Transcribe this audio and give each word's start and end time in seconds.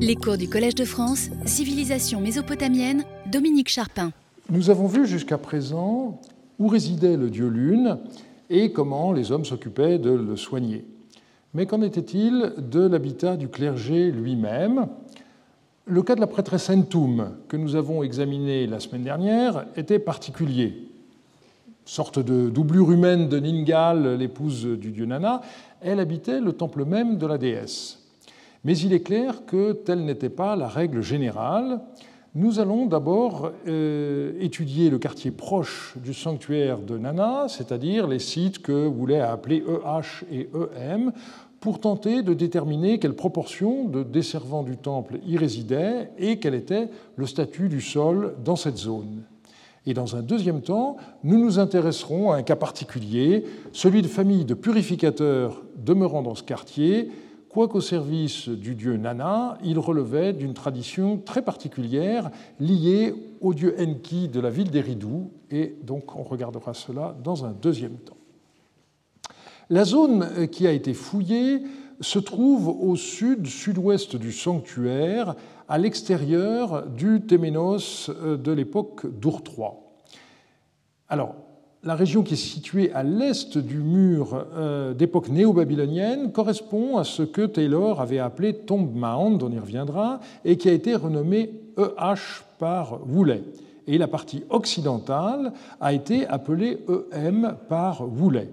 Les 0.00 0.16
cours 0.16 0.38
du 0.38 0.48
Collège 0.48 0.74
de 0.74 0.86
France, 0.86 1.28
Civilisation 1.44 2.20
mésopotamienne, 2.20 3.04
Dominique 3.30 3.68
Charpin. 3.68 4.10
Nous 4.48 4.70
avons 4.70 4.86
vu 4.86 5.06
jusqu'à 5.06 5.36
présent 5.36 6.18
où 6.58 6.66
résidait 6.66 7.16
le 7.16 7.28
dieu 7.28 7.48
Lune 7.48 7.98
et 8.48 8.72
comment 8.72 9.12
les 9.12 9.30
hommes 9.30 9.44
s'occupaient 9.44 9.98
de 9.98 10.10
le 10.10 10.36
soigner. 10.36 10.86
Mais 11.52 11.66
qu'en 11.66 11.82
était-il 11.82 12.54
de 12.58 12.80
l'habitat 12.80 13.36
du 13.36 13.48
clergé 13.48 14.10
lui-même? 14.10 14.88
Le 15.84 16.02
cas 16.02 16.14
de 16.14 16.20
la 16.20 16.26
prêtresse 16.26 16.70
Entum, 16.70 17.32
que 17.48 17.58
nous 17.58 17.76
avons 17.76 18.02
examiné 18.02 18.66
la 18.66 18.80
semaine 18.80 19.04
dernière, 19.04 19.66
était 19.76 19.98
particulier. 19.98 20.88
Sorte 21.84 22.18
de 22.18 22.48
doublure 22.48 22.90
humaine 22.90 23.28
de 23.28 23.38
Ningal, 23.38 24.16
l'épouse 24.16 24.64
du 24.64 24.90
dieu 24.90 25.04
Nana, 25.04 25.42
elle 25.82 26.00
habitait 26.00 26.40
le 26.40 26.54
temple 26.54 26.86
même 26.86 27.18
de 27.18 27.26
la 27.26 27.38
déesse. 27.38 28.01
Mais 28.64 28.78
il 28.78 28.92
est 28.92 29.02
clair 29.02 29.44
que 29.46 29.72
telle 29.72 30.04
n'était 30.04 30.28
pas 30.28 30.54
la 30.56 30.68
règle 30.68 31.02
générale. 31.02 31.80
Nous 32.34 32.60
allons 32.60 32.86
d'abord 32.86 33.50
euh, 33.66 34.32
étudier 34.40 34.88
le 34.88 34.98
quartier 34.98 35.30
proche 35.30 35.94
du 36.02 36.14
sanctuaire 36.14 36.78
de 36.78 36.96
Nana, 36.96 37.46
c'est-à-dire 37.48 38.06
les 38.06 38.20
sites 38.20 38.60
que 38.60 38.86
voulait 38.86 39.20
appeler 39.20 39.62
EH 39.66 40.24
et 40.30 40.48
EM, 40.76 41.12
pour 41.60 41.78
tenter 41.78 42.22
de 42.22 42.34
déterminer 42.34 42.98
quelle 42.98 43.14
proportion 43.14 43.84
de 43.84 44.02
desservants 44.02 44.62
du 44.62 44.76
temple 44.76 45.18
y 45.26 45.36
résidaient 45.36 46.10
et 46.18 46.38
quel 46.38 46.54
était 46.54 46.88
le 47.16 47.26
statut 47.26 47.68
du 47.68 47.80
sol 47.80 48.34
dans 48.44 48.56
cette 48.56 48.78
zone. 48.78 49.24
Et 49.86 49.94
dans 49.94 50.16
un 50.16 50.22
deuxième 50.22 50.62
temps, 50.62 50.96
nous 51.24 51.38
nous 51.38 51.58
intéresserons 51.58 52.30
à 52.30 52.36
un 52.36 52.42
cas 52.42 52.56
particulier, 52.56 53.44
celui 53.72 54.02
de 54.02 54.08
familles 54.08 54.44
de 54.44 54.54
purificateurs 54.54 55.62
demeurant 55.76 56.22
dans 56.22 56.36
ce 56.36 56.42
quartier, 56.44 57.10
Quoiqu'au 57.52 57.82
service 57.82 58.48
du 58.48 58.74
dieu 58.74 58.96
Nana, 58.96 59.58
il 59.62 59.78
relevait 59.78 60.32
d'une 60.32 60.54
tradition 60.54 61.18
très 61.18 61.42
particulière 61.42 62.30
liée 62.58 63.14
au 63.42 63.52
dieu 63.52 63.76
Enki 63.78 64.28
de 64.28 64.40
la 64.40 64.48
ville 64.48 64.70
d'Eridu, 64.70 65.28
et 65.50 65.76
donc 65.82 66.16
on 66.16 66.22
regardera 66.22 66.72
cela 66.72 67.14
dans 67.22 67.44
un 67.44 67.52
deuxième 67.52 67.98
temps. 67.98 68.16
La 69.68 69.84
zone 69.84 70.48
qui 70.48 70.66
a 70.66 70.72
été 70.72 70.94
fouillée 70.94 71.62
se 72.00 72.18
trouve 72.18 72.68
au 72.68 72.96
sud-sud-ouest 72.96 74.16
du 74.16 74.32
sanctuaire, 74.32 75.34
à 75.68 75.76
l'extérieur 75.76 76.86
du 76.86 77.20
Téménos 77.20 78.08
de 78.08 78.52
l'époque 78.52 79.04
III. 79.22 79.72
Alors, 81.10 81.34
la 81.84 81.96
région 81.96 82.22
qui 82.22 82.34
est 82.34 82.36
située 82.36 82.92
à 82.92 83.02
l'est 83.02 83.58
du 83.58 83.78
mur 83.78 84.46
euh, 84.54 84.94
d'époque 84.94 85.28
néo-babylonienne 85.28 86.30
correspond 86.30 86.96
à 86.96 87.04
ce 87.04 87.22
que 87.22 87.42
Taylor 87.42 88.00
avait 88.00 88.20
appelé 88.20 88.54
Tomb 88.54 88.88
Mound, 88.94 89.42
on 89.42 89.50
y 89.50 89.58
reviendra, 89.58 90.20
et 90.44 90.56
qui 90.56 90.68
a 90.68 90.72
été 90.72 90.94
renommé 90.94 91.50
EH 91.76 92.44
par 92.60 93.00
Woolley. 93.08 93.42
Et 93.88 93.98
la 93.98 94.06
partie 94.06 94.44
occidentale 94.48 95.52
a 95.80 95.92
été 95.92 96.24
appelée 96.28 96.78
EM 97.12 97.56
par 97.68 98.02
Woolley. 98.02 98.48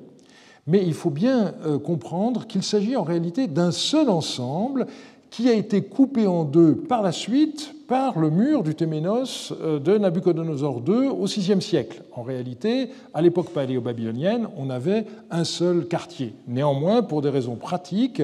Mais 0.66 0.84
il 0.84 0.96
faut 0.96 1.12
bien 1.12 1.54
euh, 1.66 1.78
comprendre 1.78 2.48
qu'il 2.48 2.64
s'agit 2.64 2.96
en 2.96 3.04
réalité 3.04 3.48
d'un 3.48 3.72
seul 3.72 4.10
ensemble 4.10 4.88
qui 5.30 5.50
a 5.50 5.54
été 5.54 5.84
coupé 5.84 6.26
en 6.26 6.46
deux 6.46 6.76
par 6.76 7.04
la 7.04 7.12
suite 7.12 7.76
par 7.90 8.20
le 8.20 8.30
mur 8.30 8.62
du 8.62 8.76
Téménos 8.76 9.52
euh, 9.52 9.80
de 9.80 9.98
Nabucodonosor 9.98 10.84
II 10.88 11.08
au 11.08 11.26
VIe 11.26 11.60
siècle. 11.60 12.04
En 12.14 12.22
réalité, 12.22 12.92
à 13.16 13.22
l'époque 13.24 13.50
paléo-babylonienne, 13.50 14.48
on 14.58 14.70
avait 14.70 15.08
un 15.32 15.44
seul 15.44 15.88
quartier. 15.88 16.36
Néanmoins, 16.48 17.02
pour 17.02 17.24
des 17.24 17.32
raisons 17.32 17.56
pratiques, 17.56 18.22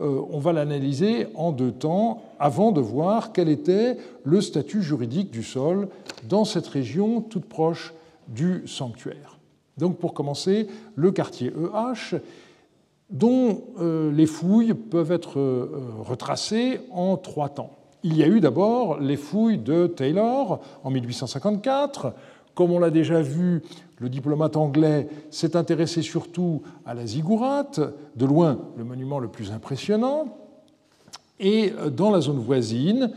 euh, 0.00 0.20
on 0.30 0.38
va 0.38 0.52
l'analyser 0.52 1.26
en 1.34 1.50
deux 1.50 1.72
temps 1.72 2.22
avant 2.38 2.70
de 2.70 2.80
voir 2.80 3.32
quel 3.32 3.48
était 3.48 3.96
le 4.22 4.40
statut 4.40 4.82
juridique 4.82 5.32
du 5.32 5.42
sol 5.42 5.88
dans 6.28 6.44
cette 6.44 6.68
région 6.68 7.20
toute 7.20 7.46
proche 7.46 7.94
du 8.28 8.62
sanctuaire. 8.68 9.40
Donc 9.78 9.98
pour 9.98 10.14
commencer, 10.14 10.68
le 10.94 11.10
quartier 11.10 11.48
EH, 11.48 12.18
dont 13.10 13.64
euh, 13.80 14.12
les 14.12 14.26
fouilles 14.26 14.74
peuvent 14.74 15.10
être 15.10 15.40
retracées 16.04 16.80
en 16.92 17.16
trois 17.16 17.48
temps. 17.48 17.77
Il 18.04 18.16
y 18.16 18.22
a 18.22 18.28
eu 18.28 18.40
d'abord 18.40 19.00
les 19.00 19.16
fouilles 19.16 19.58
de 19.58 19.88
Taylor 19.88 20.60
en 20.84 20.90
1854. 20.90 22.14
Comme 22.54 22.70
on 22.70 22.78
l'a 22.78 22.90
déjà 22.90 23.22
vu, 23.22 23.62
le 23.98 24.08
diplomate 24.08 24.56
anglais 24.56 25.08
s'est 25.30 25.56
intéressé 25.56 26.02
surtout 26.02 26.62
à 26.86 26.94
la 26.94 27.06
ziggourate, 27.06 27.80
de 28.16 28.26
loin 28.26 28.58
le 28.76 28.84
monument 28.84 29.18
le 29.18 29.28
plus 29.28 29.50
impressionnant. 29.50 30.36
Et 31.40 31.72
dans 31.96 32.10
la 32.10 32.20
zone 32.20 32.38
voisine, 32.38 33.10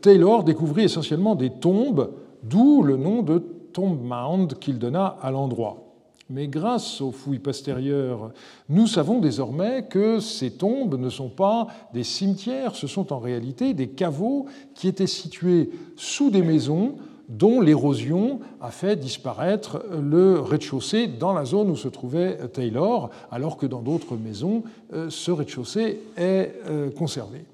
Taylor 0.00 0.44
découvrit 0.44 0.84
essentiellement 0.84 1.34
des 1.34 1.50
tombes, 1.50 2.12
d'où 2.42 2.82
le 2.82 2.96
nom 2.96 3.22
de 3.22 3.38
Tomb 3.72 4.00
Mound 4.02 4.54
qu'il 4.58 4.78
donna 4.78 5.16
à 5.20 5.30
l'endroit. 5.30 5.87
Mais 6.30 6.46
grâce 6.46 7.00
aux 7.00 7.10
fouilles 7.10 7.38
postérieures, 7.38 8.32
nous 8.68 8.86
savons 8.86 9.18
désormais 9.18 9.86
que 9.88 10.20
ces 10.20 10.50
tombes 10.50 10.98
ne 10.98 11.08
sont 11.08 11.30
pas 11.30 11.68
des 11.94 12.04
cimetières, 12.04 12.74
ce 12.74 12.86
sont 12.86 13.12
en 13.12 13.18
réalité 13.18 13.72
des 13.72 13.88
caveaux 13.88 14.46
qui 14.74 14.88
étaient 14.88 15.06
situés 15.06 15.70
sous 15.96 16.30
des 16.30 16.42
maisons 16.42 16.96
dont 17.28 17.60
l'érosion 17.60 18.40
a 18.60 18.70
fait 18.70 18.96
disparaître 18.96 19.84
le 19.92 20.40
rez-de-chaussée 20.40 21.06
dans 21.06 21.32
la 21.32 21.44
zone 21.44 21.70
où 21.70 21.76
se 21.76 21.88
trouvait 21.88 22.38
Taylor, 22.48 23.10
alors 23.30 23.56
que 23.56 23.66
dans 23.66 23.82
d'autres 23.82 24.16
maisons, 24.16 24.64
euh, 24.94 25.10
ce 25.10 25.30
rez-de-chaussée 25.30 26.00
est 26.16 26.54
euh, 26.66 26.90
conservé. 26.90 27.44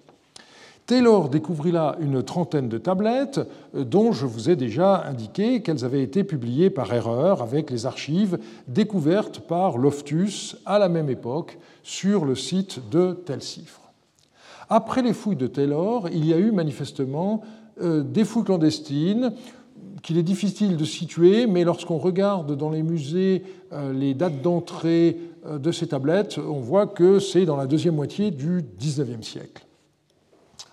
Taylor 0.87 1.31
découvrit 1.31 1.72
là 1.72 1.97
une 1.99 2.22
trentaine 2.22 2.69
de 2.69 2.77
tablettes 2.77 3.41
euh, 3.75 3.84
dont 3.84 4.12
je 4.12 4.27
vous 4.27 4.50
ai 4.50 4.56
déjà 4.56 5.03
indiqué 5.06 5.62
qu'elles 5.62 5.84
avaient 5.84 6.03
été 6.03 6.25
publiées 6.25 6.69
par 6.69 6.93
erreur 6.93 7.41
avec 7.41 7.71
les 7.71 7.87
archives 7.87 8.39
découvertes 8.69 9.41
par 9.41 9.78
Loftus 9.78 10.56
à 10.67 10.78
la 10.78 10.91
même 10.91 11.09
époque 11.09 11.59
sur 11.83 12.27
le 12.27 12.34
site 12.34 12.91
de 12.91 13.12
Telsifre. 13.12 13.81
Après 14.69 15.00
les 15.00 15.15
fouilles 15.15 15.37
de 15.37 15.47
Taylor, 15.47 16.09
il 16.12 16.27
y 16.27 16.34
a 16.34 16.39
eu 16.39 16.53
manifestement 16.53 17.41
euh, 17.81 18.03
des 18.03 18.25
fouilles 18.25 18.44
clandestines 18.44 19.33
qu'il 20.03 20.19
est 20.19 20.23
difficile 20.23 20.77
de 20.77 20.84
situer, 20.84 21.47
mais 21.47 21.65
lorsqu'on 21.65 21.97
regarde 21.97 22.59
dans 22.59 22.69
les 22.69 22.83
musées 22.83 23.43
euh, 23.73 23.94
les 23.94 24.12
dates 24.12 24.43
d'entrée 24.43 25.19
de 25.47 25.73
ces 25.73 25.89
tablettes, 25.89 26.39
on 26.39 26.61
voit 26.61 26.87
que 26.87 27.19
c'est 27.19 27.44
dans 27.44 27.56
la 27.56 27.67
deuxième 27.67 27.94
moitié 27.94 28.31
du 28.31 28.62
XIXe 28.78 29.27
siècle. 29.27 29.67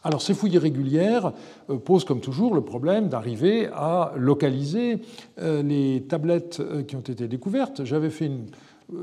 Alors 0.03 0.21
ces 0.21 0.33
fouilles 0.33 0.53
irrégulières 0.53 1.33
euh, 1.69 1.77
posent 1.77 2.05
comme 2.05 2.21
toujours 2.21 2.55
le 2.55 2.61
problème 2.61 3.07
d'arriver 3.07 3.67
à 3.73 4.13
localiser 4.17 4.99
euh, 5.39 5.61
les 5.61 6.03
tablettes 6.07 6.59
euh, 6.59 6.83
qui 6.83 6.95
ont 6.95 7.01
été 7.01 7.27
découvertes. 7.27 7.85
J'avais 7.85 8.09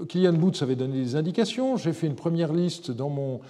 Kylian 0.09 0.35
Boots 0.35 0.61
avait 0.61 0.77
donné 0.77 1.01
des 1.01 1.17
indications. 1.17 1.77
J'ai 1.77 1.93
fait 1.93 2.09
une 2.09 2.17
première 2.17 2.53
liste 2.53 2.91
dans 2.91 3.09
mon 3.09 3.41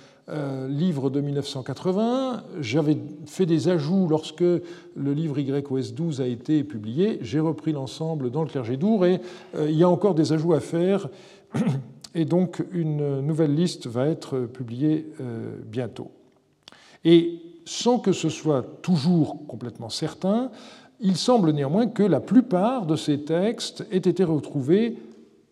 livre 0.68 1.08
de 1.08 1.22
1980. 1.22 2.44
J'avais 2.60 2.98
fait 3.26 3.46
des 3.46 3.68
ajouts 3.68 4.06
lorsque 4.08 4.42
le 4.42 4.62
livre 4.96 5.38
YOS 5.40 5.92
12 5.96 6.20
a 6.20 6.26
été 6.26 6.62
publié. 6.62 7.18
J'ai 7.22 7.40
repris 7.40 7.72
l'ensemble 7.72 8.30
dans 8.30 8.42
le 8.42 8.48
clergé 8.48 8.76
d'Our 8.76 9.06
et 9.06 9.20
il 9.58 9.74
y 9.74 9.82
a 9.82 9.88
encore 9.88 10.14
des 10.14 10.32
ajouts 10.32 10.52
à 10.52 10.60
faire. 10.60 11.08
Et 12.14 12.24
donc 12.24 12.62
une 12.72 13.20
nouvelle 13.20 13.54
liste 13.54 13.86
va 13.86 14.06
être 14.06 14.40
publiée 14.40 15.06
bientôt. 15.66 16.12
Et 17.04 17.40
sans 17.64 17.98
que 17.98 18.12
ce 18.12 18.28
soit 18.28 18.62
toujours 18.82 19.46
complètement 19.46 19.90
certain, 19.90 20.50
il 21.00 21.16
semble 21.16 21.52
néanmoins 21.52 21.86
que 21.86 22.02
la 22.02 22.20
plupart 22.20 22.86
de 22.86 22.96
ces 22.96 23.24
textes 23.24 23.86
aient 23.90 23.96
été 23.98 24.24
retrouvés 24.24 24.98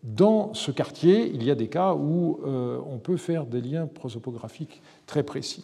dans 0.03 0.53
ce 0.53 0.71
quartier. 0.71 1.31
Il 1.33 1.43
y 1.43 1.51
a 1.51 1.55
des 1.55 1.67
cas 1.67 1.93
où 1.93 2.39
euh, 2.45 2.79
on 2.89 2.97
peut 2.97 3.17
faire 3.17 3.45
des 3.45 3.61
liens 3.61 3.87
prosopographiques 3.87 4.81
très 5.05 5.23
précis. 5.23 5.63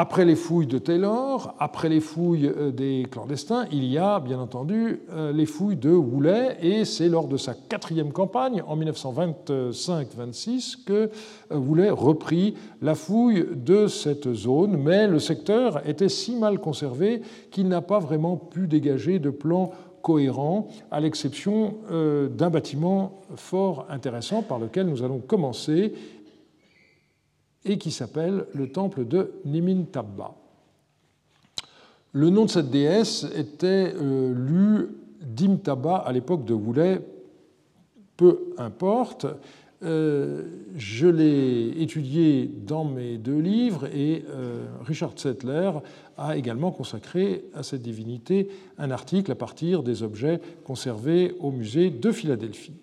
Après 0.00 0.24
les 0.24 0.36
fouilles 0.36 0.68
de 0.68 0.78
Taylor, 0.78 1.56
après 1.58 1.88
les 1.88 1.98
fouilles 1.98 2.46
euh, 2.46 2.70
des 2.70 3.04
clandestins, 3.10 3.66
il 3.72 3.84
y 3.84 3.98
a 3.98 4.20
bien 4.20 4.38
entendu 4.38 5.00
euh, 5.10 5.32
les 5.32 5.44
fouilles 5.44 5.74
de 5.74 5.90
Woolley, 5.90 6.56
et 6.62 6.84
c'est 6.84 7.08
lors 7.08 7.26
de 7.26 7.36
sa 7.36 7.54
quatrième 7.54 8.12
campagne, 8.12 8.62
en 8.64 8.76
1925-26, 8.76 10.84
que 10.84 11.10
euh, 11.50 11.56
Woolley 11.56 11.90
reprit 11.90 12.54
la 12.80 12.94
fouille 12.94 13.44
de 13.56 13.88
cette 13.88 14.32
zone, 14.34 14.76
mais 14.76 15.08
le 15.08 15.18
secteur 15.18 15.84
était 15.84 16.08
si 16.08 16.36
mal 16.36 16.60
conservé 16.60 17.20
qu'il 17.50 17.66
n'a 17.66 17.80
pas 17.80 17.98
vraiment 17.98 18.36
pu 18.36 18.68
dégager 18.68 19.18
de 19.18 19.30
plan 19.30 19.72
cohérent, 20.00 20.68
à 20.92 21.00
l'exception 21.00 21.74
d'un 21.90 22.50
bâtiment 22.50 23.20
fort 23.34 23.84
intéressant 23.90 24.42
par 24.42 24.60
lequel 24.60 24.86
nous 24.86 25.02
allons 25.02 25.18
commencer 25.18 25.92
et 27.64 27.78
qui 27.78 27.90
s'appelle 27.90 28.46
le 28.54 28.70
temple 28.70 29.04
de 29.04 29.32
Nimintabba. 29.44 30.34
Le 32.12 32.30
nom 32.30 32.46
de 32.46 32.50
cette 32.50 32.70
déesse 32.70 33.26
était 33.34 33.92
euh, 33.94 34.32
lu 34.32 34.88
Dimtaba 35.20 35.96
à 35.96 36.12
l'époque 36.12 36.44
de 36.44 36.54
Woolley, 36.54 37.00
peu 38.16 38.54
importe. 38.56 39.26
je 39.80 41.06
l'ai 41.06 41.82
étudié 41.82 42.50
dans 42.66 42.84
mes 42.84 43.16
deux 43.18 43.38
livres 43.38 43.86
et 43.94 44.24
Richard 44.84 45.12
Settler 45.16 45.70
a 46.16 46.36
également 46.36 46.72
consacré 46.72 47.44
à 47.54 47.62
cette 47.62 47.82
divinité 47.82 48.48
un 48.76 48.90
article 48.90 49.30
à 49.30 49.36
partir 49.36 49.84
des 49.84 50.02
objets 50.02 50.40
conservés 50.64 51.36
au 51.38 51.52
musée 51.52 51.90
de 51.90 52.10
Philadelphie. 52.10 52.74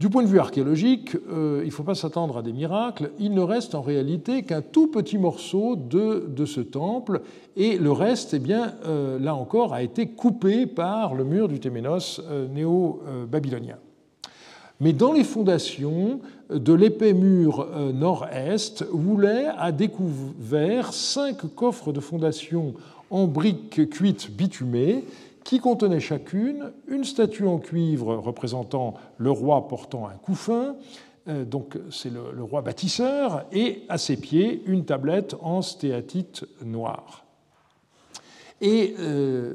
Du 0.00 0.08
point 0.08 0.22
de 0.22 0.28
vue 0.28 0.38
archéologique, 0.38 1.14
euh, 1.30 1.60
il 1.62 1.66
ne 1.66 1.72
faut 1.72 1.82
pas 1.82 1.94
s'attendre 1.94 2.38
à 2.38 2.42
des 2.42 2.54
miracles. 2.54 3.10
Il 3.18 3.34
ne 3.34 3.42
reste 3.42 3.74
en 3.74 3.82
réalité 3.82 4.44
qu'un 4.44 4.62
tout 4.62 4.86
petit 4.86 5.18
morceau 5.18 5.76
de, 5.76 6.46
ce 6.46 6.62
temple, 6.62 7.20
et 7.54 7.76
le 7.76 7.92
reste, 7.92 8.32
eh 8.32 8.38
bien, 8.38 8.72
euh, 8.86 9.18
là 9.18 9.34
encore, 9.34 9.74
a 9.74 9.82
été 9.82 10.08
coupé 10.08 10.64
par 10.64 11.14
le 11.14 11.24
mur 11.24 11.48
du 11.48 11.60
Téménos 11.60 12.22
euh, 12.30 12.48
néo-babylonien. 12.48 13.76
Mais 14.80 14.94
dans 14.94 15.12
les 15.12 15.22
fondations 15.22 16.20
de 16.48 16.72
l'épais 16.72 17.12
mur 17.12 17.68
nord-est, 17.92 18.86
Woulet 18.90 19.48
a 19.58 19.70
découvert 19.70 20.94
cinq 20.94 21.54
coffres 21.54 21.92
de 21.92 22.00
fondation 22.00 22.72
en 23.10 23.26
briques 23.26 23.90
cuites 23.90 24.34
bitumées 24.34 25.04
qui 25.44 25.58
contenait 25.58 26.00
chacune 26.00 26.72
une 26.88 27.04
statue 27.04 27.46
en 27.46 27.58
cuivre 27.58 28.16
représentant 28.16 28.94
le 29.18 29.30
roi 29.30 29.68
portant 29.68 30.06
un 30.06 30.14
couffin, 30.14 30.76
euh, 31.28 31.44
donc 31.44 31.78
c'est 31.90 32.10
le, 32.10 32.42
roi 32.42 32.62
bâtisseur, 32.62 33.44
et 33.52 33.82
à 33.88 33.98
ses 33.98 34.16
pieds 34.16 34.62
une 34.66 34.84
tablette 34.84 35.34
en 35.40 35.62
stéatite 35.62 36.44
noire. 36.64 37.24
Et 38.60 38.94
euh, 38.98 39.54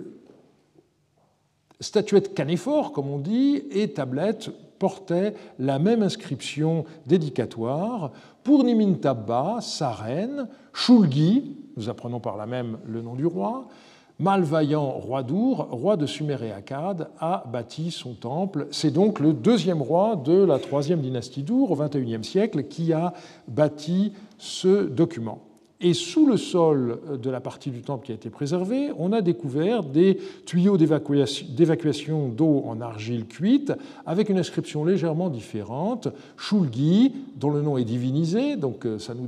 statuette 1.80 2.34
canéphore, 2.34 2.92
comme 2.92 3.10
on 3.10 3.20
dit, 3.20 3.64
et 3.72 3.92
tablette 3.94 4.50
portaient 4.80 5.36
la 5.60 5.80
même 5.80 6.04
inscription 6.04 6.86
dédicatoire 7.06 8.12
pour 8.44 8.64
Nimintabba, 8.64 9.60
sa 9.62 9.92
reine, 9.92 10.48
Shulgi, 10.74 11.56
nous 11.78 11.90
apprenons 11.90 12.20
par 12.20 12.38
là 12.38 12.46
même 12.46 12.78
le 12.86 13.02
nom 13.02 13.16
du 13.16 13.26
roi, 13.26 13.68
Malvaillant, 14.18 14.92
roi 14.92 15.24
d'Our, 15.24 15.68
roi 15.72 15.98
de 15.98 16.06
Sumer 16.06 16.38
et 16.42 16.52
Akkad, 16.52 17.10
a 17.20 17.44
bâti 17.52 17.92
son 17.92 18.14
temple. 18.14 18.68
C'est 18.72 18.92
donc 18.92 19.20
le 19.20 19.34
deuxième 19.34 19.82
roi 19.82 20.16
de 20.16 20.42
la 20.44 20.58
troisième 20.58 21.02
dynastie 21.02 21.44
d'Our 21.44 21.72
au 21.72 21.76
XXIe 21.76 22.24
siècle 22.24 22.64
qui 22.64 22.94
a 22.94 23.14
bâti 23.50 24.14
ce 24.38 24.86
document. 24.86 25.40
Et 25.82 25.94
sous 25.94 26.26
le 26.26 26.38
sol 26.38 27.00
de 27.22 27.30
la 27.30 27.42
partie 27.42 27.70
du 27.70 27.82
temple 27.82 28.06
qui 28.06 28.14
a 28.14 28.16
été 28.16 28.30
préservée, 28.30 28.92
on 28.98 29.12
a 29.12 29.22
découvert 29.22 29.84
des 29.84 30.18
tuyaux 30.46 30.78
d'évacuation 30.78 32.30
d'eau 32.30 32.64
en 32.66 32.80
argile 32.80 33.26
cuite 33.26 33.74
avec 34.06 34.30
une 34.30 34.38
inscription 34.38 34.86
légèrement 34.86 35.30
différente. 35.30 36.08
Shulgi, 36.38 37.14
dont 37.36 37.50
le 37.50 37.62
nom 37.62 37.78
est 37.78 37.84
divinisé, 37.84 38.56
donc 38.56 38.86
euh, 38.86 39.00
ça 39.00 39.14
nous 39.14 39.28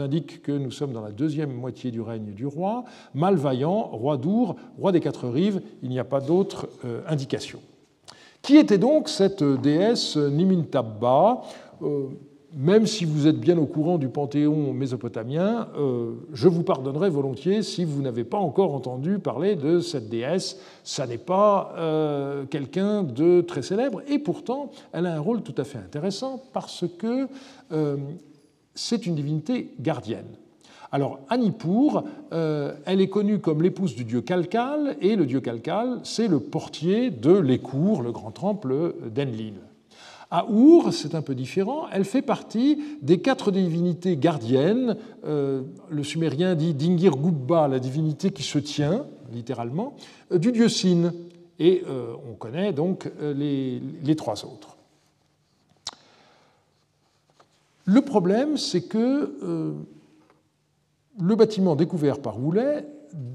indique 0.00 0.40
que 0.42 0.52
nous 0.52 0.70
sommes 0.70 0.92
dans 0.92 1.02
la 1.02 1.10
deuxième 1.10 1.52
moitié 1.52 1.90
du 1.90 2.00
règne 2.00 2.32
du 2.32 2.46
roi. 2.46 2.84
Malvaillant, 3.14 3.82
roi 3.82 4.18
d'Our, 4.18 4.54
roi 4.78 4.92
des 4.92 5.00
quatre 5.00 5.28
rives, 5.28 5.60
il 5.82 5.88
n'y 5.88 5.98
a 5.98 6.04
pas 6.04 6.20
d'autre 6.20 6.68
euh, 6.84 7.00
indication. 7.08 7.58
Qui 8.40 8.56
était 8.56 8.78
donc 8.78 9.08
cette 9.08 9.42
déesse 9.42 10.16
Nimintabba 10.16 11.42
euh, 11.82 12.06
même 12.54 12.86
si 12.86 13.04
vous 13.04 13.26
êtes 13.26 13.38
bien 13.38 13.58
au 13.58 13.66
courant 13.66 13.98
du 13.98 14.08
panthéon 14.08 14.72
mésopotamien, 14.72 15.68
euh, 15.76 16.12
je 16.32 16.48
vous 16.48 16.62
pardonnerai 16.62 17.10
volontiers 17.10 17.62
si 17.62 17.84
vous 17.84 18.00
n'avez 18.00 18.24
pas 18.24 18.38
encore 18.38 18.74
entendu 18.74 19.18
parler 19.18 19.54
de 19.54 19.80
cette 19.80 20.08
déesse. 20.08 20.58
Ça 20.82 21.06
n'est 21.06 21.18
pas 21.18 21.74
euh, 21.76 22.46
quelqu'un 22.46 23.02
de 23.02 23.42
très 23.42 23.62
célèbre, 23.62 24.02
et 24.08 24.18
pourtant, 24.18 24.70
elle 24.92 25.06
a 25.06 25.14
un 25.14 25.20
rôle 25.20 25.42
tout 25.42 25.54
à 25.58 25.64
fait 25.64 25.78
intéressant 25.78 26.42
parce 26.52 26.86
que 26.98 27.28
euh, 27.72 27.96
c'est 28.74 29.06
une 29.06 29.14
divinité 29.14 29.74
gardienne. 29.78 30.28
Alors, 30.90 31.20
Anipur, 31.28 32.04
elle 32.30 33.02
est 33.02 33.10
connue 33.10 33.40
comme 33.40 33.62
l'épouse 33.62 33.94
du 33.94 34.04
dieu 34.04 34.22
Kalkal, 34.22 34.96
et 35.02 35.16
le 35.16 35.26
dieu 35.26 35.40
Kalkal, 35.40 36.00
c'est 36.02 36.28
le 36.28 36.40
portier 36.40 37.10
de 37.10 37.32
l'Écour, 37.32 38.00
le 38.00 38.10
grand 38.10 38.30
temple 38.30 38.94
d'Enlil. 39.14 39.67
À 40.30 40.46
Our, 40.50 40.92
c'est 40.92 41.14
un 41.14 41.22
peu 41.22 41.34
différent, 41.34 41.86
elle 41.90 42.04
fait 42.04 42.20
partie 42.20 42.78
des 43.00 43.18
quatre 43.20 43.50
divinités 43.50 44.18
gardiennes. 44.18 44.96
Euh, 45.24 45.62
le 45.88 46.04
sumérien 46.04 46.54
dit 46.54 46.74
Dingir 46.74 47.16
Gubba, 47.16 47.66
la 47.66 47.78
divinité 47.78 48.30
qui 48.30 48.42
se 48.42 48.58
tient, 48.58 49.06
littéralement, 49.32 49.94
euh, 50.32 50.38
du 50.38 50.52
dieu 50.52 50.68
Sin. 50.68 51.14
Et 51.58 51.82
euh, 51.88 52.12
on 52.30 52.34
connaît 52.34 52.74
donc 52.74 53.10
les, 53.20 53.80
trois 54.16 54.44
autres. 54.44 54.76
Le 57.86 58.02
problème, 58.02 58.58
c'est 58.58 58.82
que 58.82 59.34
le 61.18 61.36
bâtiment 61.36 61.74
découvert 61.74 62.20
par 62.20 62.38
Woulet 62.38 62.86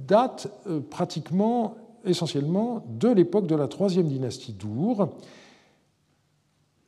date 0.07 0.47
pratiquement 0.91 1.75
essentiellement 2.05 2.85
de 2.87 3.09
l'époque 3.09 3.47
de 3.47 3.55
la 3.55 3.67
troisième 3.67 4.07
dynastie 4.07 4.53
d'Our 4.53 5.09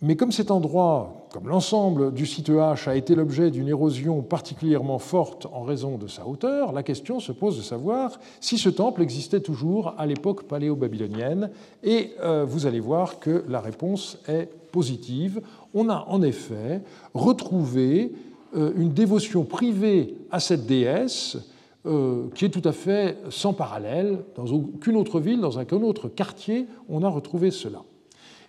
mais 0.02 0.18
comme 0.18 0.32
cet 0.34 0.52
endroit, 0.52 1.28
comme 1.32 1.48
l'ensemble 1.48 2.14
du 2.14 2.26
site 2.26 2.50
H, 2.50 2.90
a 2.90 2.96
été 2.96 3.16
l'objet 3.16 3.50
d'une 3.50 3.70
érosion 3.70 4.22
particulièrement 4.22 5.00
forte 5.00 5.48
en 5.54 5.64
raison 5.64 5.98
de 5.98 6.08
sa 6.08 6.28
hauteur, 6.28 6.74
la 6.74 6.84
question 6.84 7.22
se 7.22 7.32
pose 7.32 7.58
de 7.58 7.62
savoir 7.62 8.20
si 8.42 8.58
ce 8.58 8.70
temple 8.70 9.02
existait 9.02 9.40
toujours 9.40 9.96
à 9.98 10.06
l'époque 10.06 10.44
paléo-babylonienne. 10.44 11.50
Et 11.82 12.12
euh, 12.22 12.46
vous 12.46 12.66
allez 12.66 12.82
voir 12.82 13.20
que 13.20 13.46
la 13.48 13.62
réponse 13.62 14.18
est 14.28 14.50
positive. 14.72 15.42
On 15.74 15.90
a 15.90 16.06
en 16.10 16.22
effet 16.22 16.82
retrouvé 17.14 18.12
euh, 18.56 18.74
une 18.76 18.92
dévotion 18.92 19.46
privée 19.46 20.16
à 20.30 20.42
cette 20.42 20.66
déesse 20.66 21.38
euh, 21.86 22.28
qui 22.36 22.46
est 22.46 22.50
tout 22.50 22.68
à 22.68 22.74
fait 22.74 23.18
sans 23.30 23.54
parallèle. 23.54 24.20
Dans 24.36 24.48
aucune 24.48 24.98
autre 24.98 25.22
ville, 25.22 25.40
dans 25.40 25.58
aucun 25.58 25.82
autre 25.84 26.10
quartier, 26.10 26.68
on 26.90 27.02
a 27.02 27.10
retrouvé 27.10 27.50
cela. 27.50 27.82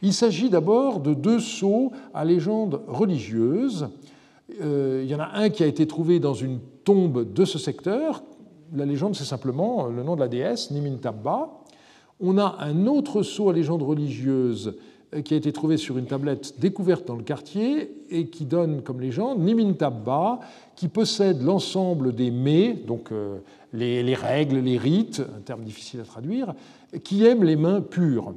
Il 0.03 0.13
s'agit 0.13 0.51
d'abord 0.51 1.01
de 1.01 1.15
deux 1.15 1.41
sceaux 1.41 1.93
à 2.13 2.25
légende 2.25 2.83
religieuse. 2.87 3.89
Euh, 4.63 5.03
il 5.05 5.11
y 5.11 5.15
en 5.15 5.21
a 5.21 5.31
un 5.35 5.49
qui 5.49 5.63
a 5.63 5.67
été 5.67 5.87
trouvé 5.87 6.21
dans 6.21 6.35
une 6.35 6.61
tombe 6.85 7.33
de 7.33 7.45
ce 7.45 7.59
secteur. 7.59 8.23
La 8.75 8.85
légende, 8.85 9.15
c'est 9.15 9.25
simplement 9.25 9.87
le 9.87 10.03
nom 10.03 10.15
de 10.15 10.21
la 10.21 10.29
déesse, 10.29 10.71
Nimintabba. 10.71 11.51
On 12.21 12.39
a 12.39 12.57
un 12.61 12.87
autre 12.87 13.23
sceau 13.23 13.51
à 13.51 13.53
légende 13.53 13.83
religieuse 13.83 14.77
euh, 15.15 15.23
qui 15.23 15.35
a 15.35 15.37
été 15.37 15.53
trouvé 15.53 15.77
sur 15.77 15.99
une 15.99 16.07
tablette 16.07 16.59
découverte 16.59 17.07
dans 17.07 17.17
le 17.17 17.23
quartier 17.23 17.91
et 18.11 18.29
qui 18.29 18.45
donne 18.45 18.83
comme 18.83 19.01
légende 19.01 19.41
Nimintabba, 19.41 20.41
qui 20.75 20.89
possède 20.89 21.43
l'ensemble 21.43 22.15
des 22.15 22.31
mets, 22.31 22.75
donc 22.75 23.13
euh, 23.13 23.39
les, 23.73 24.03
les, 24.03 24.15
règles, 24.15 24.59
les 24.59 24.79
rites, 24.79 25.23
un 25.37 25.41
terme 25.41 25.63
difficile 25.63 26.01
à 26.01 26.05
traduire, 26.05 26.55
qui 27.05 27.25
aime 27.25 27.45
les 27.45 27.57
mains 27.57 27.81
pures. 27.81 28.35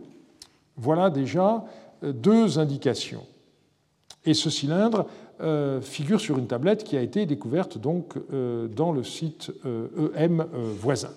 Voilà 0.79 1.09
déjà 1.09 1.65
euh, 2.03 2.13
deux 2.13 2.57
indications. 2.57 3.25
Et 4.25 4.33
ce 4.33 4.49
cylindre 4.49 5.05
euh, 5.41 5.81
figure 5.81 6.21
sur 6.21 6.37
une 6.37 6.47
tablette 6.47 6.83
qui 6.83 6.97
a 6.97 7.01
été 7.01 7.25
découverte 7.25 7.77
donc 7.77 8.15
euh, 8.33 8.67
dans 8.67 8.91
le 8.91 9.03
site 9.03 9.51
EM 10.15 10.41
e 10.41 10.45
voisin. 10.79 11.11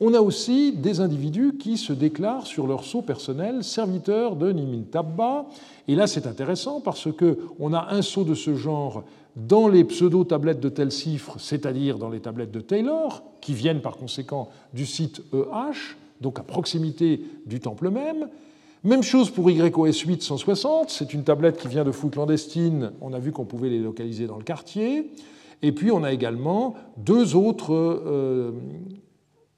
On 0.00 0.14
a 0.14 0.20
aussi 0.20 0.72
des 0.72 1.00
individus 1.00 1.56
qui 1.58 1.76
se 1.76 1.92
déclarent 1.92 2.46
sur 2.46 2.68
leur 2.68 2.84
sceau 2.84 3.02
personnel 3.02 3.64
serviteurs 3.64 4.36
de 4.36 4.52
Nimintabba. 4.52 5.46
Et 5.88 5.96
là, 5.96 6.06
c'est 6.06 6.28
intéressant 6.28 6.80
parce 6.80 7.08
qu'on 7.12 7.72
a 7.72 7.88
un 7.90 8.02
sceau 8.02 8.22
de 8.22 8.34
ce 8.34 8.54
genre 8.54 9.02
dans 9.34 9.66
les 9.66 9.84
pseudo-tablettes 9.84 10.60
de 10.60 10.90
cifre, 10.90 11.36
c'est-à-dire 11.38 11.98
dans 11.98 12.10
les 12.10 12.20
tablettes 12.20 12.52
de 12.52 12.60
Taylor, 12.60 13.24
qui 13.40 13.54
viennent 13.54 13.80
par 13.80 13.96
conséquent 13.96 14.48
du 14.72 14.86
site 14.86 15.20
EH, 15.32 15.96
donc 16.20 16.38
à 16.38 16.42
proximité 16.42 17.20
du 17.46 17.58
temple 17.58 17.90
même. 17.90 18.28
Même 18.88 19.02
chose 19.02 19.30
pour 19.30 19.50
YOS 19.50 20.06
860, 20.06 20.88
c'est 20.88 21.12
une 21.12 21.22
tablette 21.22 21.58
qui 21.58 21.68
vient 21.68 21.84
de 21.84 21.92
fouilles 21.92 22.10
clandestines, 22.10 22.92
on 23.02 23.12
a 23.12 23.18
vu 23.18 23.32
qu'on 23.32 23.44
pouvait 23.44 23.68
les 23.68 23.80
localiser 23.80 24.26
dans 24.26 24.38
le 24.38 24.42
quartier. 24.42 25.10
Et 25.60 25.72
puis 25.72 25.90
on 25.90 26.04
a 26.04 26.10
également 26.10 26.74
deux 26.96 27.36
autres 27.36 27.74
euh, 27.74 28.52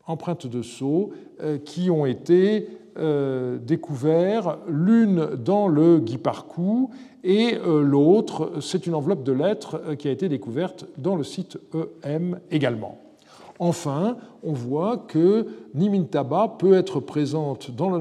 empreintes 0.04 0.49
de 0.49 0.62
sceaux 0.62 1.12
euh, 1.40 1.58
qui 1.58 1.90
ont 1.90 2.06
été 2.06 2.70
euh, 2.99 3.58
découvertes, 3.58 4.58
l'une 4.66 5.25
dans 5.37 5.68
le 5.68 6.00
Guiparcou 6.00 6.90
et 7.22 7.56
l'autre, 7.64 8.54
c'est 8.60 8.88
une 8.88 8.96
enveloppe 8.96 9.22
de 9.22 9.30
lettres 9.30 9.94
qui 9.96 10.08
a 10.08 10.10
été 10.10 10.28
découverte 10.28 10.87
dans 10.99 11.14
le 11.14 11.22
site 11.22 11.56
EM 12.02 12.40
également. 12.50 13.10
Enfin, 13.62 14.17
on 14.43 14.55
voit 14.55 14.97
que 14.97 15.47
Nimintaba 15.75 16.57
peut 16.59 16.73
être 16.73 16.99
présente 16.99 17.71
dans 17.71 17.90
le 17.90 17.99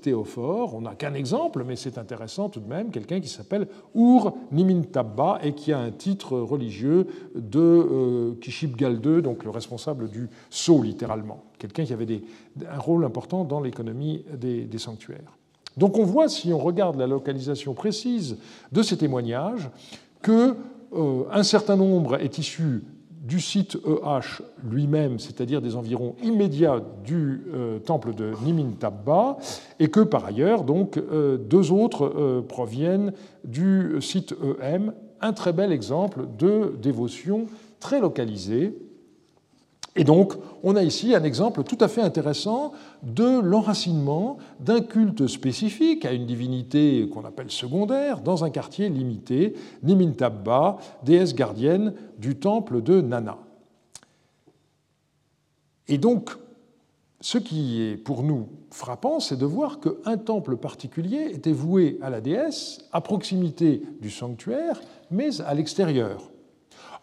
théophore. 0.00 0.74
On 0.74 0.80
n'a 0.80 0.94
qu'un 0.94 1.12
exemple, 1.12 1.64
mais 1.66 1.76
c'est 1.76 1.98
intéressant 1.98 2.48
tout 2.48 2.60
de 2.60 2.66
même, 2.66 2.90
quelqu'un 2.90 3.20
qui 3.20 3.28
s'appelle 3.28 3.68
Ur 3.94 4.32
Nimintaba 4.52 5.38
et 5.42 5.52
qui 5.52 5.70
a 5.70 5.78
un 5.78 5.90
titre 5.90 6.38
religieux 6.38 7.06
de 7.34 7.60
euh, 7.60 9.20
donc 9.20 9.44
le 9.44 9.50
responsable 9.50 10.08
du 10.08 10.30
sceau 10.48 10.82
littéralement. 10.82 11.44
Quelqu'un 11.58 11.84
qui 11.84 11.92
avait 11.92 12.22
un 12.66 12.78
rôle 12.78 13.04
important 13.04 13.44
dans 13.44 13.60
l'économie 13.60 14.24
des, 14.34 14.78
sanctuaires. 14.78 15.36
Donc 15.76 15.98
on 15.98 16.04
voit, 16.04 16.30
si 16.30 16.54
on 16.54 16.58
regarde 16.58 16.96
la 16.96 17.06
localisation 17.06 17.74
précise 17.74 18.38
de 18.72 18.82
ces 18.82 18.96
témoignages, 18.96 19.68
que 20.22 20.56
euh, 20.94 21.24
certain 21.42 21.76
nombre 21.76 22.16
est 22.16 22.38
issu 22.38 22.82
du 23.22 23.40
site 23.40 23.78
EH 23.86 24.42
lui-même, 24.68 25.18
c'est-à-dire 25.18 25.62
des 25.62 25.76
environs 25.76 26.16
immédiats 26.22 26.82
du 27.04 27.42
euh, 27.54 27.78
temple 27.78 28.14
de 28.14 28.32
Nimintabba, 28.44 29.38
et 29.78 29.88
que 29.88 30.00
par 30.00 30.24
ailleurs, 30.24 30.64
donc, 30.64 30.98
euh, 30.98 31.38
deux 31.38 31.72
autres 31.72 32.42
proviennent 32.48 33.12
du 33.44 33.96
site 34.00 34.34
EM, 34.60 34.92
un 35.20 35.32
très 35.32 35.52
bel 35.52 35.72
exemple 35.72 36.26
de 36.36 36.74
dévotion 36.82 37.46
très 37.78 38.00
localisée 38.00 38.76
et 39.94 40.04
donc, 40.04 40.32
on 40.62 40.74
a 40.74 40.82
ici 40.82 41.14
un 41.14 41.22
exemple 41.22 41.64
tout 41.64 41.76
à 41.80 41.88
fait 41.88 42.00
intéressant 42.00 42.72
de 43.02 43.40
l'enracinement 43.40 44.38
d'un 44.58 44.80
culte 44.80 45.26
spécifique 45.26 46.06
à 46.06 46.12
une 46.12 46.24
divinité 46.24 47.08
qu'on 47.12 47.26
appelle 47.26 47.50
secondaire 47.50 48.20
dans 48.20 48.42
un 48.42 48.48
quartier 48.50 48.88
limité, 48.88 49.54
Nimintabba, 49.82 50.78
déesse 51.04 51.34
gardienne 51.34 51.92
du 52.18 52.36
temple 52.36 52.80
de 52.80 53.02
Nana. 53.02 53.36
Et 55.88 55.98
donc, 55.98 56.30
ce 57.20 57.36
qui 57.36 57.82
est 57.82 57.96
pour 57.96 58.22
nous 58.22 58.48
frappant, 58.70 59.20
c'est 59.20 59.36
de 59.36 59.44
voir 59.44 59.78
qu'un 59.78 60.16
temple 60.16 60.56
particulier 60.56 61.28
était 61.34 61.52
voué 61.52 61.98
à 62.00 62.08
la 62.08 62.22
déesse 62.22 62.80
à 62.92 63.02
proximité 63.02 63.82
du 64.00 64.08
sanctuaire, 64.08 64.80
mais 65.10 65.42
à 65.42 65.52
l'extérieur. 65.52 66.31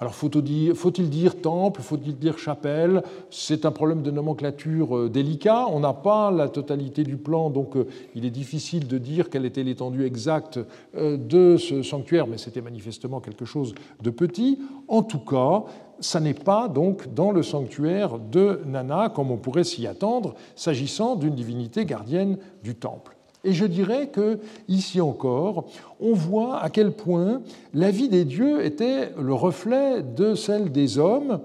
Alors 0.02 0.16
faut-il 0.16 1.10
dire, 1.10 1.42
temple, 1.42 1.82
faut-il 1.82 2.18
dire 2.18 2.38
chapelle? 2.38 3.04
C'est 3.30 3.66
un 3.66 3.72
problème 3.72 4.02
de 4.02 4.12
nomenclature 4.12 4.96
euh, 4.96 5.10
délicat. 5.10 5.66
On 5.68 5.82
n'a 5.82 5.92
pas 5.92 6.32
la 6.32 6.48
totalité 6.48 7.04
du 7.04 7.18
plan, 7.18 7.50
donc 7.50 7.76
euh, 7.76 7.86
il 8.16 8.24
est 8.24 8.30
difficile 8.30 8.88
de 8.88 8.98
dire 8.98 9.30
quelle 9.30 9.46
était 9.46 9.62
l'étendue 9.62 10.06
exacte 10.06 10.58
euh, 10.96 11.18
de 11.18 11.58
ce 11.58 11.84
sanctuaire, 11.84 12.28
mais 12.28 12.38
c'était 12.38 12.62
manifestement 12.62 13.20
quelque 13.20 13.44
chose 13.44 13.76
de 14.02 14.10
petit. 14.10 14.60
En 14.88 15.04
tout 15.04 15.20
cas, 15.20 15.64
ça 16.00 16.22
n'est 16.22 16.34
pas 16.34 16.70
donc 16.70 17.14
dans 17.14 17.32
le 17.32 17.44
sanctuaire 17.44 18.20
de 18.20 18.62
Nana, 18.66 19.12
comme 19.14 19.32
on 19.32 19.38
pourrait 19.38 19.66
s'y 19.66 19.86
attendre, 19.86 20.36
s'agissant 20.56 21.18
d'une 21.18 21.36
divinité 21.36 21.84
gardienne 21.84 22.38
du 22.64 22.76
temple. 22.76 23.19
Et 23.44 23.54
je 23.54 23.66
dirais 23.66 24.08
que, 24.08 24.40
ici 24.68 25.00
encore, 25.00 25.66
on 26.02 26.14
voit 26.14 26.60
à 26.60 26.70
quel 26.70 26.92
point 26.92 27.42
la 27.74 27.90
vie 27.90 28.10
des 28.10 28.26
dieux 28.26 28.66
était 28.66 29.12
le 29.18 29.34
reflet 29.34 30.04
de 30.04 30.36
celle 30.36 30.72
des 30.72 30.98
hommes. 30.98 31.40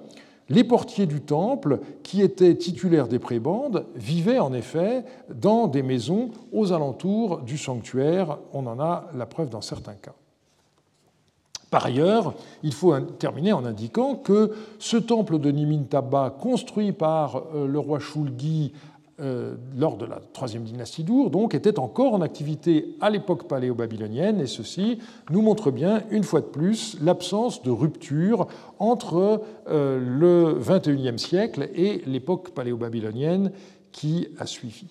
Les 0.50 0.64
portiers 0.64 1.06
du 1.06 1.20
temple, 1.20 1.80
qui 2.02 2.20
étaient 2.20 2.56
titulaires 2.56 3.08
des 3.08 3.18
prébendes, 3.18 3.86
vivaient 3.94 4.40
en 4.40 4.52
effet 4.52 5.04
dans 5.32 5.68
des 5.68 5.82
maisons 5.82 6.30
aux 6.52 6.72
alentours 6.72 7.38
du 7.38 7.56
sanctuaire. 7.56 8.38
On 8.52 8.66
en 8.66 8.78
a 8.80 9.06
la 9.16 9.24
preuve 9.24 9.48
dans 9.48 9.62
certains 9.62 9.94
cas. 9.94 10.14
Par 11.70 11.86
ailleurs, 11.86 12.34
il 12.62 12.72
faut 12.72 12.96
terminer 13.00 13.52
en 13.52 13.64
indiquant 13.64 14.14
que 14.14 14.52
ce 14.78 14.96
temple 14.96 15.40
de 15.40 15.50
Nimintaba, 15.50 16.30
construit 16.30 16.92
par 16.92 17.36
euh, 17.36 17.66
le 17.66 17.78
roi 17.80 17.98
Shulgi 17.98 18.72
euh, 19.20 19.54
lors 19.78 19.96
de 19.96 20.06
la 20.06 20.18
troisième 20.32 20.64
dynastie 20.64 21.04
d'Our, 21.04 21.30
donc, 21.30 21.54
était 21.54 21.78
encore 21.78 22.14
en 22.14 22.20
activité 22.20 22.96
à 23.00 23.10
l'époque 23.10 23.46
paléo-babylonienne, 23.46 24.40
et 24.40 24.48
ceci 24.48 24.98
nous 25.30 25.40
montre 25.40 25.70
bien, 25.70 26.02
une 26.10 26.24
fois 26.24 26.40
de 26.40 26.46
plus, 26.46 26.96
l'absence 27.00 27.62
de 27.62 27.70
rupture 27.70 28.48
entre 28.80 29.40
euh, 29.68 30.00
le 30.00 30.58
XXIe 30.58 31.16
siècle 31.16 31.68
et 31.76 32.02
l'époque 32.06 32.50
paléo-babylonienne 32.50 33.52
qui 33.92 34.26
a 34.40 34.46
suivi. 34.46 34.86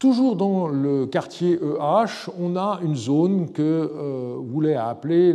Toujours 0.00 0.34
dans 0.34 0.66
le 0.66 1.06
quartier 1.06 1.60
EH, 1.62 2.28
on 2.40 2.56
a 2.56 2.80
une 2.82 2.96
zone 2.96 3.52
que 3.52 3.62
euh, 3.62 4.36
Woulet 4.36 4.74
a 4.74 4.88
appelée 4.88 5.32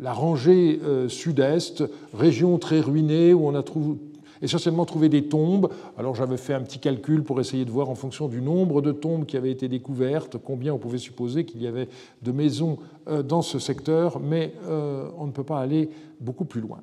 la 0.00 0.12
rangée 0.14 0.80
sud-est, 1.08 1.84
région 2.14 2.56
très 2.56 2.80
ruinée 2.80 3.34
où 3.34 3.46
on 3.46 3.54
a 3.54 3.62
trouvé 3.62 3.98
essentiellement 4.42 4.84
trouvé 4.84 5.08
des 5.08 5.28
tombes. 5.28 5.72
Alors 5.96 6.14
j'avais 6.14 6.36
fait 6.36 6.52
un 6.52 6.60
petit 6.60 6.80
calcul 6.80 7.22
pour 7.22 7.40
essayer 7.40 7.64
de 7.64 7.70
voir 7.70 7.88
en 7.88 7.94
fonction 7.94 8.28
du 8.28 8.42
nombre 8.42 8.82
de 8.82 8.92
tombes 8.92 9.24
qui 9.24 9.36
avaient 9.36 9.50
été 9.50 9.68
découvertes, 9.68 10.36
combien 10.36 10.74
on 10.74 10.78
pouvait 10.78 10.98
supposer 10.98 11.44
qu'il 11.44 11.62
y 11.62 11.66
avait 11.66 11.88
de 12.22 12.32
maisons 12.32 12.78
euh, 13.08 13.22
dans 13.22 13.42
ce 13.42 13.58
secteur, 13.58 14.20
mais 14.20 14.54
euh, 14.66 15.08
on 15.16 15.26
ne 15.26 15.32
peut 15.32 15.44
pas 15.44 15.60
aller 15.60 15.90
beaucoup 16.20 16.44
plus 16.44 16.60
loin. 16.60 16.80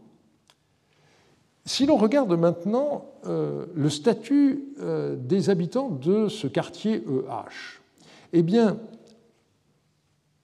Si 1.65 1.85
l'on 1.85 1.97
regarde 1.97 2.33
maintenant 2.33 3.05
euh, 3.27 3.65
le 3.75 3.89
statut 3.89 4.63
des 5.17 5.49
habitants 5.49 5.89
de 5.89 6.27
ce 6.29 6.47
quartier 6.47 6.95
EH, 6.95 7.79
eh 8.33 8.41
bien, 8.41 8.77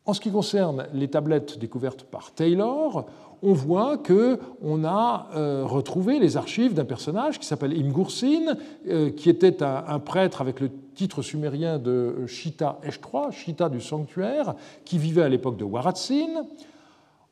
en 0.05 0.13
ce 0.13 0.19
qui 0.19 0.31
concerne 0.31 0.87
les 0.93 1.07
tablettes 1.07 1.57
découvertes 1.57 2.03
par 2.03 2.31
Taylor, 2.31 3.07
on 3.41 3.53
voit 3.53 3.97
qu'on 3.97 4.83
a 4.83 5.27
euh, 5.35 5.63
retrouvé 5.65 6.19
les 6.19 6.37
archives 6.37 6.73
d'un 6.73 6.85
personnage 6.85 7.39
qui 7.39 7.45
s'appelle 7.45 7.73
Imgursin, 7.73 8.55
euh, 8.87 9.09
qui 9.11 9.29
était 9.29 9.61
un, 9.63 9.99
prêtre 9.99 10.41
avec 10.41 10.59
le 10.59 10.69
titre 10.95 11.21
sumérien 11.21 11.77
de 11.77 12.25
Shita 12.27 12.79
Eshtroa, 12.83 13.31
Shita 13.31 13.69
du 13.69 13.81
sanctuaire, 13.81 14.55
qui 14.83 14.97
vivait 14.97 15.23
à 15.23 15.29
l'époque 15.29 15.57
de 15.57 15.63
Waratsin. 15.63 16.45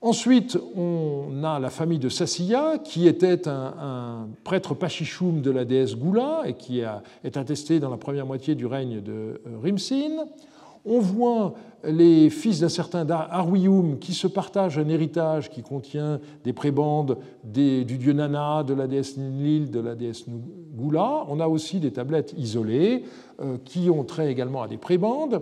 Ensuite, 0.01 0.57
on 0.75 1.43
a 1.45 1.59
la 1.59 1.69
famille 1.69 1.99
de 1.99 2.09
Sassiya, 2.09 2.77
qui 2.83 3.07
était 3.07 3.47
un, 3.47 4.27
prêtre 4.43 4.73
pachichoum 4.73 5.41
de 5.41 5.49
la 5.49 5.63
déesse 5.63 5.95
Gula 5.95 6.41
et 6.45 6.55
qui 6.55 6.81
est 6.81 7.37
attesté 7.37 7.79
dans 7.79 7.89
la 7.89 7.95
première 7.95 8.25
moitié 8.25 8.53
du 8.55 8.65
règne 8.65 8.99
de 8.99 9.41
euh, 9.47 9.59
Rimsin. 9.63 10.27
On 10.85 10.99
voit 10.99 11.53
les 11.85 12.29
fils 12.29 12.59
d'un 12.59 12.69
certain 12.69 13.09
Arwium 13.09 13.99
qui 13.99 14.13
se 14.13 14.27
partagent 14.27 14.77
un 14.77 14.87
héritage 14.89 15.49
qui 15.49 15.61
contient 15.61 16.19
des 16.43 16.53
prébandes 16.53 17.17
du 17.43 17.85
dieu 17.85 18.13
Nana, 18.13 18.63
de 18.63 18.73
la 18.73 18.87
déesse 18.87 19.17
Nil, 19.17 19.71
de 19.71 19.79
la 19.79 19.95
déesse 19.95 20.25
Gula. 20.73 21.25
On 21.29 21.39
a 21.39 21.47
aussi 21.47 21.79
des 21.79 21.91
tablettes 21.91 22.33
isolées 22.37 23.03
euh, 23.41 23.57
qui 23.63 23.89
ont 23.89 24.03
trait 24.03 24.29
également 24.29 24.61
à 24.61 24.67
des 24.67 24.77
prébandes. 24.77 25.41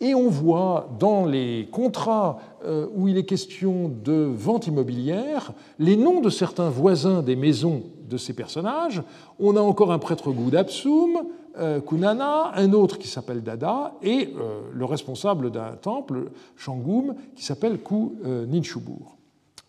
Et 0.00 0.14
on 0.14 0.28
voit 0.28 0.90
dans 0.98 1.24
les 1.24 1.68
contrats 1.72 2.38
euh, 2.64 2.86
où 2.94 3.08
il 3.08 3.16
est 3.16 3.24
question 3.24 3.88
de 3.88 4.12
vente 4.12 4.66
immobilière 4.66 5.52
les 5.78 5.96
noms 5.96 6.20
de 6.20 6.28
certains 6.28 6.68
voisins 6.68 7.22
des 7.22 7.36
maisons 7.36 7.82
de 8.08 8.18
ces 8.18 8.34
personnages. 8.34 9.02
On 9.38 9.56
a 9.56 9.60
encore 9.60 9.92
un 9.92 9.98
prêtre 9.98 10.30
Goudapsum, 10.32 11.22
euh, 11.58 11.80
Kunana, 11.80 12.52
un 12.54 12.72
autre 12.74 12.98
qui 12.98 13.08
s'appelle 13.08 13.42
Dada, 13.42 13.94
et 14.02 14.34
euh, 14.36 14.60
le 14.72 14.84
responsable 14.84 15.50
d'un 15.50 15.72
temple, 15.80 16.30
Shangum, 16.56 17.14
qui 17.34 17.44
s'appelle 17.44 17.78
Ku 17.82 18.10
Ninchubur. 18.48 19.15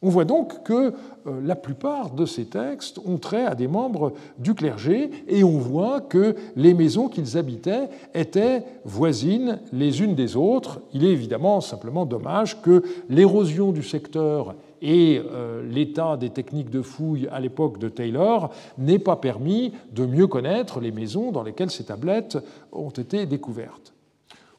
On 0.03 0.09
voit 0.09 0.25
donc 0.25 0.63
que 0.63 0.93
euh, 1.25 1.41
la 1.43 1.55
plupart 1.55 2.11
de 2.11 2.27
ces 2.27 2.45
textes 2.45 2.99
ont 3.03 3.17
trait 3.17 3.45
à 3.45 3.55
des 3.55 3.67
membres 3.67 4.13
du 4.37 4.53
clergé 4.53 5.09
et 5.27 5.43
on 5.43 5.57
voit 5.57 6.01
que 6.01 6.35
les 6.55 6.75
maisons 6.75 7.09
qu'ils 7.09 7.35
habitaient 7.35 7.89
étaient 8.13 8.63
voisines 8.85 9.59
les 9.73 10.03
unes 10.03 10.13
des 10.13 10.35
autres. 10.35 10.81
Il 10.93 11.03
est 11.03 11.11
évidemment 11.11 11.61
simplement 11.61 12.05
dommage 12.05 12.61
que 12.61 12.83
l'érosion 13.09 13.71
du 13.71 13.81
secteur 13.81 14.53
et 14.83 15.19
euh, 15.19 15.67
l'état 15.67 16.15
des 16.15 16.29
techniques 16.29 16.69
de 16.69 16.83
fouille 16.83 17.27
à 17.31 17.39
l'époque 17.39 17.79
de 17.79 17.89
Taylor 17.89 18.51
n'aient 18.77 18.99
pas 18.99 19.15
permis 19.15 19.73
de 19.93 20.05
mieux 20.05 20.27
connaître 20.27 20.79
les 20.79 20.91
maisons 20.91 21.31
dans 21.31 21.41
lesquelles 21.41 21.71
ces 21.71 21.85
tablettes 21.85 22.37
ont 22.71 22.91
été 22.91 23.25
découvertes. 23.25 23.96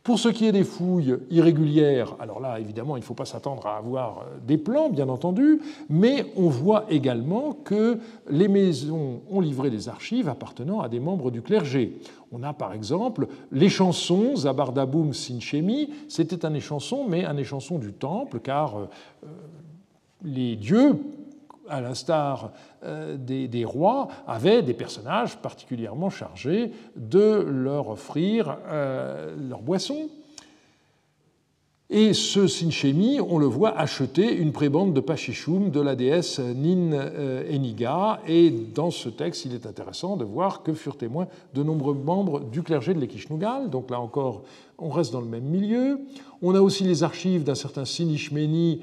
Pour 0.08 0.18
ce 0.18 0.30
qui 0.30 0.46
est 0.46 0.52
des 0.52 0.64
fouilles 0.64 1.18
irrégulières, 1.28 2.16
alors 2.18 2.40
là, 2.40 2.58
évidemment, 2.58 2.96
il 2.96 3.00
ne 3.00 3.04
faut 3.04 3.12
pas 3.12 3.26
s'attendre 3.26 3.66
à 3.66 3.76
avoir 3.76 4.20
euh, 4.20 4.38
des 4.42 4.56
plans, 4.56 4.88
bien 4.88 5.10
entendu, 5.10 5.60
mais 5.90 6.24
on 6.34 6.48
voit 6.48 6.86
également 6.88 7.52
que 7.52 7.98
les 8.30 8.48
maisons 8.48 9.20
ont 9.30 9.40
livré 9.40 9.68
des 9.68 9.90
archives 9.90 10.30
appartenant 10.30 10.80
à 10.80 10.88
des 10.88 10.98
membres 10.98 11.30
du 11.30 11.42
clergé. 11.42 11.98
On 12.32 12.42
a 12.42 12.54
par 12.54 12.72
exemple 12.72 13.26
les 13.52 13.68
chansons 13.68 14.34
Zabardaboum 14.34 15.12
Sinchemi, 15.12 15.90
c'était 16.08 16.46
un 16.46 16.54
échanson, 16.54 17.04
mais 17.06 17.26
un 17.26 17.36
échanson 17.36 17.78
du 17.78 17.92
temple, 17.92 18.40
car 18.40 18.78
euh, 18.78 18.86
euh, 19.24 19.26
les 20.24 20.56
dieux 20.56 20.96
à 21.70 21.80
l'instar 21.80 22.52
euh, 22.84 23.16
des, 23.16 23.64
rois, 23.64 24.08
avaient 24.26 24.62
des 24.62 24.74
personnages 24.74 25.36
particulièrement 25.36 26.10
chargés 26.10 26.72
de 26.96 27.44
leur 27.48 27.88
offrir 27.90 28.56
euh, 28.68 29.34
leur 29.48 29.62
boisson. 29.62 30.08
Et 31.90 32.12
ce 32.12 32.46
Sinchemi, 32.46 33.18
on 33.18 33.38
le 33.38 33.46
voit 33.46 33.70
acheter 33.78 34.30
une 34.30 34.52
prébande 34.52 34.92
de 34.92 35.00
Pachichoum 35.00 35.70
de 35.70 35.80
la 35.80 35.96
déesse 35.96 36.38
Nin 36.38 36.92
euh, 36.92 37.50
Eniga. 37.50 38.20
Et 38.28 38.50
dans 38.50 38.90
ce 38.90 39.08
texte, 39.08 39.46
il 39.46 39.54
est 39.54 39.64
intéressant 39.64 40.18
de 40.18 40.24
voir 40.24 40.62
que 40.62 40.74
furent 40.74 40.98
témoins 40.98 41.28
de 41.54 41.62
nombreux 41.62 41.94
membres 41.94 42.40
du 42.40 42.62
clergé 42.62 42.92
de 42.92 43.00
l'Ekishnugal. 43.00 43.70
Donc 43.70 43.90
là 43.90 44.00
encore, 44.00 44.42
on 44.76 44.90
reste 44.90 45.14
dans 45.14 45.22
le 45.22 45.28
même 45.28 45.44
milieu. 45.44 45.98
On 46.42 46.54
a 46.54 46.60
aussi 46.60 46.84
les 46.84 47.04
archives 47.04 47.42
d'un 47.42 47.54
certain 47.54 47.86
Sinishmeni 47.86 48.82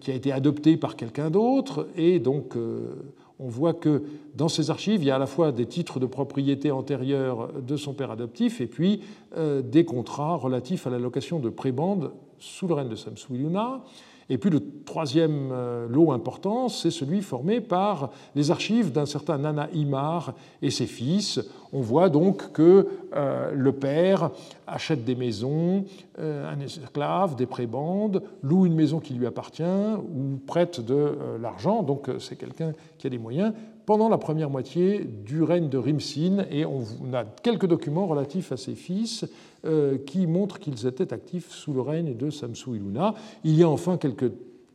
qui 0.00 0.10
a 0.10 0.14
été 0.14 0.32
adopté 0.32 0.76
par 0.76 0.96
quelqu'un 0.96 1.30
d'autre, 1.30 1.88
et 1.96 2.18
donc 2.18 2.56
euh, 2.56 2.94
on 3.38 3.48
voit 3.48 3.74
que 3.74 4.02
dans 4.34 4.48
ces 4.48 4.70
archives, 4.70 5.02
il 5.02 5.06
y 5.06 5.10
a 5.10 5.16
à 5.16 5.18
la 5.18 5.26
fois 5.26 5.52
des 5.52 5.66
titres 5.66 6.00
de 6.00 6.06
propriété 6.06 6.70
antérieurs 6.70 7.50
de 7.60 7.76
son 7.76 7.92
père 7.92 8.10
adoptif 8.10 8.60
et 8.60 8.66
puis 8.66 9.00
euh, 9.36 9.60
des 9.62 9.84
contrats 9.84 10.36
relatifs 10.36 10.86
à 10.86 10.90
la 10.90 10.98
location 10.98 11.38
de 11.38 11.50
prébendes 11.50 12.12
sous 12.38 12.66
le 12.66 12.74
règne 12.74 12.88
de 12.88 12.96
Samsuiluna. 12.96 13.84
Et 14.28 14.38
puis 14.38 14.50
le 14.50 14.60
troisième 14.84 15.50
euh, 15.52 15.86
lot 15.88 16.10
important, 16.12 16.68
c'est 16.68 16.90
celui 16.90 17.22
formé 17.22 17.60
par 17.60 18.10
les 18.34 18.50
archives 18.50 18.90
d'un 18.90 19.06
certain 19.06 19.38
Nana 19.38 19.68
Imar 19.72 20.34
et 20.62 20.70
ses 20.70 20.86
fils. 20.86 21.40
On 21.72 21.80
voit 21.80 22.08
donc 22.08 22.52
que 22.52 22.88
euh, 23.14 23.52
le 23.52 23.72
père 23.72 24.30
achète 24.66 25.04
des 25.04 25.14
maisons, 25.14 25.84
euh, 26.18 26.52
un 26.52 26.58
esclave, 26.58 27.36
des 27.36 27.46
prébendes, 27.46 28.22
loue 28.42 28.66
une 28.66 28.74
maison 28.74 28.98
qui 28.98 29.14
lui 29.14 29.26
appartient 29.26 29.62
ou 29.62 30.40
prête 30.46 30.80
de 30.80 31.16
l'argent, 31.40 31.82
donc 31.82 32.10
c'est 32.18 32.36
quelqu'un 32.36 32.72
qui 32.98 33.06
a 33.06 33.10
des 33.10 33.18
moyens, 33.18 33.52
pendant 33.86 34.08
la 34.08 34.18
première 34.18 34.50
moitié 34.50 35.04
du 35.04 35.44
règne 35.44 35.68
de 35.68 35.78
Rimsin, 35.78 36.44
et 36.50 36.66
on 36.66 36.82
a 37.14 37.24
quelques 37.24 37.66
documents 37.66 38.06
relatifs 38.06 38.50
à 38.50 38.56
ses 38.56 38.74
fils 38.74 39.24
euh, 39.64 39.96
qui 39.96 40.26
montrent 40.26 40.58
qu'ils 40.58 40.86
étaient 40.86 41.12
actifs 41.12 41.52
sous 41.52 41.72
le 41.72 41.80
règne 41.80 42.16
de 42.16 42.28
Samsu 42.28 42.70
Iluna. 42.76 43.14
Il 43.44 43.54
y 43.54 43.62
a 43.62 43.68
enfin 43.68 43.96
quelques 43.96 44.32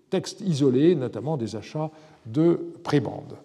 textes 0.10 0.40
isolés, 0.42 0.96
notamment 0.96 1.36
des 1.36 1.58
achats 1.58 1.92
de 2.26 2.74
prébendes. 2.84 3.36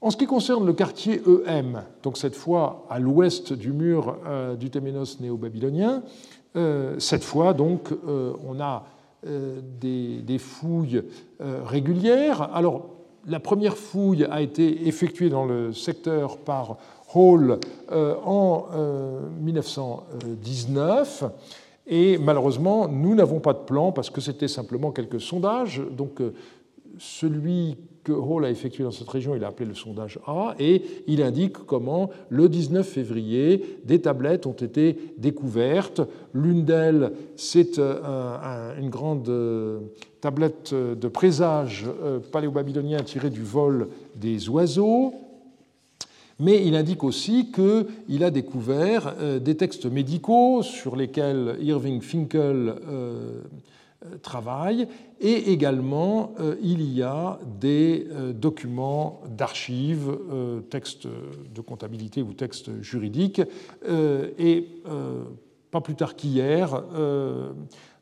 En 0.00 0.10
ce 0.10 0.16
qui 0.16 0.26
concerne 0.26 0.64
le 0.64 0.72
quartier 0.72 1.20
EM, 1.46 1.82
donc 2.04 2.16
cette 2.16 2.36
fois 2.36 2.86
à 2.88 3.00
l'ouest 3.00 3.52
du 3.52 3.72
mur 3.72 4.18
euh, 4.26 4.54
du 4.54 4.70
Téménos 4.70 5.18
néo-babylonien, 5.20 6.04
euh, 6.54 6.96
cette 7.00 7.24
fois 7.24 7.54
donc 7.54 7.90
on 8.06 8.60
a 8.60 8.84
des, 9.80 10.18
des, 10.22 10.38
fouilles 10.38 11.02
régulières. 11.40 12.42
Alors 12.54 12.95
la 13.26 13.40
première 13.40 13.76
fouille 13.76 14.24
a 14.24 14.40
été 14.40 14.86
effectuée 14.86 15.28
dans 15.28 15.44
le 15.44 15.72
secteur 15.72 16.38
par 16.38 16.78
Hall 17.14 17.58
euh, 17.92 18.14
en 18.24 18.66
1919. 19.40 21.22
Euh, 21.22 21.28
et 21.88 22.18
malheureusement, 22.18 22.88
nous 22.88 23.14
n'avons 23.14 23.38
pas 23.40 23.52
de 23.52 23.60
plan 23.60 23.92
parce 23.92 24.10
que 24.10 24.20
c'était 24.20 24.48
simplement 24.48 24.90
quelques 24.90 25.20
sondages. 25.20 25.80
Donc, 25.90 26.20
euh, 26.20 26.34
celui 26.98 27.76
que 28.06 28.12
Hall 28.12 28.44
a 28.44 28.50
effectué 28.50 28.84
dans 28.84 28.92
cette 28.92 29.08
région, 29.08 29.34
il 29.34 29.42
a 29.42 29.48
appelé 29.48 29.68
le 29.68 29.74
sondage 29.74 30.20
A, 30.28 30.54
et 30.60 30.82
il 31.08 31.22
indique 31.22 31.58
comment, 31.66 32.10
le 32.28 32.48
19 32.48 32.86
février, 32.86 33.80
des 33.84 34.00
tablettes 34.00 34.46
ont 34.46 34.52
été 34.52 34.96
découvertes. 35.18 36.02
L'une 36.32 36.64
d'elles, 36.64 37.10
c'est 37.34 37.80
une 37.80 38.90
grande 38.90 39.28
tablette 40.20 40.72
de 40.72 41.08
présage 41.08 41.86
paléo-babylonien 42.30 42.98
tirée 43.00 43.30
du 43.30 43.42
vol 43.42 43.88
des 44.14 44.48
oiseaux. 44.48 45.12
Mais 46.38 46.66
il 46.66 46.76
indique 46.76 47.02
aussi 47.02 47.50
qu'il 47.50 48.22
a 48.22 48.30
découvert 48.30 49.14
euh, 49.20 49.38
des 49.38 49.56
textes 49.56 49.86
médicaux 49.86 50.62
sur 50.62 50.94
lesquels 50.94 51.56
Irving 51.62 52.02
Finkel 52.02 52.74
euh, 54.04 54.18
travaille, 54.18 54.88
et 55.20 55.52
également 55.52 56.34
il 56.62 56.82
y 56.82 57.02
a 57.02 57.38
des 57.58 58.06
euh, 58.10 58.32
documents 58.32 59.22
d'archives, 59.28 60.16
textes 60.70 61.06
de 61.06 61.60
comptabilité 61.60 62.22
ou 62.22 62.32
textes 62.32 62.82
juridiques, 62.82 63.40
et 64.38 64.68
pas 65.70 65.80
plus 65.80 65.94
tard 65.94 66.16
qu'hier, 66.16 66.82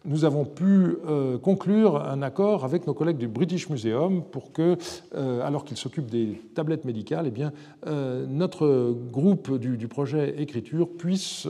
nous 0.04 0.24
avons 0.24 0.44
pu 0.44 0.96
euh, 1.08 1.38
conclure 1.38 1.96
un 1.96 2.20
accord 2.22 2.64
avec 2.64 2.86
nos 2.86 2.94
collègues 2.94 3.16
du 3.16 3.28
British 3.28 3.70
Museum 3.70 4.22
pour 4.22 4.52
que, 4.52 4.76
euh, 5.14 5.46
alors 5.46 5.64
qu'ils 5.64 5.78
s'occupent 5.78 6.10
des 6.10 6.40
tablettes 6.54 6.84
médicales, 6.84 7.30
eh 7.34 7.42
euh, 7.86 8.26
notre 8.28 8.94
groupe 9.10 9.58
du, 9.58 9.88
projet 9.88 10.34
écriture 10.40 10.88
puisse 10.88 11.46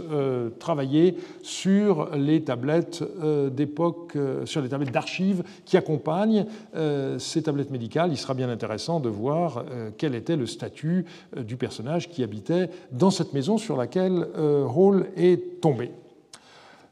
travailler 0.58 1.16
sur 1.42 2.10
les 2.16 2.42
tablettes 2.42 3.02
d'époque, 3.52 4.18
sur 4.44 4.60
les 4.60 4.68
tablettes 4.68 4.92
d'archives 4.92 5.44
qui 5.64 5.76
accompagnent 5.76 6.46
ces 7.18 7.42
tablettes 7.42 7.70
médicales. 7.70 8.10
Il 8.10 8.18
sera 8.18 8.34
bien 8.34 8.50
intéressant 8.50 8.98
de 8.98 9.08
voir 9.08 9.64
quel 9.98 10.14
était 10.14 10.36
le 10.36 10.46
statut 10.46 11.06
du 11.36 11.56
personnage 11.56 12.10
qui 12.10 12.22
habitait 12.22 12.70
dans 12.90 13.10
cette 13.10 13.32
maison 13.32 13.56
sur 13.56 13.76
laquelle 13.76 14.26
Hall 14.36 15.06
est 15.16 15.60
tombé. 15.60 15.92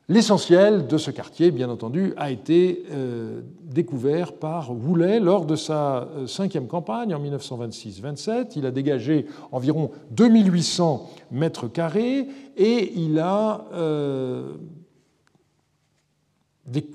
L'essentiel 0.09 0.89
de 0.89 0.99
ce 0.99 1.13
quartier, 1.13 1.53
bien 1.53 1.71
entendu, 1.71 2.13
a 2.17 2.33
été 2.33 2.85
euh, 2.91 3.41
découvert 3.63 4.33
par 4.33 4.73
Woolley 4.73 5.21
lors 5.21 5.47
de 5.47 5.55
sa 5.55 6.09
euh, 6.17 6.27
cinquième 6.27 6.67
campagne 6.67 7.15
en 7.15 7.23
1926-27. 7.23 8.55
Il 8.57 8.67
a 8.67 8.73
dégagé 8.73 9.27
environ 9.53 9.93
2800 10.11 11.09
mètres 11.31 11.69
carrés 11.69 12.27
et 12.57 12.93
il 12.97 13.21
a 13.21 13.65
euh, 13.75 14.55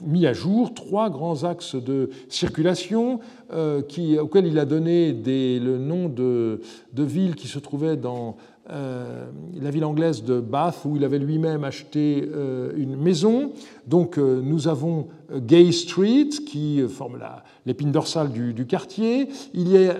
mis 0.01 0.27
à 0.27 0.33
jour 0.33 0.73
trois 0.73 1.09
grands 1.09 1.45
axes 1.45 1.75
de 1.75 2.09
circulation 2.27 3.19
auxquels 3.49 4.47
il 4.47 4.59
a 4.59 4.65
donné 4.65 5.13
le 5.13 5.77
nom 5.77 6.09
de, 6.09 6.61
de 6.93 7.03
villes 7.03 7.35
qui 7.35 7.47
se 7.47 7.59
trouvaient 7.59 7.97
dans 7.97 8.37
euh, 8.69 9.27
la 9.61 9.71
ville 9.71 9.85
anglaise 9.85 10.25
de 10.25 10.41
Bath, 10.41 10.81
où 10.83 10.97
il 10.97 11.05
avait 11.05 11.19
lui-même 11.19 11.63
acheté 11.63 12.27
euh, 12.35 12.71
une 12.75 12.97
maison. 12.97 13.51
Donc 13.87 14.17
euh, 14.17 14.41
nous 14.43 14.67
avons 14.67 15.07
Gay 15.33 15.71
Street, 15.71 16.29
qui 16.45 16.81
forme 16.89 17.17
l'épine 17.65 17.91
dorsale 17.91 18.29
du, 18.29 18.65
quartier. 18.65 19.29
Il 19.53 19.69
y 19.69 19.77
a 19.87 19.95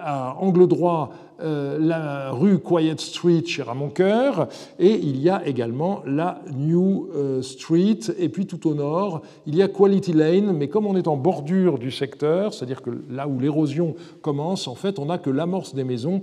à 0.00 0.36
angle 0.38 0.66
droit 0.66 1.10
la 1.38 2.30
rue 2.30 2.58
Quiet 2.58 2.96
Street 2.96 3.42
chez 3.44 3.62
Ramoncoeur, 3.62 4.48
et 4.78 4.94
il 4.94 5.20
y 5.20 5.28
a 5.28 5.46
également 5.46 6.02
la 6.06 6.40
New 6.56 7.10
Street, 7.42 7.98
et 8.18 8.30
puis 8.30 8.46
tout 8.46 8.66
au 8.66 8.74
nord, 8.74 9.20
il 9.46 9.54
y 9.54 9.62
a 9.62 9.68
Quality 9.68 10.14
Lane, 10.14 10.56
mais 10.56 10.68
comme 10.68 10.86
on 10.86 10.96
est 10.96 11.06
en 11.06 11.18
bordure 11.18 11.78
du 11.78 11.90
secteur, 11.90 12.54
c'est-à-dire 12.54 12.80
que 12.80 12.90
là 13.10 13.28
où 13.28 13.38
l'érosion 13.38 13.94
commence, 14.22 14.66
en 14.66 14.74
fait, 14.74 14.98
on 14.98 15.06
n'a 15.06 15.18
que 15.18 15.28
l'amorce 15.28 15.74
des 15.74 15.84
maisons, 15.84 16.22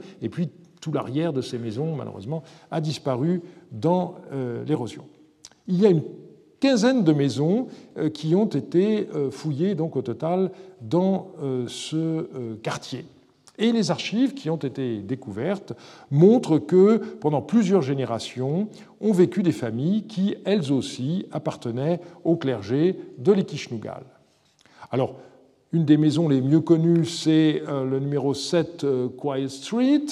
tout 0.83 0.91
l'arrière 0.91 1.31
de 1.31 1.41
ces 1.41 1.57
maisons, 1.57 1.95
malheureusement, 1.95 2.43
a 2.69 2.81
disparu 2.81 3.41
dans 3.71 4.15
euh, 4.33 4.65
l'érosion. 4.65 5.05
Il 5.65 5.79
y 5.79 5.85
a 5.85 5.89
une 5.89 6.03
quinzaine 6.59 7.05
de 7.05 7.13
maisons 7.13 7.67
euh, 7.97 8.09
qui 8.09 8.35
ont 8.35 8.47
été 8.47 9.07
euh, 9.15 9.31
fouillées 9.31 9.75
donc 9.75 9.95
au 9.95 10.01
total 10.01 10.51
dans 10.81 11.31
ce 11.67 12.57
quartier. 12.57 13.05
Et 13.57 13.71
les 13.71 13.91
archives 13.91 14.33
qui 14.33 14.49
ont 14.49 14.57
été 14.57 15.01
découvertes 15.01 15.71
montrent 16.11 16.57
que 16.57 16.97
pendant 17.21 17.41
plusieurs 17.41 17.81
générations 17.81 18.67
ont 18.99 19.13
vécu 19.13 19.41
des 19.41 19.53
familles 19.53 20.03
qui, 20.03 20.35
elles 20.43 20.73
aussi, 20.73 21.25
appartenaient 21.31 22.01
au 22.25 22.35
clergé 22.35 22.99
de 23.17 23.31
l'Ekishnugal. 23.31 24.03
Alors, 24.91 25.15
une 25.73 25.85
des 25.85 25.97
maisons 25.97 26.29
les 26.29 26.39
mieux 26.39 26.59
connues, 26.59 27.03
c'est 27.05 27.63
euh, 27.67 27.83
le 27.83 27.99
numéro 27.99 28.35
7 28.35 28.83
euh, 28.83 29.09
Quiet 29.09 29.49
Street, 29.49 30.05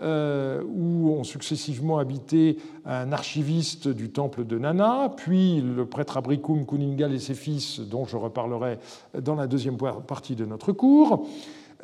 euh, 0.00 0.60
où 0.66 1.10
ont 1.12 1.22
successivement 1.22 1.98
habité 1.98 2.58
un 2.84 3.12
archiviste 3.12 3.86
du 3.86 4.10
temple 4.10 4.44
de 4.44 4.58
Nana, 4.58 5.14
puis 5.16 5.60
le 5.60 5.86
prêtre 5.86 6.16
Abrikum 6.16 6.66
Kuningal 6.66 7.14
et 7.14 7.20
ses 7.20 7.34
fils, 7.34 7.78
dont 7.78 8.04
je 8.04 8.16
reparlerai 8.16 8.78
dans 9.22 9.36
la 9.36 9.46
deuxième 9.46 9.76
partie 9.76 10.34
de 10.34 10.44
notre 10.44 10.72
cours. 10.72 11.28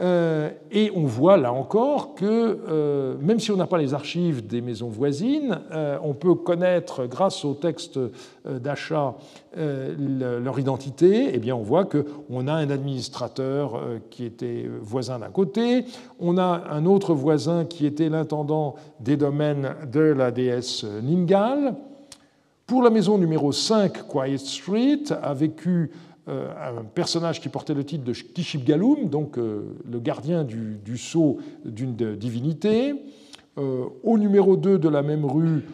Euh, 0.01 0.51
et 0.71 0.91
on 0.95 1.05
voit 1.05 1.37
là 1.37 1.53
encore 1.53 2.15
que 2.15 2.25
euh, 2.27 3.17
même 3.21 3.39
si 3.39 3.51
on 3.51 3.57
n'a 3.57 3.67
pas 3.67 3.77
les 3.77 3.93
archives 3.93 4.47
des 4.47 4.63
maisons 4.63 4.89
voisines, 4.89 5.61
euh, 5.73 5.99
on 6.03 6.15
peut 6.15 6.35
connaître 6.35 7.07
grâce 7.07 7.45
aux 7.45 7.55
textes 7.55 7.99
d'achat 8.47 9.17
leur 9.57 10.59
identité. 10.59 11.31
Eh 11.35 11.39
bien, 11.39 11.55
on 11.57 11.63
voit 11.63 11.85
qu'on 11.85 12.47
a 12.47 12.53
un 12.53 12.71
administrateur 12.71 13.81
qui 14.09 14.25
était 14.25 14.71
voisin 14.81 15.19
d'un 15.19 15.29
côté, 15.29 15.85
on 16.19 16.39
a 16.39 16.63
un 16.71 16.87
autre 16.87 17.13
voisin 17.15 17.65
qui 17.65 17.85
était 17.85 18.09
l'intendant 18.09 18.77
des 19.01 19.17
domaines 19.17 19.75
de 19.93 20.01
la 20.01 20.31
déesse 20.31 20.85
Ningal. 21.03 21.75
Pour 22.67 22.85
la 22.85 22.91
maison 22.91 23.19
numéro 23.19 23.51
5, 23.51 24.07
Quiet 24.07 24.39
Street, 24.39 25.03
a 25.21 25.35
vécu 25.35 25.91
un 26.27 26.85
personnage 26.95 27.41
qui 27.41 27.49
portait 27.49 27.75
le 27.75 27.85
titre 27.85 28.05
de 28.05 28.13
Kishib 28.13 28.65
Galum, 28.65 29.09
donc 29.09 29.39
euh, 29.39 29.75
le 29.91 29.99
gardien 29.99 30.45
du, 30.45 30.97
sceau 30.97 31.39
d'une 31.65 31.95
divinité. 32.17 32.95
Euh, 33.59 33.85
au 34.05 34.17
numéro 34.17 34.57
2 34.57 34.79
de 34.79 34.89
la 34.89 35.03
même 35.03 35.25
rue, 35.25 35.65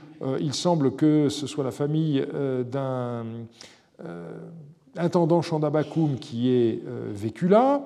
il 0.41 0.55
semble 0.55 0.93
que 0.93 1.29
ce 1.29 1.47
soit 1.47 1.63
la 1.63 1.71
famille 1.71 2.27
d'un 2.73 3.27
intendant 4.97 5.43
Chandabakum 5.43 6.17
qui 6.19 6.49
est 6.51 6.81
vécu 7.13 7.49
là. 7.49 7.85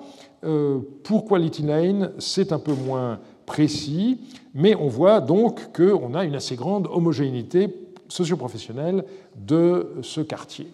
pour 1.02 1.24
Quality 1.24 1.62
Lane, 1.62 2.12
c'est 2.18 2.52
un 2.52 2.60
peu 2.60 2.72
moins 2.72 3.18
précis, 3.46 4.20
mais 4.54 4.76
on 4.76 4.86
voit 4.86 5.20
donc 5.20 5.76
qu'on 5.76 6.14
a 6.14 6.24
une 6.24 6.36
assez 6.36 6.54
grande 6.54 6.86
homogénéité 6.86 7.74
socioprofessionnelle 8.08 9.04
de 9.34 9.94
ce 10.02 10.20
quartier. 10.20 10.68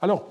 Alors, 0.00 0.28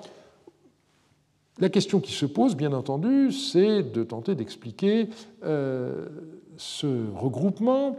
La 1.60 1.70
question 1.70 2.00
qui 2.00 2.12
se 2.12 2.26
pose, 2.26 2.56
bien 2.56 2.74
entendu, 2.74 3.32
c'est 3.32 3.84
de 3.84 4.04
tenter 4.04 4.36
d'expliquer 4.36 5.10
ce 5.42 7.12
regroupement 7.16 7.98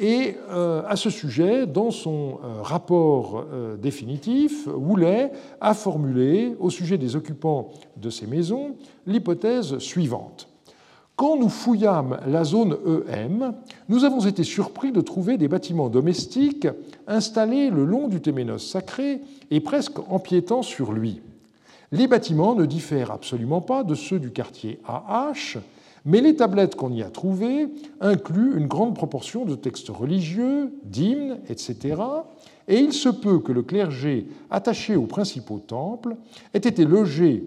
et 0.00 0.36
euh, 0.50 0.82
à 0.88 0.96
ce 0.96 1.10
sujet, 1.10 1.66
dans 1.66 1.90
son 1.90 2.38
euh, 2.42 2.62
rapport 2.62 3.44
euh, 3.52 3.76
définitif, 3.76 4.66
Woolley 4.66 5.30
a 5.60 5.74
formulé, 5.74 6.56
au 6.58 6.70
sujet 6.70 6.96
des 6.96 7.16
occupants 7.16 7.68
de 7.98 8.08
ces 8.08 8.26
maisons, 8.26 8.76
l'hypothèse 9.06 9.76
suivante. 9.76 10.48
Quand 11.16 11.36
nous 11.36 11.50
fouillâmes 11.50 12.18
la 12.26 12.44
zone 12.44 12.78
EM, 13.12 13.52
nous 13.90 14.04
avons 14.04 14.20
été 14.20 14.42
surpris 14.42 14.90
de 14.90 15.02
trouver 15.02 15.36
des 15.36 15.48
bâtiments 15.48 15.90
domestiques 15.90 16.66
installés 17.06 17.68
le 17.68 17.84
long 17.84 18.08
du 18.08 18.22
Téménos 18.22 18.66
sacré 18.66 19.20
et 19.50 19.60
presque 19.60 19.98
empiétant 20.08 20.62
sur 20.62 20.92
lui. 20.92 21.20
Les 21.92 22.06
bâtiments 22.06 22.54
ne 22.54 22.66
diffèrent 22.66 23.10
absolument 23.10 23.60
pas 23.60 23.82
de 23.82 23.94
ceux 23.94 24.20
du 24.20 24.30
quartier 24.30 24.78
AH, 24.86 25.58
mais 26.04 26.20
les 26.20 26.36
tablettes 26.36 26.76
qu'on 26.76 26.92
y 26.92 27.02
a 27.02 27.10
trouvées 27.10 27.68
incluent 28.00 28.56
une 28.56 28.68
grande 28.68 28.94
proportion 28.94 29.44
de 29.44 29.56
textes 29.56 29.88
religieux, 29.88 30.72
d'hymnes, 30.84 31.40
etc. 31.48 32.00
Et 32.68 32.78
il 32.78 32.92
se 32.92 33.08
peut 33.08 33.40
que 33.40 33.52
le 33.52 33.62
clergé 33.62 34.28
attaché 34.50 34.94
aux 34.94 35.06
principaux 35.06 35.58
temples 35.58 36.16
ait 36.54 36.58
été 36.58 36.84
logé 36.84 37.44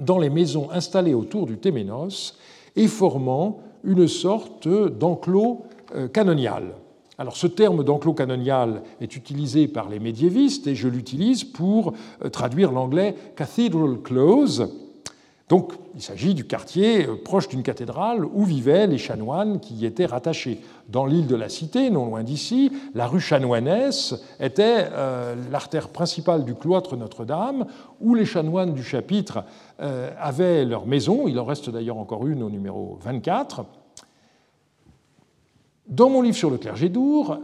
dans 0.00 0.18
les 0.18 0.30
maisons 0.30 0.70
installées 0.70 1.14
autour 1.14 1.46
du 1.46 1.58
Téménos 1.58 2.36
et 2.74 2.88
formant 2.88 3.60
une 3.84 4.08
sorte 4.08 4.68
d'enclos 4.68 5.62
euh, 5.94 6.08
canonial. 6.08 6.74
Alors 7.20 7.36
ce 7.36 7.46
terme 7.46 7.84
d'enclos 7.84 8.14
canonial 8.14 8.80
est 9.02 9.14
utilisé 9.14 9.68
par 9.68 9.90
les 9.90 9.98
médiévistes 9.98 10.66
et 10.66 10.74
je 10.74 10.88
l'utilise 10.88 11.44
pour 11.44 11.92
euh, 12.24 12.30
traduire 12.30 12.72
l'anglais 12.72 13.14
cathedral 13.36 13.98
close, 14.02 14.72
donc 15.50 15.74
il 15.94 16.00
s'agit 16.00 16.32
du 16.32 16.46
quartier 16.46 17.06
euh, 17.06 17.16
proche 17.22 17.48
d'une 17.48 17.62
cathédrale 17.62 18.24
où 18.24 18.44
vivaient 18.44 18.86
les 18.86 18.96
chanoines 18.96 19.60
qui 19.60 19.74
y 19.74 19.84
étaient 19.84 20.06
rattachés. 20.06 20.62
Dans 20.88 21.04
l'île 21.04 21.26
de 21.26 21.36
la 21.36 21.50
Cité, 21.50 21.90
non 21.90 22.06
loin 22.06 22.22
d'ici, 22.22 22.72
la 22.94 23.06
rue 23.06 23.20
chanoinesse 23.20 24.14
était 24.40 24.86
euh, 24.90 25.34
l'artère 25.52 25.90
principale 25.90 26.42
du 26.46 26.54
cloître 26.54 26.96
Notre-Dame, 26.96 27.66
où 28.00 28.14
les 28.14 28.24
chanoines 28.24 28.72
du 28.72 28.82
chapitre 28.82 29.44
avaient 29.78 30.64
leur 30.64 30.86
maison. 30.86 31.28
Il 31.28 31.38
en 31.38 31.44
reste 31.44 31.68
d'ailleurs 31.68 31.98
encore 31.98 32.26
une 32.26 32.42
au 32.42 32.48
numéro 32.48 32.98
24. 33.02 33.64
Dans 35.90 36.08
mon 36.08 36.22
livre 36.22 36.36
sur 36.36 36.50
le 36.50 36.56
clergé 36.56 36.88
d'Our, 36.88 37.38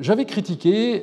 j'avais 0.00 0.24
critiqué 0.24 1.02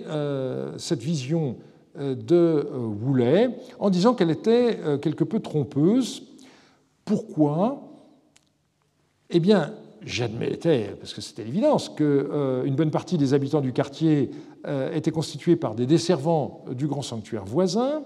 cette 0.77 1.01
vision 1.01 1.57
de 1.99 2.67
Woulet 3.03 3.49
en 3.79 3.89
disant 3.89 4.13
qu'elle 4.13 4.31
était 4.31 4.79
quelque 5.01 5.23
peu 5.23 5.39
trompeuse 5.39 6.23
pourquoi? 7.05 7.83
Eh 9.29 9.39
bien, 9.39 9.73
j'admettais, 10.03 10.95
parce 10.99 11.13
que 11.13 11.21
c'était 11.21 11.43
l'évidence, 11.43 11.89
qu'une 11.89 12.05
euh, 12.07 12.69
bonne 12.71 12.91
partie 12.91 13.17
des 13.17 13.33
habitants 13.35 13.61
du 13.61 13.73
quartier 13.73 14.31
euh, 14.67 14.91
étaient 14.91 15.11
constitués 15.11 15.55
par 15.55 15.75
des 15.75 15.85
desservants 15.85 16.65
du 16.71 16.87
grand 16.87 17.03
sanctuaire 17.03 17.45
voisin, 17.45 18.03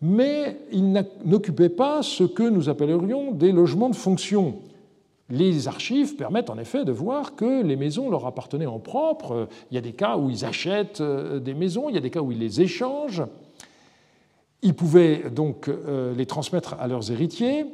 mais 0.00 0.58
ils 0.72 0.92
n'occupaient 1.24 1.68
pas 1.68 2.02
ce 2.02 2.24
que 2.24 2.42
nous 2.42 2.68
appellerions 2.68 3.30
des 3.30 3.52
logements 3.52 3.88
de 3.88 3.94
fonction. 3.94 4.56
Les 5.30 5.68
archives 5.68 6.16
permettent 6.16 6.50
en 6.50 6.58
effet 6.58 6.84
de 6.84 6.92
voir 6.92 7.34
que 7.34 7.62
les 7.62 7.76
maisons 7.76 8.10
leur 8.10 8.26
appartenaient 8.26 8.66
en 8.66 8.78
propre. 8.78 9.48
Il 9.70 9.74
y 9.74 9.78
a 9.78 9.80
des 9.80 9.92
cas 9.92 10.16
où 10.16 10.28
ils 10.30 10.44
achètent 10.44 11.00
euh, 11.00 11.38
des 11.38 11.54
maisons, 11.54 11.88
il 11.88 11.94
y 11.94 11.98
a 11.98 12.02
des 12.02 12.10
cas 12.10 12.20
où 12.20 12.32
ils 12.32 12.38
les 12.38 12.60
échangent. 12.60 13.22
Ils 14.62 14.74
pouvaient 14.74 15.30
donc 15.30 15.68
les 16.16 16.24
transmettre 16.24 16.76
à 16.78 16.86
leurs 16.86 17.10
héritiers. 17.10 17.66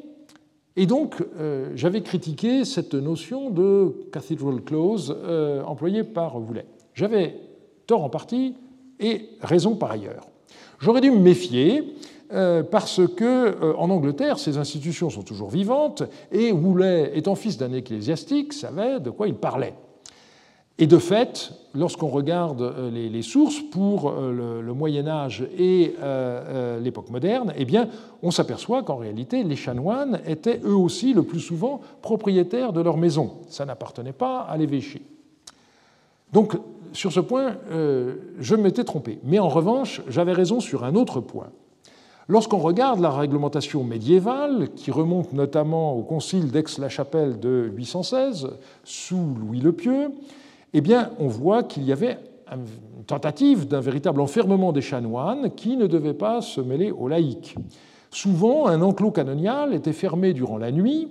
Et 0.78 0.87
donc, 0.87 1.16
euh, 1.40 1.72
j'avais 1.74 2.02
critiqué 2.02 2.64
cette 2.64 2.94
notion 2.94 3.50
de 3.50 3.92
cathedral 4.12 4.62
clause 4.62 5.12
euh, 5.24 5.61
employée 5.64 6.04
par 6.04 6.38
Voulet. 6.38 6.66
J'avais 6.94 7.34
tort 7.88 8.04
en 8.04 8.08
partie 8.08 8.54
et 9.00 9.30
raison 9.40 9.74
par 9.74 9.90
ailleurs. 9.90 10.28
J'aurais 10.78 11.00
dû 11.00 11.11
me 11.11 11.18
méfier 11.18 11.80
euh, 11.80 12.17
parce 12.71 13.01
que 13.17 13.75
en 13.77 13.91
Angleterre, 13.91 14.38
ces 14.38 14.59
institutions 14.59 15.11
sont 15.11 15.23
toujours 15.23 15.49
vivantes 15.49 16.03
et 16.31 16.53
Woolley, 16.53 17.12
étant 17.14 17.35
fils 17.35 17.57
d'un 17.57 17.73
ecclésiastique, 17.73 18.53
savait 18.53 19.01
de 19.01 19.11
quoi 19.11 19.29
il 19.29 19.35
parlait. 19.35 19.75
Et 20.81 20.87
de 20.87 20.99
fait, 20.99 21.53
lorsqu'on 21.75 22.07
regarde 22.07 22.62
euh, 22.62 22.91
les, 22.91 23.23
sources 23.23 23.61
pour 23.61 24.11
euh, 24.11 24.62
le, 24.62 24.73
Moyen 24.75 25.09
Âge 25.09 25.45
et 25.59 25.97
euh, 26.01 26.79
l'époque 26.79 27.11
moderne, 27.11 27.53
eh 27.57 27.64
bien, 27.64 27.88
on 28.23 28.31
s'aperçoit 28.31 28.85
qu'en 28.85 28.97
réalité, 28.97 29.43
les 29.43 29.57
chanoines 29.57 30.21
étaient 30.25 30.61
eux 30.64 30.77
aussi 30.77 31.14
le 31.14 31.25
plus 31.25 31.41
souvent 31.41 31.81
propriétaires 32.01 32.73
de 32.73 32.81
leur 32.81 32.97
maison. 32.97 33.38
Ça 33.49 33.64
n'appartenait 33.64 34.12
pas 34.12 34.43
à 34.43 34.57
l'évêché. 34.57 35.03
Donc, 36.33 36.57
sur 36.93 37.11
ce 37.11 37.21
point, 37.21 37.57
je 38.38 38.55
m'étais 38.55 38.85
trompé. 38.85 39.19
Mais 39.25 39.38
en 39.38 39.49
revanche, 39.49 40.03
j'avais 40.09 40.33
raison 40.33 40.61
sur 40.61 40.85
un 40.85 40.95
autre 40.95 41.21
point. 41.21 41.49
Lorsqu'on 42.31 42.59
regarde 42.59 43.01
la 43.01 43.11
réglementation 43.11 43.83
médiévale, 43.85 44.69
qui 44.77 44.91
remonte 44.91 45.33
notamment 45.33 45.95
au 45.95 46.03
concile 46.03 46.51
d'Aix-la-Chapelle 46.51 47.41
de 47.41 47.71
816, 47.75 48.51
sous 48.85 49.35
Louis 49.41 49.61
le 49.61 49.73
Pieux, 49.73 50.11
eh 50.75 50.83
on 51.19 51.29
voit 51.29 51.62
qu'il 51.62 51.85
y 51.85 51.93
avait 51.93 52.19
une 52.53 53.05
tentative 53.07 53.67
d'un 53.67 53.81
véritable 53.81 54.21
enfermement 54.21 54.73
des 54.73 54.83
chanoines 54.83 55.55
qui 55.55 55.79
ne 55.79 55.87
devaient 55.87 56.12
pas 56.12 56.43
se 56.43 56.61
mêler 56.61 56.91
aux 56.91 57.09
laïcs. 57.09 57.57
Souvent, 58.11 58.67
un 58.67 58.83
enclos 58.83 59.11
canonial 59.11 59.73
était 59.73 59.95
fermé 59.95 60.35
durant 60.35 60.59
la 60.59 60.71
nuit, 60.71 61.09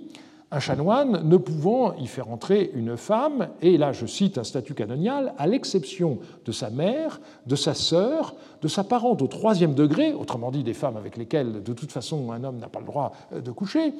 un 0.50 0.60
chanoine 0.60 1.28
ne 1.28 1.36
pouvant 1.36 1.94
y 1.96 2.06
faire 2.06 2.30
entrer 2.30 2.70
une 2.74 2.96
femme, 2.96 3.48
et 3.60 3.76
là 3.76 3.92
je 3.92 4.06
cite 4.06 4.38
un 4.38 4.44
statut 4.44 4.74
canonial, 4.74 5.34
à 5.36 5.46
l'exception 5.46 6.18
de 6.44 6.52
sa 6.52 6.70
mère, 6.70 7.20
de 7.46 7.54
sa 7.54 7.74
sœur, 7.74 8.34
de 8.62 8.68
sa 8.68 8.82
parente 8.82 9.20
au 9.20 9.26
troisième 9.26 9.74
degré, 9.74 10.14
autrement 10.14 10.50
dit 10.50 10.64
des 10.64 10.74
femmes 10.74 10.96
avec 10.96 11.16
lesquelles 11.16 11.62
de 11.62 11.72
toute 11.72 11.92
façon 11.92 12.32
un 12.32 12.44
homme 12.44 12.58
n'a 12.58 12.68
pas 12.68 12.80
le 12.80 12.86
droit 12.86 13.12
de 13.34 13.50
coucher, 13.50 13.92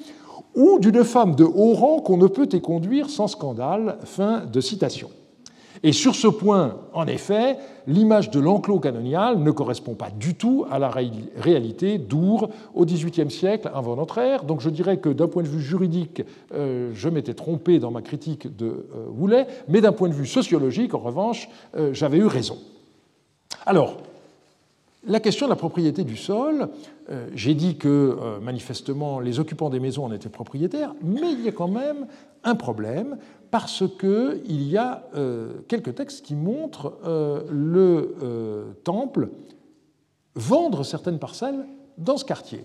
ou 0.54 0.78
d'une 0.78 1.04
femme 1.04 1.34
de 1.34 1.44
haut 1.44 1.74
rang 1.74 2.00
qu'on 2.00 2.16
ne 2.16 2.26
peut 2.26 2.48
éconduire 2.52 3.10
sans 3.10 3.28
scandale. 3.28 3.98
Fin 4.04 4.44
de 4.46 4.60
citation. 4.60 5.10
Et 5.82 5.92
sur 5.92 6.14
ce 6.14 6.28
point, 6.28 6.76
en 6.92 7.06
effet, 7.06 7.56
l'image 7.86 8.30
de 8.30 8.40
l'enclos 8.40 8.80
canonial 8.80 9.38
ne 9.38 9.50
correspond 9.50 9.94
pas 9.94 10.10
du 10.10 10.34
tout 10.34 10.66
à 10.70 10.78
la 10.78 10.90
réalité 10.90 11.98
d'Our 11.98 12.50
au 12.74 12.84
XVIIIe 12.84 13.30
siècle 13.30 13.70
avant 13.74 13.96
notre 13.96 14.18
ère. 14.18 14.44
Donc 14.44 14.60
je 14.60 14.70
dirais 14.70 14.98
que 14.98 15.08
d'un 15.08 15.28
point 15.28 15.42
de 15.42 15.48
vue 15.48 15.62
juridique, 15.62 16.22
euh, 16.54 16.90
je 16.94 17.08
m'étais 17.08 17.34
trompé 17.34 17.78
dans 17.78 17.90
ma 17.90 18.02
critique 18.02 18.56
de 18.56 18.66
euh, 18.66 19.06
Woulet, 19.10 19.46
mais 19.68 19.80
d'un 19.80 19.92
point 19.92 20.08
de 20.08 20.14
vue 20.14 20.26
sociologique, 20.26 20.94
en 20.94 20.98
revanche, 20.98 21.48
euh, 21.76 21.92
j'avais 21.92 22.18
eu 22.18 22.26
raison. 22.26 22.58
Alors, 23.66 23.98
la 25.08 25.20
question 25.20 25.46
de 25.46 25.50
la 25.50 25.56
propriété 25.56 26.04
du 26.04 26.16
sol, 26.16 26.68
j'ai 27.34 27.54
dit 27.54 27.78
que 27.78 28.38
manifestement 28.42 29.18
les 29.18 29.40
occupants 29.40 29.70
des 29.70 29.80
maisons 29.80 30.04
en 30.04 30.12
étaient 30.12 30.28
propriétaires, 30.28 30.94
mais 31.02 31.32
il 31.32 31.40
y 31.40 31.48
a 31.48 31.52
quand 31.52 31.68
même 31.68 32.06
un 32.44 32.54
problème, 32.54 33.16
parce 33.50 33.84
qu'il 33.98 34.62
y 34.62 34.76
a 34.76 35.04
euh, 35.14 35.60
quelques 35.68 35.94
textes 35.94 36.24
qui 36.24 36.34
montrent 36.34 36.98
euh, 37.04 37.42
le 37.50 38.16
euh, 38.22 38.72
temple 38.84 39.30
vendre 40.34 40.84
certaines 40.84 41.18
parcelles 41.18 41.66
dans 41.96 42.16
ce 42.16 42.24
quartier. 42.24 42.64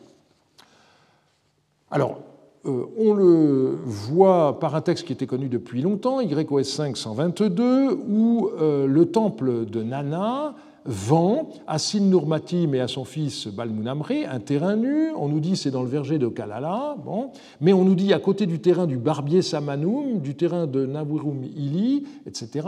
Alors, 1.89 2.19
on 2.65 3.13
le 3.13 3.77
voit 3.83 4.59
par 4.59 4.73
un 4.75 4.81
texte 4.81 5.05
qui 5.05 5.11
était 5.11 5.27
connu 5.27 5.49
depuis 5.49 5.81
longtemps, 5.81 6.21
YOS 6.21 6.63
5 6.63 6.95
122, 6.95 7.91
où 7.91 8.51
le 8.57 9.05
temple 9.05 9.65
de 9.65 9.83
Nana 9.83 10.55
vend 10.85 11.49
à 11.67 11.79
Sin-Nurmatim 11.79 12.73
et 12.73 12.79
à 12.79 12.87
son 12.87 13.05
fils 13.05 13.47
Balmunamré 13.47 14.25
un 14.25 14.39
terrain 14.39 14.75
nu. 14.75 15.11
On 15.15 15.29
nous 15.29 15.39
dit 15.39 15.55
c'est 15.55 15.71
dans 15.71 15.83
le 15.83 15.89
verger 15.89 16.17
de 16.17 16.27
Kalala, 16.27 16.95
bon, 17.03 17.31
mais 17.61 17.73
on 17.73 17.85
nous 17.85 17.95
dit 17.95 18.13
à 18.13 18.19
côté 18.19 18.45
du 18.45 18.59
terrain 18.59 18.85
du 18.85 18.97
barbier 18.97 19.41
Samanum, 19.41 20.19
du 20.19 20.35
terrain 20.35 20.67
de 20.67 20.85
Nawirum 20.85 21.43
Ili, 21.43 22.05
etc. 22.25 22.67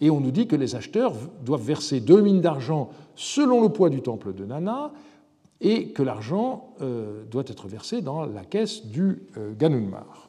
Et 0.00 0.10
on 0.10 0.20
nous 0.20 0.30
dit 0.30 0.46
que 0.46 0.56
les 0.56 0.76
acheteurs 0.76 1.14
doivent 1.44 1.64
verser 1.64 2.00
deux 2.00 2.20
mines 2.20 2.40
d'argent 2.40 2.90
selon 3.16 3.62
le 3.62 3.68
poids 3.68 3.90
du 3.90 4.00
temple 4.00 4.32
de 4.32 4.44
Nana 4.44 4.92
et 5.60 5.88
que 5.88 6.02
l'argent 6.02 6.70
euh, 6.80 7.24
doit 7.30 7.44
être 7.46 7.66
versé 7.66 8.00
dans 8.00 8.24
la 8.24 8.44
caisse 8.44 8.86
du 8.86 9.22
euh, 9.36 9.52
Ganunmar. 9.58 10.28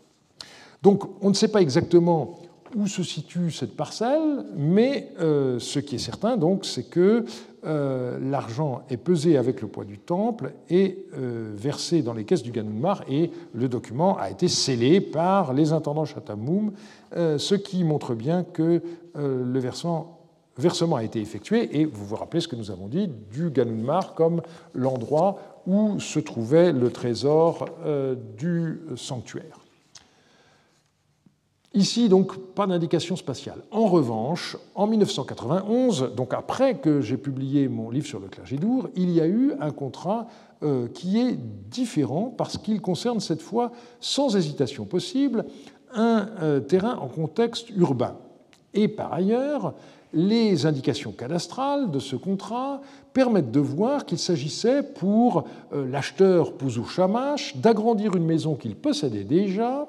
Donc 0.81 1.03
on 1.21 1.29
ne 1.29 1.35
sait 1.35 1.49
pas 1.49 1.61
exactement 1.61 2.38
où 2.75 2.87
se 2.87 3.03
situe 3.03 3.51
cette 3.51 3.75
parcelle, 3.75 4.45
mais 4.55 5.11
euh, 5.19 5.59
ce 5.59 5.79
qui 5.79 5.95
est 5.95 5.99
certain, 5.99 6.37
donc, 6.37 6.65
c'est 6.65 6.83
que 6.83 7.25
euh, 7.65 8.17
l'argent 8.21 8.83
est 8.89 8.97
pesé 8.97 9.37
avec 9.37 9.61
le 9.61 9.67
poids 9.67 9.85
du 9.85 9.97
temple 9.97 10.53
et 10.69 11.05
euh, 11.17 11.51
versé 11.53 12.01
dans 12.01 12.13
les 12.13 12.23
caisses 12.23 12.43
du 12.43 12.51
Ganunmar, 12.51 13.03
et 13.09 13.31
le 13.53 13.67
document 13.67 14.17
a 14.17 14.29
été 14.29 14.47
scellé 14.47 15.01
par 15.01 15.53
les 15.53 15.71
intendants 15.71 16.05
Chatamoum, 16.05 16.71
ce 17.15 17.55
qui 17.55 17.83
montre 17.83 18.13
bien 18.13 18.43
que 18.43 18.81
le 19.15 19.59
versement, 19.59 20.19
versement 20.57 20.97
a 20.97 21.03
été 21.03 21.19
effectué, 21.19 21.81
et 21.81 21.85
vous 21.85 22.05
vous 22.05 22.15
rappelez 22.15 22.39
ce 22.39 22.47
que 22.47 22.55
nous 22.55 22.69
avons 22.69 22.87
dit 22.87 23.09
du 23.31 23.49
Ganunmar 23.49 24.13
comme 24.13 24.41
l'endroit 24.75 25.39
où 25.65 25.99
se 25.99 26.19
trouvait 26.19 26.71
le 26.71 26.91
trésor 26.91 27.65
du 28.37 28.79
sanctuaire. 28.95 29.58
Ici, 31.75 32.09
donc, 32.09 32.35
pas 32.55 32.65
d'indication 32.65 33.15
spatiale. 33.15 33.61
En 33.69 33.85
revanche, 33.85 34.57
en 34.73 34.87
1991, 34.87 36.15
donc 36.15 36.33
après 36.33 36.79
que 36.79 36.99
j'ai 36.99 37.17
publié 37.17 37.67
mon 37.67 37.91
livre 37.91 38.07
sur 38.07 38.19
le 38.19 38.27
clergé 38.27 38.57
d'Our, 38.57 38.89
il 38.95 39.11
y 39.11 39.21
a 39.21 39.27
eu 39.27 39.53
un 39.59 39.69
contrat 39.69 40.25
euh, 40.63 40.87
qui 40.87 41.19
est 41.19 41.37
différent 41.69 42.33
parce 42.35 42.57
qu'il 42.57 42.81
concerne 42.81 43.19
cette 43.19 43.43
fois, 43.43 43.71
sans 43.99 44.35
hésitation 44.35 44.85
possible, 44.85 45.45
un 45.93 46.27
euh, 46.41 46.59
terrain 46.59 46.97
en 46.97 47.07
contexte 47.07 47.69
urbain. 47.69 48.15
Et 48.73 48.87
par 48.87 49.13
ailleurs, 49.13 49.75
les 50.11 50.65
indications 50.65 51.11
cadastrales 51.11 51.91
de 51.91 51.99
ce 51.99 52.15
contrat 52.15 52.81
permettent 53.13 53.51
de 53.51 53.59
voir 53.59 54.07
qu'il 54.07 54.17
s'agissait 54.17 54.81
pour 54.81 55.43
euh, 55.71 55.85
l'acheteur 55.87 56.53
Pouzou 56.53 56.85
Chamache 56.85 57.55
d'agrandir 57.57 58.15
une 58.15 58.25
maison 58.25 58.55
qu'il 58.55 58.75
possédait 58.75 59.23
déjà 59.23 59.87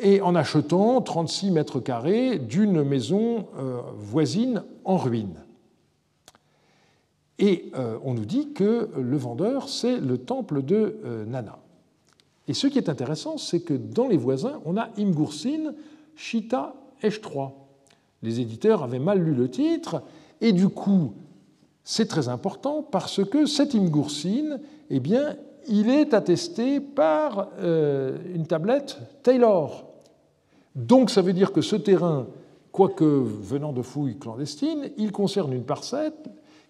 et 0.00 0.20
en 0.22 0.34
achetant 0.34 1.00
36 1.00 1.50
mètres 1.50 1.80
carrés 1.80 2.38
d'une 2.38 2.82
maison 2.82 3.46
euh, 3.58 3.80
voisine 3.96 4.64
en 4.84 4.96
ruine. 4.96 5.44
Et 7.38 7.70
euh, 7.74 7.98
on 8.02 8.14
nous 8.14 8.24
dit 8.24 8.52
que 8.52 8.90
le 8.96 9.16
vendeur, 9.16 9.68
c'est 9.68 9.98
le 9.98 10.18
temple 10.18 10.62
de 10.62 11.00
euh, 11.04 11.24
Nana. 11.26 11.58
Et 12.48 12.54
ce 12.54 12.66
qui 12.66 12.78
est 12.78 12.88
intéressant, 12.88 13.38
c'est 13.38 13.60
que 13.60 13.74
dans 13.74 14.08
les 14.08 14.16
voisins, 14.16 14.60
on 14.64 14.76
a 14.76 14.88
Imgoursin, 14.98 15.74
Chita, 16.16 16.74
Esh3. 17.02 17.52
Les 18.22 18.40
éditeurs 18.40 18.82
avaient 18.82 18.98
mal 18.98 19.22
lu 19.22 19.34
le 19.34 19.50
titre, 19.50 20.02
et 20.40 20.52
du 20.52 20.68
coup, 20.68 21.12
c'est 21.84 22.06
très 22.06 22.28
important 22.28 22.82
parce 22.82 23.24
que 23.24 23.46
cet 23.46 23.74
Imgoursin, 23.74 24.58
eh 24.90 25.00
bien, 25.00 25.36
il 25.68 25.88
est 25.88 26.12
attesté 26.14 26.80
par 26.80 27.48
une 27.62 28.46
tablette 28.46 28.98
Taylor, 29.22 29.89
donc 30.74 31.10
ça 31.10 31.22
veut 31.22 31.32
dire 31.32 31.52
que 31.52 31.60
ce 31.60 31.76
terrain, 31.76 32.26
quoique 32.72 33.04
venant 33.04 33.72
de 33.72 33.82
fouilles 33.82 34.18
clandestines, 34.18 34.90
il 34.96 35.12
concerne 35.12 35.52
une 35.52 35.64
parcelle 35.64 36.12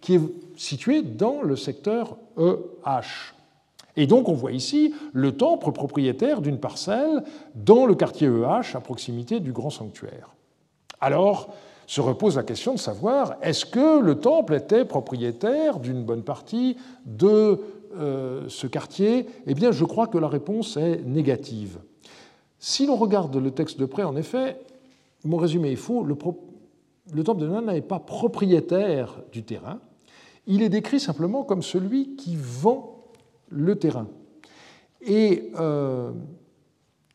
qui 0.00 0.14
est 0.14 0.20
située 0.56 1.02
dans 1.02 1.42
le 1.42 1.56
secteur 1.56 2.16
EH. 2.38 3.34
Et 3.96 4.06
donc 4.06 4.28
on 4.28 4.32
voit 4.32 4.52
ici 4.52 4.94
le 5.12 5.36
temple 5.36 5.72
propriétaire 5.72 6.40
d'une 6.40 6.58
parcelle 6.58 7.24
dans 7.54 7.86
le 7.86 7.94
quartier 7.94 8.28
EH, 8.28 8.76
à 8.76 8.80
proximité 8.80 9.40
du 9.40 9.52
grand 9.52 9.70
sanctuaire. 9.70 10.34
Alors 11.00 11.54
se 11.86 12.00
repose 12.00 12.36
la 12.36 12.44
question 12.44 12.72
de 12.74 12.78
savoir 12.78 13.34
est-ce 13.42 13.66
que 13.66 14.00
le 14.00 14.14
temple 14.14 14.54
était 14.54 14.84
propriétaire 14.84 15.80
d'une 15.80 16.04
bonne 16.04 16.22
partie 16.22 16.76
de 17.04 17.60
euh, 17.98 18.44
ce 18.48 18.66
quartier? 18.68 19.26
Eh 19.46 19.54
bien 19.54 19.72
je 19.72 19.84
crois 19.84 20.06
que 20.06 20.16
la 20.16 20.28
réponse 20.28 20.76
est 20.76 21.02
négative. 21.04 21.78
Si 22.60 22.84
l'on 22.84 22.96
regarde 22.96 23.34
le 23.34 23.50
texte 23.50 23.80
de 23.80 23.86
près, 23.86 24.02
en 24.02 24.14
effet, 24.16 24.60
mon 25.24 25.38
résumé 25.38 25.72
est 25.72 25.76
faux, 25.76 26.04
le, 26.04 26.14
temple 27.24 27.40
de 27.40 27.48
Nana 27.48 27.72
n'est 27.72 27.80
pas 27.80 27.98
propriétaire 27.98 29.22
du 29.32 29.42
terrain, 29.42 29.80
il 30.46 30.62
est 30.62 30.68
décrit 30.68 31.00
simplement 31.00 31.42
comme 31.42 31.62
celui 31.62 32.16
qui 32.16 32.36
vend 32.38 33.06
le 33.48 33.76
terrain. 33.76 34.08
Et 35.00 35.50
euh, 35.58 36.12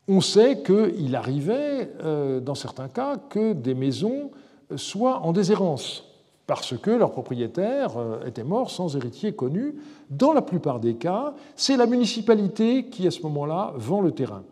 on 0.08 0.20
sait 0.20 0.64
qu'il 0.64 1.14
arrivait, 1.14 1.92
euh, 2.02 2.40
dans 2.40 2.56
certains 2.56 2.88
cas, 2.88 3.16
que 3.16 3.52
des 3.52 3.74
maisons 3.74 4.32
soient 4.74 5.20
en 5.20 5.32
déshérence, 5.32 6.04
parce 6.48 6.76
que 6.76 6.90
leur 6.90 7.12
propriétaire 7.12 7.96
euh, 7.96 8.26
était 8.26 8.42
mort 8.42 8.70
sans 8.70 8.96
héritier 8.96 9.32
connu. 9.32 9.76
Dans 10.10 10.32
la 10.32 10.42
plupart 10.42 10.80
des 10.80 10.96
cas, 10.96 11.34
c'est 11.54 11.76
la 11.76 11.86
municipalité 11.86 12.86
qui, 12.86 13.06
à 13.06 13.12
ce 13.12 13.22
moment-là, 13.22 13.74
vend 13.76 14.00
le 14.00 14.10
terrain. 14.10 14.42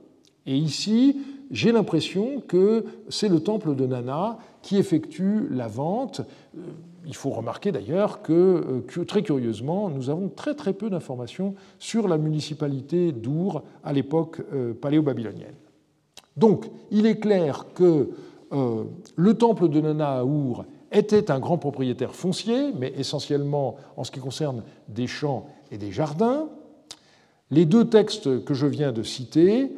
Et 0.46 0.56
ici, 0.56 1.16
j'ai 1.50 1.72
l'impression 1.72 2.42
que 2.46 2.84
c'est 3.08 3.28
le 3.28 3.40
temple 3.40 3.74
de 3.74 3.86
Nana 3.86 4.38
qui 4.62 4.76
effectue 4.76 5.46
la 5.50 5.68
vente. 5.68 6.20
Euh, 6.56 6.60
il 7.06 7.14
faut 7.14 7.30
remarquer 7.30 7.70
d'ailleurs 7.70 8.22
que, 8.22 8.32
euh, 8.32 9.04
très 9.04 9.22
curieusement, 9.22 9.90
nous 9.90 10.10
avons 10.10 10.28
très 10.28 10.72
peu 10.72 10.90
d'informations 10.90 11.54
sur 11.78 12.08
la 12.08 12.18
municipalité 12.18 13.12
d'Our 13.12 13.62
à 13.84 13.92
l'époque 13.92 14.40
euh, 14.52 14.74
paléo-babylonienne. 14.74 15.54
Donc, 16.36 16.66
il 16.90 17.06
est 17.06 17.20
clair 17.20 17.66
que 17.74 18.10
le 19.16 19.34
temple 19.34 19.68
de 19.68 19.80
Nana 19.80 20.18
à 20.18 20.24
Our 20.24 20.64
était 20.92 21.32
un 21.32 21.40
grand 21.40 21.58
propriétaire 21.58 22.14
foncier, 22.14 22.70
mais 22.78 22.92
essentiellement 22.96 23.76
en 23.96 24.04
ce 24.04 24.12
qui 24.12 24.20
concerne 24.20 24.62
des 24.88 25.08
champs 25.08 25.48
et 25.72 25.78
des 25.78 25.90
jardins. 25.90 26.48
Les 27.50 27.66
deux 27.66 27.88
textes 27.88 28.44
que 28.44 28.54
je 28.54 28.66
viens 28.66 28.92
de 28.92 29.02
citer 29.02 29.72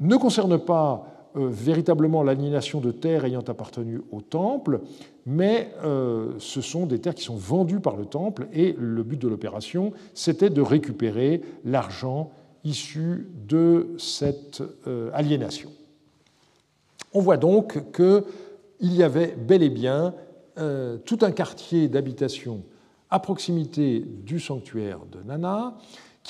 ne 0.00 0.16
concerne 0.16 0.58
pas 0.58 1.06
euh, 1.36 1.48
véritablement 1.48 2.24
l'aliénation 2.24 2.80
de 2.80 2.90
terres 2.90 3.24
ayant 3.24 3.44
appartenu 3.46 4.00
au 4.10 4.20
temple, 4.20 4.80
mais 5.26 5.72
euh, 5.84 6.32
ce 6.38 6.60
sont 6.60 6.86
des 6.86 6.98
terres 6.98 7.14
qui 7.14 7.22
sont 7.22 7.36
vendues 7.36 7.78
par 7.78 7.96
le 7.96 8.04
temple 8.04 8.48
et 8.52 8.74
le 8.76 9.04
but 9.04 9.20
de 9.20 9.28
l'opération, 9.28 9.92
c'était 10.12 10.50
de 10.50 10.60
récupérer 10.60 11.42
l'argent 11.64 12.32
issu 12.64 13.28
de 13.46 13.94
cette 13.96 14.60
euh, 14.88 15.10
aliénation. 15.14 15.70
On 17.12 17.20
voit 17.20 17.36
donc 17.36 17.92
qu'il 17.92 18.24
y 18.80 19.04
avait 19.04 19.36
bel 19.36 19.62
et 19.62 19.70
bien 19.70 20.14
tout 21.06 21.18
un 21.22 21.30
quartier 21.30 21.88
d'habitation 21.88 22.64
à 23.08 23.18
proximité 23.18 24.00
du 24.00 24.38
sanctuaire 24.38 24.98
de 25.10 25.22
Nana, 25.22 25.78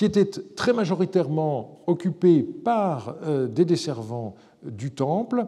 qui 0.00 0.06
était 0.06 0.30
très 0.56 0.72
majoritairement 0.72 1.82
occupé 1.86 2.42
par 2.42 3.16
euh, 3.22 3.46
des 3.46 3.66
desservants 3.66 4.34
du 4.62 4.92
temple, 4.92 5.44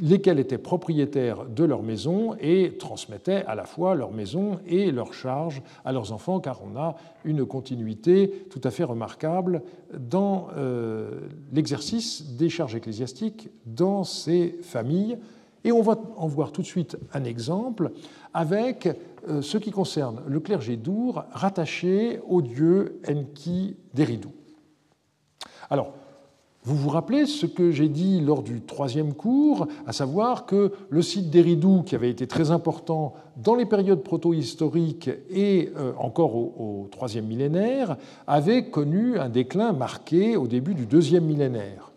lesquels 0.00 0.38
étaient 0.38 0.56
propriétaires 0.56 1.44
de 1.44 1.62
leur 1.62 1.82
maison 1.82 2.34
et 2.40 2.78
transmettaient 2.78 3.44
à 3.44 3.54
la 3.54 3.64
fois 3.64 3.94
leur 3.94 4.12
maison 4.12 4.60
et 4.66 4.90
leurs 4.90 5.12
charges 5.12 5.60
à 5.84 5.92
leurs 5.92 6.12
enfants, 6.12 6.40
car 6.40 6.62
on 6.64 6.74
a 6.78 6.96
une 7.26 7.44
continuité 7.44 8.46
tout 8.48 8.62
à 8.64 8.70
fait 8.70 8.84
remarquable 8.84 9.60
dans 9.92 10.48
euh, 10.56 11.28
l'exercice 11.52 12.34
des 12.38 12.48
charges 12.48 12.76
ecclésiastiques 12.76 13.50
dans 13.66 14.04
ces 14.04 14.56
familles. 14.62 15.18
Et 15.66 15.72
on 15.72 15.82
va 15.82 15.98
en 16.16 16.28
voir 16.28 16.52
tout 16.52 16.62
de 16.62 16.66
suite 16.66 16.96
un 17.12 17.24
exemple 17.24 17.90
avec 18.32 18.88
euh, 19.28 19.42
ce 19.42 19.58
qui 19.58 19.72
concerne 19.72 20.22
le 20.28 20.38
clergé 20.38 20.76
d'Our 20.76 21.24
rattaché 21.32 22.20
au 22.28 22.40
dieu 22.40 23.00
Enki 23.08 23.76
d'Eridou. 23.92 24.30
Alors, 25.68 25.92
vous 26.62 26.76
vous 26.76 26.88
rappelez 26.88 27.26
ce 27.26 27.46
que 27.46 27.72
j'ai 27.72 27.88
dit 27.88 28.20
lors 28.20 28.44
du 28.44 28.60
troisième 28.60 29.12
cours, 29.12 29.66
à 29.88 29.92
savoir 29.92 30.46
que 30.46 30.70
le 30.88 31.02
site 31.02 31.30
d'Eridou, 31.30 31.82
qui 31.82 31.96
avait 31.96 32.10
été 32.10 32.28
très 32.28 32.52
important 32.52 33.14
dans 33.36 33.56
les 33.56 33.66
périodes 33.66 34.04
proto-historiques 34.04 35.10
et 35.30 35.72
euh, 35.76 35.94
encore 35.98 36.36
au 36.36 36.86
troisième 36.92 37.26
millénaire, 37.26 37.96
avait 38.28 38.70
connu 38.70 39.18
un 39.18 39.28
déclin 39.28 39.72
marqué 39.72 40.36
au 40.36 40.46
début 40.46 40.74
du 40.74 40.86
deuxième 40.86 41.24
millénaire. 41.24 41.90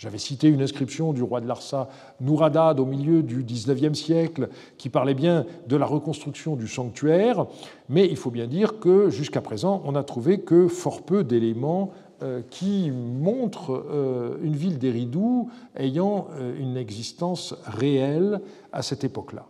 J'avais 0.00 0.16
cité 0.16 0.48
une 0.48 0.62
inscription 0.62 1.12
du 1.12 1.22
roi 1.22 1.42
de 1.42 1.46
Larsa, 1.46 1.90
Nouradad, 2.22 2.80
au 2.80 2.86
milieu 2.86 3.22
du 3.22 3.42
XIXe 3.42 3.92
siècle, 3.92 4.48
qui 4.78 4.88
parlait 4.88 5.12
bien 5.12 5.44
de 5.68 5.76
la 5.76 5.84
reconstruction 5.84 6.56
du 6.56 6.68
sanctuaire, 6.68 7.44
mais 7.90 8.06
il 8.06 8.16
faut 8.16 8.30
bien 8.30 8.46
dire 8.46 8.80
que 8.80 9.10
jusqu'à 9.10 9.42
présent, 9.42 9.82
on 9.84 9.92
n'a 9.92 10.02
trouvé 10.02 10.40
que 10.40 10.68
fort 10.68 11.02
peu 11.02 11.22
d'éléments 11.22 11.90
euh, 12.22 12.40
qui 12.48 12.90
montrent 12.90 13.84
euh, 13.90 14.38
une 14.42 14.56
ville 14.56 14.78
d'Eridou 14.78 15.50
ayant 15.76 16.28
euh, 16.32 16.58
une 16.58 16.78
existence 16.78 17.54
réelle 17.66 18.40
à 18.72 18.80
cette 18.80 19.04
époque-là. 19.04 19.44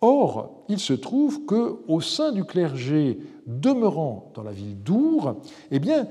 Or, 0.00 0.64
il 0.68 0.80
se 0.80 0.94
trouve 0.94 1.44
qu'au 1.44 2.00
sein 2.00 2.32
du 2.32 2.44
clergé 2.44 3.20
demeurant 3.46 4.32
dans 4.34 4.42
la 4.42 4.50
ville 4.50 4.82
d'Our, 4.82 5.36
eh 5.70 5.78
bien, 5.78 6.08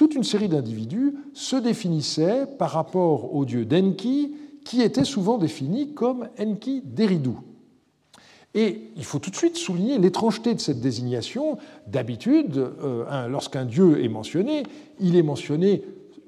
toute 0.00 0.14
une 0.14 0.24
série 0.24 0.48
d'individus 0.48 1.12
se 1.34 1.56
définissaient 1.56 2.46
par 2.58 2.70
rapport 2.70 3.34
au 3.34 3.44
dieu 3.44 3.66
d'Enki, 3.66 4.34
qui 4.64 4.80
était 4.80 5.04
souvent 5.04 5.36
défini 5.36 5.92
comme 5.92 6.26
Enki 6.40 6.80
d'Eridou. 6.82 7.38
Et 8.54 8.92
il 8.96 9.04
faut 9.04 9.18
tout 9.18 9.28
de 9.28 9.36
suite 9.36 9.58
souligner 9.58 9.98
l'étrangeté 9.98 10.54
de 10.54 10.58
cette 10.58 10.80
désignation. 10.80 11.58
D'habitude, 11.86 12.56
euh, 12.56 13.28
lorsqu'un 13.28 13.66
dieu 13.66 14.02
est 14.02 14.08
mentionné, 14.08 14.62
il 15.00 15.16
est 15.16 15.22
mentionné 15.22 15.82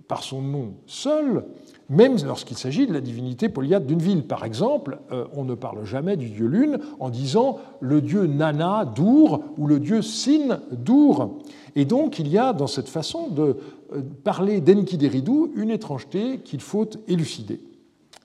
par 0.07 0.23
son 0.23 0.43
nom 0.43 0.75
seul, 0.87 1.47
même 1.89 2.19
lorsqu'il 2.27 2.59
s'agit 2.59 2.87
de 2.87 2.93
la 2.93 3.01
divinité 3.01 3.49
polyade 3.49 3.87
d'une 3.87 4.03
ville. 4.03 4.25
Par 4.25 4.45
exemple, 4.45 4.99
euh, 5.13 5.25
on 5.35 5.45
ne 5.45 5.55
parle 5.55 5.87
jamais 5.87 6.19
du 6.19 6.29
dieu 6.29 6.47
lune 6.47 6.79
en 7.01 7.09
disant 7.09 7.59
le 7.81 8.03
dieu 8.03 8.27
Nana 8.27 8.85
d'Our 8.85 9.43
ou 9.57 9.67
le 9.67 9.81
dieu 9.81 10.03
Sin 10.03 10.61
d'Our. 10.73 11.39
Et 11.77 11.85
donc 11.85 12.19
il 12.19 12.29
y 12.29 12.39
a 12.39 12.53
dans 12.53 12.67
cette 12.67 12.89
façon 12.89 13.29
de 13.29 13.57
euh, 13.95 14.03
parler 14.25 14.61
d'Enki 14.61 14.97
d'Eridou 14.99 15.53
une 15.57 15.71
étrangeté 15.71 16.39
qu'il 16.39 16.61
faut 16.61 16.89
élucider. 17.09 17.61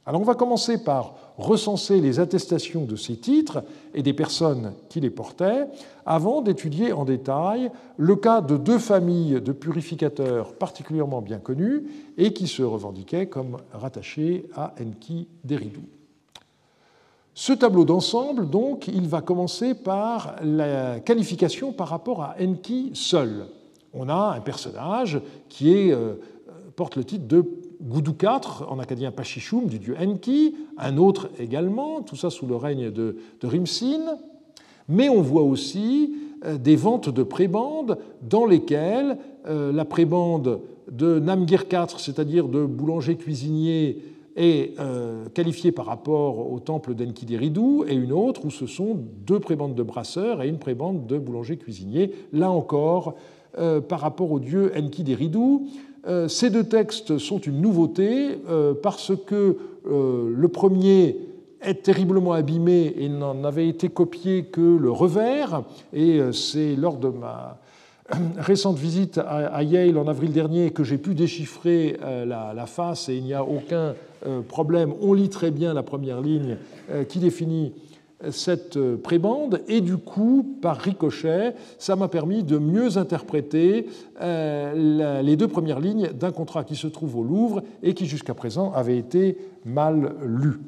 Alors 0.06 0.22
on 0.22 0.26
va 0.26 0.36
commencer 0.36 0.84
par 0.84 1.16
recenser 1.38 2.00
les 2.00 2.20
attestations 2.20 2.86
de 2.86 2.96
ces 2.96 3.18
titres 3.18 3.64
et 3.94 4.02
des 4.04 4.14
personnes 4.14 4.74
qui 4.90 5.02
les 5.02 5.10
portaient, 5.10 5.68
avant 6.06 6.42
d'étudier 6.42 6.94
en 6.94 7.04
détail 7.04 7.72
le 7.98 8.16
cas 8.16 8.42
de 8.42 8.58
deux 8.58 8.80
familles 8.80 9.42
de 9.42 9.52
purificateurs 9.52 10.54
particulièrement 10.54 11.22
bien 11.22 11.40
connus 11.40 11.84
et 12.18 12.32
qui 12.32 12.48
se 12.48 12.64
revendiquaient 12.64 13.28
comme 13.28 13.58
rattachés 13.74 14.46
à 14.56 14.74
Enki 14.82 15.28
d'Eridu. 15.44 15.97
Ce 17.40 17.54
tableau 17.54 17.86
d'ensemble, 17.86 18.50
donc, 18.50 18.88
il 18.88 19.08
va 19.08 19.22
commencer 19.22 19.76
par 19.76 20.38
la 20.44 21.00
qualification 21.00 21.72
par 21.72 21.90
rapport 21.90 22.24
à 22.24 22.36
Enki 22.42 22.90
seul. 22.96 23.46
On 23.94 24.10
a 24.10 24.34
un 24.36 24.40
personnage 24.40 25.22
qui 25.48 25.72
est, 25.72 25.92
euh, 25.92 26.16
porte 26.76 26.96
le 26.96 27.04
titre 27.04 27.28
de 27.28 27.46
Goudou 27.80 28.16
IV, 28.20 28.66
en 28.68 28.80
acadien 28.80 29.12
Pachichum, 29.12 29.68
du 29.68 29.78
dieu 29.78 29.96
Enki, 30.02 30.56
un 30.80 30.98
autre 30.98 31.30
également, 31.38 32.02
tout 32.02 32.16
ça 32.16 32.32
sous 32.32 32.48
le 32.48 32.56
règne 32.56 32.90
de, 32.90 33.16
Rimsin. 33.44 34.18
Mais 34.90 35.08
on 35.08 35.22
voit 35.22 35.44
aussi 35.44 36.16
euh, 36.44 36.58
des 36.58 36.76
ventes 36.76 37.10
de 37.10 37.22
prébandes 37.22 38.00
dans 38.28 38.48
lesquelles 38.48 39.16
euh, 39.46 39.72
la 39.72 39.86
prébande 39.86 40.60
de 40.92 41.20
Namgir 41.20 41.66
IV, 41.72 42.00
c'est-à-dire 42.00 42.48
de 42.48 42.66
boulanger-cuisinier, 42.66 44.17
est 44.38 44.80
euh, 44.80 45.26
qualifiée 45.34 45.74
par 45.74 45.86
rapport 45.86 46.52
au 46.52 46.60
temple 46.60 46.94
d'Enki 46.94 47.26
d'Eridou, 47.26 47.84
et 47.88 47.94
une 47.94 48.14
autre 48.14 48.46
où 48.46 48.52
ce 48.52 48.68
sont 48.68 48.98
deux 49.26 49.40
prébandes 49.40 49.76
de 49.76 49.84
brasseurs 49.84 50.42
et 50.42 50.48
une 50.48 50.60
prébande 50.60 51.06
de 51.08 51.18
boulanger-cuisinier. 51.18 52.14
Là 52.32 52.50
encore, 52.50 53.16
par 53.90 54.02
rapport 54.02 54.32
au 54.32 54.40
dieu 54.40 54.72
Enki 54.78 55.04
d'Eridou, 55.04 55.68
euh, 56.08 56.28
ces 56.30 56.50
deux 56.50 56.64
textes 56.64 57.18
sont 57.18 57.40
une 57.40 57.60
nouveauté 57.60 58.40
euh, 58.50 58.74
parce 58.74 59.12
que 59.26 59.58
euh, 59.90 60.34
le 60.34 60.48
premier 60.48 61.18
est 61.62 61.84
terriblement 61.84 62.32
abîmé 62.32 62.94
et 62.98 63.10
n'en 63.10 63.44
avait 63.44 63.68
été 63.68 63.90
copié 63.90 64.46
que 64.46 64.78
le 64.78 64.90
revers. 64.90 65.64
Et 65.92 66.22
c'est 66.32 66.76
lors 66.76 66.98
de 66.98 67.10
ma 67.10 67.60
récente 68.38 68.78
visite 68.78 69.20
à 69.20 69.64
Yale 69.64 69.98
en 69.98 70.08
avril 70.08 70.32
dernier 70.32 70.72
que 70.72 70.84
j'ai 70.84 70.98
pu 70.98 71.14
déchiffrer 71.14 71.98
la 72.26 72.66
face 72.66 73.10
et 73.10 73.16
il 73.16 73.24
n'y 73.24 73.34
a 73.34 73.44
aucun 73.44 73.96
problème. 74.48 74.94
On 75.02 75.14
lit 75.14 75.30
très 75.30 75.52
bien 75.52 75.74
la 75.74 75.84
première 75.84 76.22
ligne 76.22 76.58
qui 77.10 77.20
définit 77.20 77.74
cette 78.32 78.78
euh, 78.78 78.98
prébande 78.98 79.62
et 79.68 79.82
du 79.82 79.98
coup, 79.98 80.58
par 80.62 80.78
ricochet, 80.78 81.54
ça 81.78 81.96
m'a 81.96 82.08
permis 82.08 82.44
de 82.44 82.58
mieux 82.58 82.98
interpréter 82.98 83.88
euh, 84.22 85.22
les 85.22 85.36
deux 85.36 85.48
premières 85.48 85.80
lignes 85.80 86.10
d'un 86.14 86.32
contrat 86.32 86.64
qui 86.64 86.76
se 86.76 86.88
trouve 86.88 87.18
au 87.18 87.24
Louvre 87.24 87.64
et 87.84 87.94
qui 87.94 88.06
jusqu'à 88.06 88.34
présent 88.34 88.72
avait 88.74 88.98
été 88.98 89.38
mal 89.66 90.16
lu. 90.26 90.60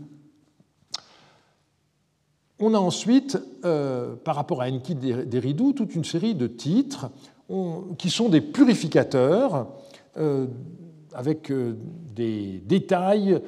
On 2.60 2.74
a 2.74 2.78
ensuite, 2.78 3.38
euh, 3.64 4.16
par 4.16 4.36
rapport 4.36 4.62
à 4.62 4.68
Enki 4.68 4.96
d'Eridou, 4.96 5.74
toute 5.74 5.96
une 5.96 6.04
série 6.04 6.36
de 6.36 6.48
titres 6.48 7.10
qui 7.98 8.10
sont 8.12 8.30
des 8.30 8.42
purificateurs 8.42 9.68
avec 11.16 11.52
des 12.14 12.62
détails 12.64 13.42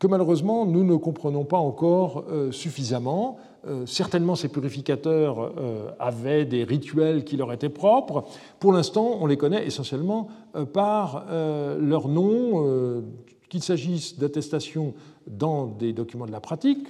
que 0.00 0.06
malheureusement 0.06 0.66
nous 0.66 0.82
ne 0.82 0.96
comprenons 0.96 1.44
pas 1.44 1.58
encore 1.58 2.24
euh, 2.30 2.50
suffisamment. 2.50 3.36
Euh, 3.68 3.84
certainement 3.84 4.34
ces 4.34 4.48
purificateurs 4.48 5.52
euh, 5.58 5.90
avaient 6.00 6.46
des 6.46 6.64
rituels 6.64 7.22
qui 7.22 7.36
leur 7.36 7.52
étaient 7.52 7.68
propres. 7.68 8.24
Pour 8.58 8.72
l'instant, 8.72 9.18
on 9.20 9.26
les 9.26 9.36
connaît 9.36 9.66
essentiellement 9.66 10.28
par 10.72 11.26
leur 11.30 12.08
nom, 12.08 13.04
qu'il 13.48 13.62
s'agisse 13.62 14.18
d'attestations 14.18 14.94
dans 15.28 15.66
des 15.66 15.92
documents 15.92 16.26
de 16.26 16.32
la 16.32 16.40
pratique 16.40 16.88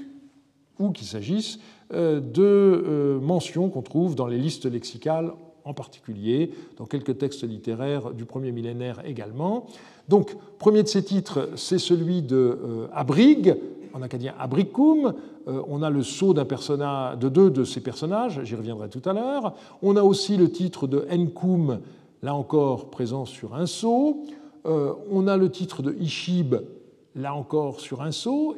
ou 0.80 0.90
qu'il 0.90 1.06
s'agisse 1.06 1.60
de 1.92 3.18
mentions 3.22 3.68
qu'on 3.68 3.82
trouve 3.82 4.14
dans 4.14 4.26
les 4.26 4.38
listes 4.38 4.66
lexicales 4.66 5.32
en 5.64 5.74
particulier, 5.74 6.50
dans 6.76 6.86
quelques 6.86 7.18
textes 7.18 7.44
littéraires 7.44 8.10
du 8.10 8.24
premier 8.24 8.52
millénaire 8.52 9.00
également. 9.04 9.66
Donc, 10.08 10.36
premier 10.58 10.82
de 10.82 10.88
ces 10.88 11.04
titres, 11.04 11.50
c'est 11.56 11.78
celui 11.78 12.22
de 12.22 12.36
euh, 12.36 12.86
Abrig, 12.92 13.56
en 13.92 14.02
acadien 14.02 14.34
Abricum. 14.38 15.14
Euh, 15.48 15.62
on 15.68 15.82
a 15.82 15.90
le 15.90 16.02
sceau 16.02 16.34
de 16.34 17.28
deux 17.28 17.50
de 17.50 17.64
ces 17.64 17.80
personnages, 17.80 18.40
j'y 18.44 18.54
reviendrai 18.54 18.88
tout 18.88 19.02
à 19.08 19.12
l'heure. 19.12 19.54
On 19.82 19.96
a 19.96 20.02
aussi 20.02 20.36
le 20.36 20.50
titre 20.50 20.86
de 20.86 21.06
Enkum, 21.10 21.80
là 22.22 22.34
encore 22.34 22.90
présent 22.90 23.24
sur 23.24 23.54
un 23.54 23.66
sceau. 23.66 24.24
Euh, 24.66 24.92
on 25.10 25.26
a 25.26 25.36
le 25.36 25.50
titre 25.50 25.82
de 25.82 25.94
Ishib, 26.00 26.56
là 27.14 27.34
encore 27.34 27.80
sur 27.80 28.02
un 28.02 28.12
sceau. 28.12 28.56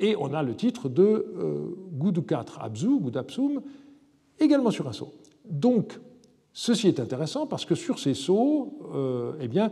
Et 0.00 0.16
on 0.16 0.32
a 0.32 0.42
le 0.42 0.54
titre 0.54 0.88
de 0.88 1.26
Goudoukat 1.92 2.46
Abzu, 2.60 3.00
Goudapsum, 3.00 3.62
également 4.38 4.70
sur 4.70 4.88
un 4.88 4.92
sceau. 4.92 5.12
Donc, 5.44 5.98
Ceci 6.60 6.88
est 6.88 6.98
intéressant 6.98 7.46
parce 7.46 7.64
que 7.64 7.76
sur 7.76 8.00
ces 8.00 8.14
sceaux, 8.14 8.80
euh, 8.92 9.34
eh 9.40 9.46
bien, 9.46 9.70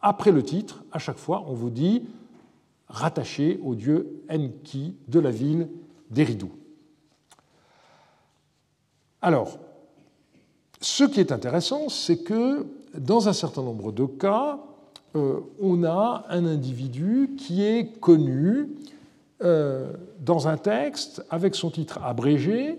après 0.00 0.32
le 0.32 0.42
titre, 0.42 0.82
à 0.90 0.98
chaque 0.98 1.16
fois, 1.16 1.44
on 1.46 1.52
vous 1.52 1.70
dit 1.70 2.02
rattaché 2.88 3.60
au 3.62 3.76
dieu 3.76 4.24
Enki 4.28 4.96
de 5.06 5.20
la 5.20 5.30
ville 5.30 5.68
d'Eridou. 6.10 6.50
Alors, 9.22 9.60
ce 10.80 11.04
qui 11.04 11.20
est 11.20 11.30
intéressant, 11.30 11.88
c'est 11.88 12.24
que 12.24 12.66
dans 12.98 13.28
un 13.28 13.32
certain 13.32 13.62
nombre 13.62 13.92
de 13.92 14.04
cas, 14.04 14.58
euh, 15.14 15.38
on 15.60 15.84
a 15.84 16.24
un 16.30 16.46
individu 16.46 17.36
qui 17.38 17.62
est 17.62 18.00
connu 18.00 18.70
euh, 19.42 19.92
dans 20.20 20.48
un 20.48 20.56
texte 20.56 21.24
avec 21.30 21.54
son 21.54 21.70
titre 21.70 22.00
abrégé 22.02 22.78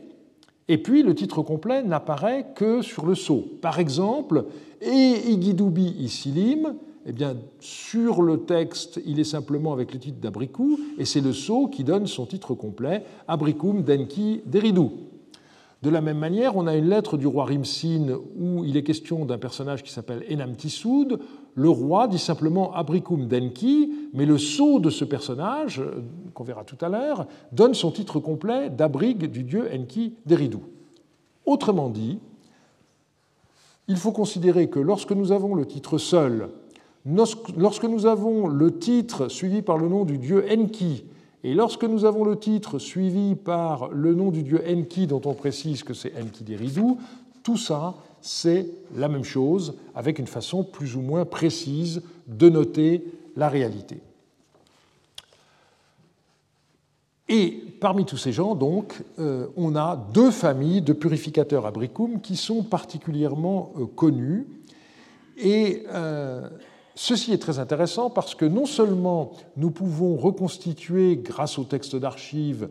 et 0.68 0.78
puis 0.78 1.04
le 1.04 1.16
titre 1.16 1.42
complet 1.42 1.84
n'apparaît 1.84 2.48
que 2.56 2.82
sur 2.82 3.06
le 3.06 3.16
sceau. 3.16 3.44
Par 3.62 3.80
exemple, 3.80 4.46
et 4.82 5.32
Igidoubi 5.32 5.96
Isilim, 6.00 6.76
eh 7.06 7.12
bien, 7.12 7.38
sur 7.60 8.22
le 8.22 8.42
texte, 8.42 9.02
il 9.06 9.20
est 9.20 9.24
simplement 9.24 9.74
avec 9.74 9.94
le 9.94 10.00
titre 10.00 10.20
d'Abrikou, 10.20 10.80
et 11.00 11.06
c'est 11.06 11.22
le 11.22 11.34
sceau 11.34 11.68
qui 11.68 11.84
donne 11.84 12.06
son 12.06 12.28
titre 12.28 12.54
complet, 12.54 13.04
Abrikum 13.28 13.82
Denki 13.82 14.42
Deridou. 14.46 14.92
De 15.82 15.90
la 15.90 16.02
même 16.02 16.20
manière, 16.20 16.58
on 16.58 16.68
a 16.68 16.76
une 16.76 16.90
lettre 16.90 17.18
du 17.18 17.26
roi 17.26 17.46
Rimsin 17.46 18.20
où 18.38 18.66
il 18.66 18.76
est 18.76 18.84
question 18.84 19.24
d'un 19.24 19.38
personnage 19.38 19.82
qui 19.82 19.92
s'appelle 19.92 20.26
Enam 20.30 20.56
Tissoud. 20.56 21.20
Le 21.60 21.70
roi 21.70 22.08
dit 22.08 22.20
simplement 22.20 22.72
Abrikum 22.74 23.28
Denki, 23.28 23.92
mais 24.14 24.26
le 24.26 24.38
sceau 24.38 24.80
de 24.80 24.90
ce 24.90 25.04
personnage, 25.04 25.84
qu'on 26.34 26.46
verra 26.46 26.64
tout 26.64 26.78
à 26.80 26.88
l'heure, 26.88 27.28
donne 27.52 27.74
son 27.74 27.92
titre 27.92 28.22
complet 28.22 28.70
d'abrig 28.70 29.30
du 29.30 29.44
dieu 29.44 29.68
Enki 29.70 30.14
d'Eridou. 30.26 30.62
Autrement 31.46 31.90
dit, 31.90 32.18
il 33.90 33.98
faut 33.98 34.14
considérer 34.14 34.70
que 34.70 34.80
lorsque 34.80 35.12
nous 35.12 35.34
avons 35.34 35.54
le 35.54 35.66
titre 35.66 35.98
seul, 35.98 36.48
lorsque 37.06 37.84
nous 37.84 38.06
avons 38.06 38.48
le 38.48 38.80
titre 38.80 39.28
suivi 39.28 39.62
par 39.62 39.78
le 39.78 39.90
nom 39.90 40.06
du 40.06 40.18
dieu 40.18 40.46
Enki, 40.50 41.04
et 41.44 41.54
lorsque 41.54 41.84
nous 41.84 42.06
avons 42.06 42.24
le 42.24 42.40
titre 42.40 42.80
suivi 42.80 43.36
par 43.36 43.90
le 43.90 44.16
nom 44.16 44.32
du 44.32 44.44
dieu 44.44 44.64
Enki, 44.66 45.08
dont 45.08 45.22
on 45.26 45.34
précise 45.34 45.84
que 45.84 45.94
c'est 45.94 46.14
Enki 46.18 46.46
d'Eridou, 46.46 47.00
tout 47.44 47.58
ça, 47.58 47.96
c'est 48.22 48.68
la 48.96 49.08
même 49.08 49.24
chose, 49.24 49.76
avec 49.96 50.20
une 50.20 50.28
façon 50.28 50.64
plus 50.64 50.96
ou 50.96 51.02
moins 51.02 51.26
précise 51.26 52.02
de 52.28 52.50
noter 52.50 53.04
la 53.36 53.50
réalité. 53.50 54.02
Et 57.30 57.64
parmi 57.80 58.06
tous 58.06 58.18
ces 58.18 58.32
gens, 58.32 58.56
donc, 58.56 59.04
euh, 59.20 59.48
on 59.56 59.76
a 59.76 59.96
deux 60.14 60.32
familles 60.32 60.82
de 60.82 60.94
purificateurs 60.94 61.68
à 61.68 61.72
qui 62.24 62.36
sont 62.36 62.64
particulièrement 62.64 63.72
euh, 63.78 63.86
connues. 63.86 64.48
Et 65.38 65.84
euh, 65.90 66.50
Ceci 66.96 67.32
est 67.32 67.38
très 67.38 67.60
intéressant 67.60 68.10
parce 68.10 68.36
que 68.36 68.44
non 68.44 68.66
seulement 68.66 69.32
nous 69.56 69.72
pouvons 69.72 70.18
reconstituer, 70.18 71.16
grâce 71.16 71.58
aux 71.58 71.64
textes 71.64 71.96
d'archives, 71.96 72.68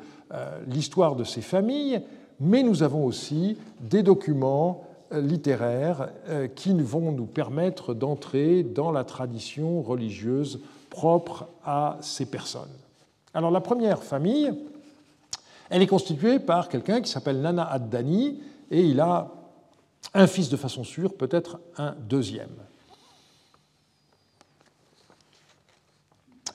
l'histoire 0.67 1.17
de 1.17 1.25
ces 1.25 1.41
familles, 1.41 2.03
mais 2.39 2.63
nous 2.63 2.83
avons 2.83 3.07
aussi 3.07 3.57
des 3.81 4.03
documents 4.03 4.88
littéraires 5.13 6.11
euh, 6.29 6.49
qui 6.49 6.73
vont 6.75 7.13
nous 7.13 7.27
permettre 7.27 7.95
d'entrer 7.95 8.63
dans 8.63 8.93
la 8.93 9.05
tradition 9.05 9.83
religieuse 9.83 10.61
propre 10.91 11.49
à 11.65 11.99
ces 12.01 12.27
personnes. 12.27 12.69
Alors 13.35 13.51
la 13.51 13.61
première 13.61 14.03
famille, 14.03 14.53
elle 15.71 15.83
est 15.83 15.87
constituée 15.87 16.39
par 16.39 16.69
quelqu'un 16.69 17.01
qui 17.01 17.11
s'appelle 17.11 17.41
Nana 17.41 17.71
Ad-Dani 17.71 18.41
et 18.71 18.83
il 18.83 19.01
a 19.01 19.31
un 20.15 20.27
fils 20.27 20.49
de 20.49 20.57
façon 20.57 20.85
sûre, 20.85 21.15
peut-être 21.15 21.61
un 21.77 21.95
deuxième. 22.09 22.49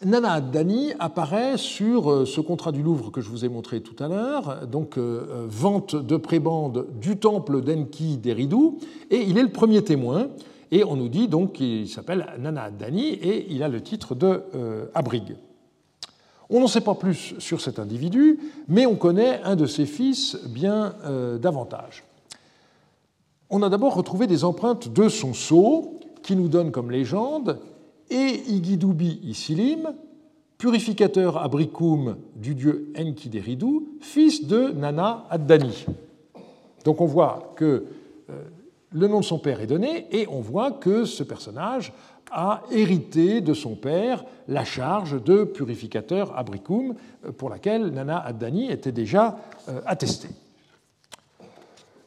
Nana 0.05 0.33
Ad-Dani 0.33 0.93
apparaît 0.99 1.57
sur 1.57 2.11
euh, 2.11 2.25
ce 2.25 2.41
contrat 2.41 2.71
du 2.71 2.83
Louvre 2.83 3.11
que 3.11 3.21
je 3.21 3.29
vous 3.29 3.45
ai 3.45 3.49
montré 3.49 3.81
tout 3.81 4.01
à 4.03 4.07
l'heure, 4.07 4.67
donc 4.67 4.97
euh, 4.97 5.25
euh, 5.29 5.45
vente 5.47 5.95
de 5.95 6.17
prébande 6.17 6.87
du 6.99 7.17
temple 7.17 7.61
d'Enki 7.61 8.17
d'Eridou, 8.17 8.79
et 9.09 9.21
il 9.21 9.37
est 9.37 9.43
le 9.43 9.51
premier 9.51 9.83
témoin. 9.83 10.27
Et 10.71 10.83
on 10.83 10.95
nous 10.95 11.09
dit 11.09 11.27
donc 11.27 11.53
qu'il 11.53 11.87
s'appelle 11.87 12.25
Nana 12.39 12.63
Ad-Dani 12.63 13.09
et 13.09 13.53
il 13.53 13.61
a 13.61 13.69
le 13.69 13.81
titre 13.81 14.15
de 14.15 14.41
Abrig. 14.95 15.35
On 16.49 16.61
n'en 16.61 16.67
sait 16.67 16.81
pas 16.81 16.95
plus 16.95 17.35
sur 17.37 17.61
cet 17.61 17.77
individu, 17.77 18.39
mais 18.67 18.87
on 18.87 18.95
connaît 18.95 19.39
un 19.43 19.55
de 19.55 19.67
ses 19.67 19.85
fils 19.85 20.35
bien 20.47 20.95
davantage. 21.39 22.03
On 23.51 23.61
a 23.61 23.69
d'abord 23.69 23.93
retrouvé 23.93 24.25
des 24.25 24.43
empreintes 24.43 24.91
de 24.91 25.09
son 25.09 25.35
sceau 25.35 25.99
qui 26.23 26.35
nous 26.35 26.47
donnent 26.47 26.71
comme 26.71 26.89
légende 26.89 27.59
et 28.09 28.43
Igidoubi 28.47 29.19
Isilim, 29.23 29.93
purificateur 30.57 31.37
abricum 31.37 32.17
du 32.35 32.55
dieu 32.55 32.93
Enkideridou, 32.97 33.97
fils 34.01 34.47
de 34.47 34.71
Nana 34.71 35.25
Addani. 35.29 35.85
Donc 36.85 37.01
on 37.01 37.05
voit 37.05 37.53
que 37.55 37.85
euh, 38.29 38.43
le 38.91 39.07
nom 39.07 39.19
de 39.19 39.25
son 39.25 39.39
père 39.39 39.61
est 39.61 39.67
donné 39.67 40.07
et 40.11 40.27
on 40.29 40.39
voit 40.39 40.71
que 40.71 41.05
ce 41.05 41.23
personnage 41.23 41.93
a 42.31 42.63
hérité 42.71 43.41
de 43.41 43.53
son 43.53 43.75
père 43.75 44.25
la 44.47 44.63
charge 44.63 45.21
de 45.23 45.43
purificateur 45.43 46.37
abricum 46.37 46.95
euh, 47.25 47.31
pour 47.31 47.49
laquelle 47.49 47.87
Nana 47.87 48.19
Addani 48.19 48.71
était 48.71 48.91
déjà 48.91 49.37
euh, 49.69 49.81
attestée. 49.85 50.29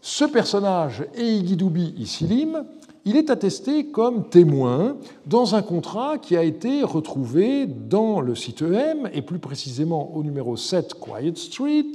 Ce 0.09 0.25
personnage, 0.25 1.05
Eigidoubi 1.17 1.93
Isilim, 1.99 2.65
il 3.05 3.17
est 3.17 3.29
attesté 3.29 3.87
comme 3.87 4.29
témoin 4.29 4.99
dans 5.27 5.57
un 5.57 5.63
contrat 5.63 6.19
qui 6.19 6.37
a 6.37 6.45
été 6.45 6.85
retrouvé 6.85 7.67
dans 7.67 8.21
le 8.21 8.37
site 8.37 8.63
EM, 8.63 9.11
et 9.13 9.21
plus 9.21 9.41
précisément 9.41 10.15
au 10.15 10.23
numéro 10.23 10.57
7 10.57 10.95
Quiet 10.95 11.35
Street. 11.35 11.95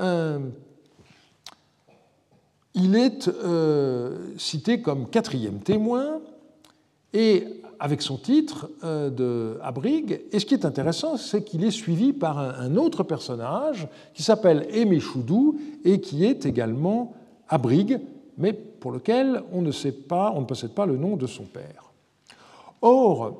Euh, 0.00 0.40
il 2.74 2.96
est 2.96 3.28
euh, 3.28 4.18
cité 4.36 4.82
comme 4.82 5.08
quatrième 5.08 5.60
témoin, 5.60 6.18
et 7.14 7.44
avec 7.78 8.02
son 8.02 8.16
titre 8.16 8.70
euh, 8.82 9.08
de 9.08 9.60
Abrig. 9.62 10.20
Et 10.32 10.40
ce 10.40 10.46
qui 10.46 10.54
est 10.54 10.64
intéressant, 10.64 11.16
c'est 11.16 11.44
qu'il 11.44 11.62
est 11.62 11.70
suivi 11.70 12.12
par 12.12 12.40
un, 12.40 12.74
autre 12.74 13.04
personnage 13.04 13.86
qui 14.14 14.24
s'appelle 14.24 14.66
Aimé 14.72 14.98
Choudou 14.98 15.60
et 15.84 16.00
qui 16.00 16.24
est 16.24 16.44
également 16.44 17.14
Abrig, 17.48 18.00
mais 18.38 18.52
pour 18.52 18.92
lequel 18.92 19.42
on 19.52 19.62
ne 19.62 19.70
sait 19.72 19.92
pas, 19.92 20.32
on 20.34 20.40
ne 20.40 20.46
possède 20.46 20.72
pas 20.72 20.86
le 20.86 20.96
nom 20.96 21.16
de 21.16 21.26
son 21.26 21.44
père. 21.44 21.92
Or, 22.82 23.34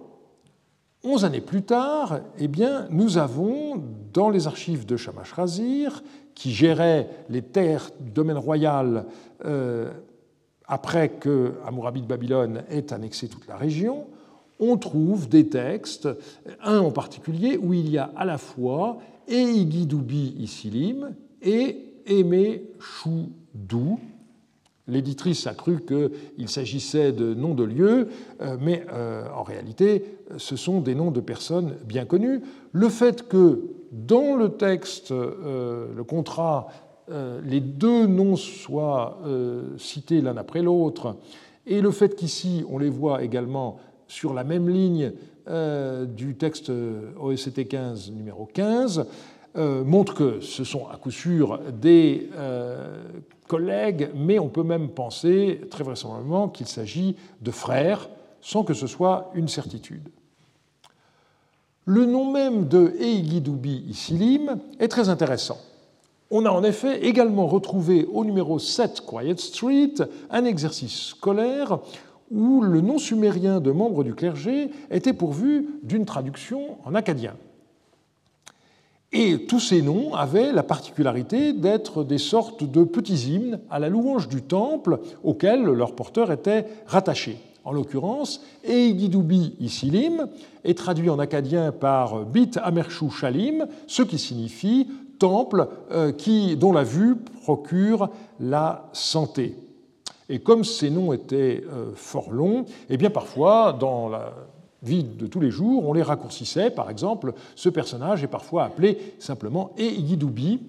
onze 1.04 1.24
années 1.24 1.40
plus 1.40 1.62
tard, 1.62 2.20
eh 2.38 2.48
bien, 2.48 2.86
nous 2.90 3.18
avons 3.18 3.82
dans 4.12 4.30
les 4.30 4.46
archives 4.46 4.86
de 4.86 4.96
Shamash 4.96 5.32
Razir, 5.32 6.02
qui 6.34 6.52
gérait 6.52 7.08
les 7.28 7.42
terres 7.42 7.90
du 8.00 8.10
domaine 8.10 8.38
royal 8.38 9.06
euh, 9.44 9.90
après 10.66 11.10
que 11.10 11.54
Hammurabi 11.64 12.02
de 12.02 12.06
Babylone 12.06 12.62
ait 12.70 12.92
annexé 12.92 13.28
toute 13.28 13.46
la 13.46 13.56
région, 13.56 14.06
on 14.58 14.76
trouve 14.76 15.28
des 15.28 15.48
textes, 15.48 16.08
un 16.62 16.78
en 16.78 16.90
particulier 16.90 17.58
où 17.58 17.74
il 17.74 17.90
y 17.90 17.98
a 17.98 18.10
à 18.16 18.24
la 18.24 18.38
fois 18.38 18.98
Eigidoubi 19.28 20.34
Isilim 20.38 21.14
et 21.42 21.82
Aimé 22.06 22.62
Choudou. 23.56 23.98
L'éditrice 24.88 25.48
a 25.48 25.54
cru 25.54 25.82
qu'il 25.84 26.48
s'agissait 26.48 27.10
de 27.10 27.34
noms 27.34 27.54
de 27.54 27.64
lieux, 27.64 28.08
euh, 28.40 28.56
mais 28.60 28.86
euh, 28.92 29.26
en 29.34 29.42
réalité, 29.42 30.04
ce 30.36 30.54
sont 30.54 30.80
des 30.80 30.94
noms 30.94 31.10
de 31.10 31.20
personnes 31.20 31.74
bien 31.84 32.04
connues. 32.04 32.40
Le 32.70 32.88
fait 32.88 33.26
que 33.26 33.62
dans 33.90 34.36
le 34.36 34.50
texte, 34.50 35.10
euh, 35.10 35.88
le 35.94 36.04
contrat, 36.04 36.68
les 37.44 37.60
deux 37.60 38.08
noms 38.08 38.34
soient 38.34 39.20
cités 39.78 40.20
l'un 40.20 40.36
après 40.36 40.60
l'autre, 40.60 41.14
et 41.64 41.80
le 41.80 41.92
fait 41.92 42.16
qu'ici, 42.16 42.64
on 42.68 42.78
les 42.78 42.88
voit 42.88 43.22
également 43.22 43.78
sur 44.08 44.34
la 44.34 44.42
même 44.42 44.68
ligne 44.68 45.12
du 46.16 46.34
texte 46.34 46.72
OSCT 47.20 47.68
15 47.68 48.10
numéro 48.10 48.48
15, 48.52 49.06
euh, 49.56 49.84
montre 49.84 50.12
que 50.12 50.40
ce 50.40 50.64
sont 50.64 50.86
à 50.88 50.96
coup 50.96 51.10
sûr 51.10 51.60
des 51.72 52.28
collègues, 53.46 54.10
mais 54.14 54.38
on 54.38 54.48
peut 54.48 54.62
même 54.62 54.88
penser 54.88 55.60
très 55.70 55.84
vraisemblablement 55.84 56.48
qu'il 56.48 56.66
s'agit 56.66 57.16
de 57.40 57.50
frères, 57.50 58.08
sans 58.40 58.64
que 58.64 58.74
ce 58.74 58.86
soit 58.86 59.30
une 59.34 59.48
certitude. 59.48 60.08
Le 61.84 62.04
nom 62.04 62.32
même 62.32 62.66
de 62.66 62.94
Eigidoubi 62.98 63.84
Isilim 63.88 64.58
est 64.80 64.88
très 64.88 65.08
intéressant. 65.08 65.58
On 66.30 66.44
a 66.44 66.50
en 66.50 66.64
effet 66.64 67.04
également 67.04 67.46
retrouvé 67.46 68.04
au 68.12 68.24
numéro 68.24 68.58
7 68.58 69.02
Quiet 69.06 69.36
Street 69.36 69.94
un 70.30 70.44
exercice 70.44 71.10
scolaire 71.10 71.78
où 72.32 72.60
le 72.60 72.80
nom 72.80 72.98
sumérien 72.98 73.60
de 73.60 73.70
membres 73.70 74.02
du 74.02 74.14
clergé 74.14 74.70
était 74.90 75.12
pourvu 75.12 75.68
d'une 75.84 76.04
traduction 76.04 76.78
en 76.84 76.96
acadien. 76.96 77.34
Et 79.12 79.46
tous 79.46 79.60
ces 79.60 79.82
noms 79.82 80.14
avaient 80.14 80.52
la 80.52 80.62
particularité 80.62 81.52
d'être 81.52 82.04
des 82.04 82.18
sortes 82.18 82.64
de 82.64 82.84
petits 82.84 83.32
hymnes 83.32 83.60
à 83.70 83.78
la 83.78 83.88
louange 83.88 84.28
du 84.28 84.42
temple 84.42 84.98
auquel 85.22 85.62
leur 85.62 85.94
porteur 85.94 86.32
était 86.32 86.66
rattaché. 86.86 87.38
En 87.64 87.72
l'occurrence, 87.72 88.42
Eigidoubi 88.64 89.56
Isilim 89.58 90.28
est 90.64 90.78
traduit 90.78 91.10
en 91.10 91.18
acadien 91.18 91.72
par 91.72 92.24
Bit 92.24 92.58
Amershu 92.62 93.10
Shalim, 93.10 93.66
ce 93.86 94.02
qui 94.02 94.18
signifie 94.18 94.88
temple 95.18 95.68
euh, 95.90 96.12
qui, 96.12 96.56
dont 96.56 96.72
la 96.72 96.84
vue 96.84 97.16
procure 97.16 98.10
la 98.38 98.88
santé. 98.92 99.56
Et 100.28 100.40
comme 100.40 100.64
ces 100.64 100.90
noms 100.90 101.12
étaient 101.12 101.64
euh, 101.68 101.92
fort 101.94 102.30
longs, 102.30 102.66
eh 102.90 102.96
bien 102.96 103.10
parfois, 103.10 103.72
dans 103.72 104.08
la 104.08 104.32
vie 104.82 105.04
de 105.04 105.26
tous 105.26 105.40
les 105.40 105.50
jours, 105.50 105.88
on 105.88 105.92
les 105.92 106.02
raccourcissait. 106.02 106.70
Par 106.70 106.90
exemple, 106.90 107.32
ce 107.54 107.68
personnage 107.68 108.22
est 108.22 108.28
parfois 108.28 108.64
appelé 108.64 109.14
simplement 109.18 109.70
E 109.78 109.82
Igidoubi. 109.82 110.60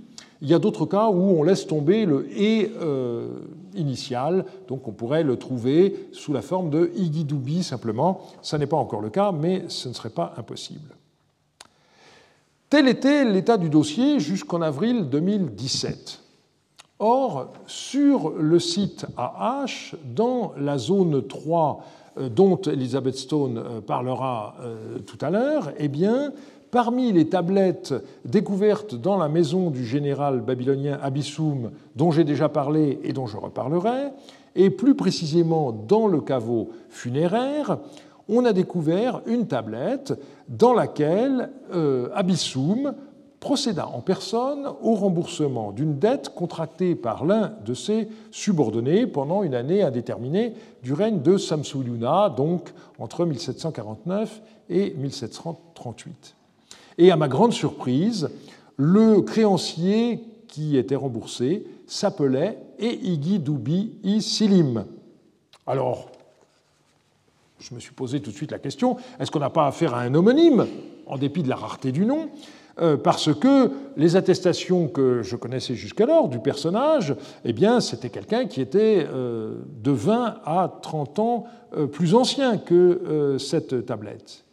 Il 0.41 0.47
y 0.47 0.53
a 0.53 0.59
d'autres 0.59 0.85
cas 0.85 1.09
où 1.09 1.39
on 1.39 1.43
laisse 1.43 1.65
tomber 1.65 2.05
le 2.05 2.27
E 2.37 2.69
euh, 2.79 3.27
initial, 3.73 4.45
donc 4.67 4.87
on 4.87 4.91
pourrait 4.91 5.23
le 5.23 5.37
trouver 5.37 6.09
sous 6.11 6.31
la 6.31 6.41
forme 6.41 6.69
de 6.69 6.91
Igidoubi 6.95 7.63
simplement. 7.63 8.21
Ce 8.41 8.55
n'est 8.55 8.67
pas 8.67 8.77
encore 8.77 9.01
le 9.01 9.09
cas, 9.09 9.31
mais 9.31 9.63
ce 9.67 9.89
ne 9.89 9.93
serait 9.93 10.09
pas 10.09 10.33
impossible. 10.37 10.95
Tel 12.69 12.87
était 12.87 13.23
l'état 13.25 13.57
du 13.57 13.69
dossier 13.69 14.19
jusqu'en 14.19 14.61
avril 14.61 15.09
2017. 15.09 16.21
Or, 16.99 17.53
sur 17.67 18.31
le 18.31 18.59
site 18.59 19.05
AH, 19.17 19.95
dans 20.03 20.53
la 20.57 20.77
zone 20.77 21.25
3 21.25 21.79
euh, 21.79 22.06
dont 22.29 22.57
Elizabeth 22.61 23.15
Stone 23.15 23.57
euh, 23.57 23.81
parlera 23.81 24.55
euh, 24.61 24.99
tout 24.99 25.17
à 25.21 25.29
l'heure, 25.29 25.71
eh 25.77 25.87
bien, 25.87 26.31
parmi 26.71 27.11
les 27.11 27.27
tablettes 27.27 27.93
découvertes 28.25 28.95
dans 28.95 29.17
la 29.17 29.29
maison 29.29 29.69
du 29.69 29.85
général 29.85 30.41
babylonien 30.41 30.99
Abissoum, 31.01 31.71
dont 31.95 32.11
j'ai 32.11 32.23
déjà 32.23 32.49
parlé 32.49 32.99
et 33.03 33.13
dont 33.13 33.27
je 33.27 33.37
reparlerai, 33.37 34.09
et 34.55 34.69
plus 34.69 34.95
précisément 34.95 35.71
dans 35.71 36.07
le 36.07 36.21
caveau 36.21 36.69
funéraire, 36.89 37.77
on 38.27 38.43
a 38.43 38.53
découvert 38.53 39.21
une 39.25 39.47
tablette 39.47 40.13
dans 40.49 40.73
laquelle 40.73 41.49
Abissoum 42.13 42.93
procéda 43.47 43.87
en 43.87 44.01
personne 44.01 44.67
au 44.81 44.93
remboursement 44.93 45.71
d'une 45.71 45.99
dette 45.99 46.35
contractée 46.35 46.95
par 46.95 47.23
l'un 47.23 47.53
de 47.65 47.73
ses 47.73 48.09
subordonnés 48.29 49.07
pendant 49.07 49.41
une 49.41 49.55
année 49.55 49.81
indéterminée 49.81 50.51
du 50.83 50.91
règne 50.91 51.21
de 51.21 51.37
Samsuluna, 51.37 52.27
donc 52.27 52.73
entre 52.99 53.23
1749 53.23 54.41
et 54.69 54.93
1738. 54.95 56.35
Et 56.97 57.09
à 57.09 57.15
ma 57.15 57.29
grande 57.29 57.53
surprise, 57.53 58.29
le 58.75 59.21
créancier 59.21 60.25
qui 60.49 60.75
était 60.75 60.97
remboursé 60.97 61.65
s'appelait 61.87 62.57
Eigi 62.79 63.39
Doubi 63.39 63.93
Isilim. 64.03 64.83
Alors, 65.65 66.11
je 67.59 67.73
me 67.73 67.79
suis 67.79 67.93
posé 67.93 68.19
tout 68.19 68.31
de 68.31 68.35
suite 68.35 68.51
la 68.51 68.59
question, 68.59 68.97
est-ce 69.21 69.31
qu'on 69.31 69.39
n'a 69.39 69.49
pas 69.49 69.67
affaire 69.67 69.95
à 69.95 70.01
un 70.01 70.13
homonyme, 70.15 70.67
en 71.05 71.17
dépit 71.17 71.43
de 71.43 71.49
la 71.49 71.55
rareté 71.55 71.93
du 71.93 72.05
nom? 72.05 72.27
Parce 73.03 73.33
que 73.33 73.71
les 73.95 74.15
attestations 74.15 74.87
que 74.87 75.23
je 75.23 75.35
connaissais 75.35 75.75
jusqu'alors 75.75 76.29
du 76.29 76.39
personnage, 76.39 77.15
eh 77.43 77.53
c'était 77.79 78.09
quelqu'un 78.09 78.45
qui 78.45 78.61
était 78.61 79.07
euh, 79.11 79.55
de 79.83 79.91
20 79.91 80.41
à 80.45 80.77
30 80.81 81.19
ans 81.19 81.45
euh, 81.75 81.87
plus 81.87 82.13
ancien 82.13 82.57
que 82.57 83.37
cette 83.39 83.85
tablette. 83.85 84.45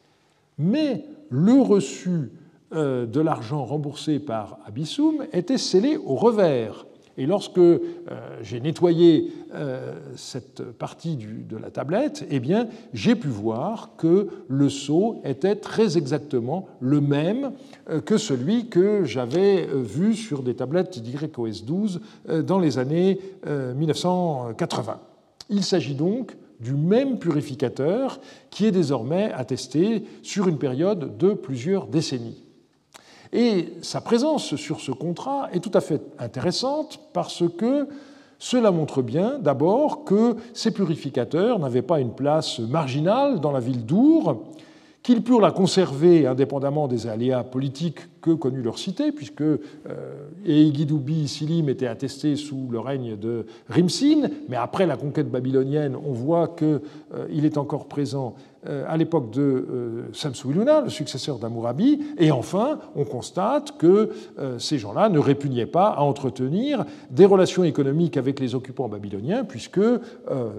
Mais 0.58 1.04
le 1.30 1.60
reçu 1.60 2.32
de 2.72 3.20
l'argent 3.20 3.64
remboursé 3.64 4.18
par 4.18 4.58
Abissoum 4.66 5.26
était 5.32 5.58
scellé 5.58 5.96
au 5.96 6.16
revers 6.16 6.86
et 7.16 7.26
lorsque 7.26 7.58
euh, 7.58 7.80
j'ai 8.42 8.60
nettoyé 8.60 9.32
euh, 9.54 9.94
cette 10.16 10.62
partie 10.62 11.16
de 11.16 11.56
la 11.56 11.70
tablette, 11.70 12.26
eh 12.30 12.42
j'ai 12.92 13.14
pu 13.14 13.28
voir 13.28 13.90
que 13.96 14.28
le 14.48 14.68
sceau 14.68 15.20
était 15.24 15.54
très 15.54 15.96
exactement 15.96 16.66
le 16.80 17.00
même 17.00 17.52
euh, 17.88 18.00
que 18.00 18.16
celui 18.16 18.68
que 18.68 19.04
j'avais 19.04 19.66
vu 19.66 20.14
sur 20.14 20.42
des 20.42 20.54
tablettes 20.54 21.00
d'YOS 21.00 21.64
12 21.64 22.00
dans 22.44 22.58
les 22.58 22.78
années 22.78 23.20
1980. 23.46 25.00
Il 25.50 25.62
s'agit 25.62 25.94
donc 25.94 26.36
du 26.60 26.72
même 26.72 27.18
purificateur 27.18 28.20
qui 28.50 28.66
est 28.66 28.72
désormais 28.72 29.32
attesté 29.32 30.04
sur 30.22 30.48
une 30.48 30.58
période 30.58 31.16
de 31.18 31.32
plusieurs 31.32 31.86
décennies. 31.86 32.43
Et 33.34 33.72
sa 33.82 34.00
présence 34.00 34.54
sur 34.54 34.80
ce 34.80 34.92
contrat 34.92 35.48
est 35.52 35.58
tout 35.58 35.72
à 35.74 35.80
fait 35.80 36.00
intéressante 36.20 37.00
parce 37.12 37.42
que 37.58 37.88
cela 38.38 38.70
montre 38.70 39.02
bien 39.02 39.40
d'abord 39.40 40.04
que 40.04 40.36
ces 40.52 40.70
purificateurs 40.70 41.58
n'avaient 41.58 41.82
pas 41.82 41.98
une 41.98 42.14
place 42.14 42.60
marginale 42.60 43.40
dans 43.40 43.50
la 43.50 43.58
ville 43.58 43.84
d'Our, 43.84 44.44
qu'ils 45.02 45.22
purent 45.22 45.40
la 45.40 45.50
conserver 45.50 46.28
indépendamment 46.28 46.86
des 46.86 47.08
aléas 47.08 47.42
politiques 47.42 48.00
que 48.20 48.30
connut 48.30 48.62
leur 48.62 48.78
cité, 48.78 49.10
puisque 49.10 49.42
euh, 49.42 49.58
Eigidoubi 50.46 51.26
Silim 51.26 51.68
était 51.68 51.88
attesté 51.88 52.36
sous 52.36 52.68
le 52.70 52.78
règne 52.78 53.16
de 53.16 53.46
Rimsin, 53.68 54.28
mais 54.48 54.56
après 54.56 54.86
la 54.86 54.96
conquête 54.96 55.30
babylonienne, 55.30 55.96
on 55.96 56.12
voit 56.12 56.48
qu'il 56.48 56.80
euh, 57.14 57.42
est 57.42 57.58
encore 57.58 57.88
présent 57.88 58.34
à 58.88 58.96
l'époque 58.96 59.30
de 59.30 59.42
euh, 59.42 60.02
Samsu-Iluna, 60.12 60.82
le 60.82 60.90
successeur 60.90 61.38
d'Amourabi, 61.38 62.00
et 62.18 62.30
enfin, 62.30 62.78
on 62.96 63.04
constate 63.04 63.76
que 63.76 64.10
euh, 64.38 64.58
ces 64.58 64.78
gens-là 64.78 65.08
ne 65.08 65.18
répugnaient 65.18 65.66
pas 65.66 65.88
à 65.88 66.00
entretenir 66.00 66.84
des 67.10 67.26
relations 67.26 67.64
économiques 67.64 68.16
avec 68.16 68.40
les 68.40 68.54
occupants 68.54 68.88
babyloniens, 68.88 69.44
puisque 69.44 69.80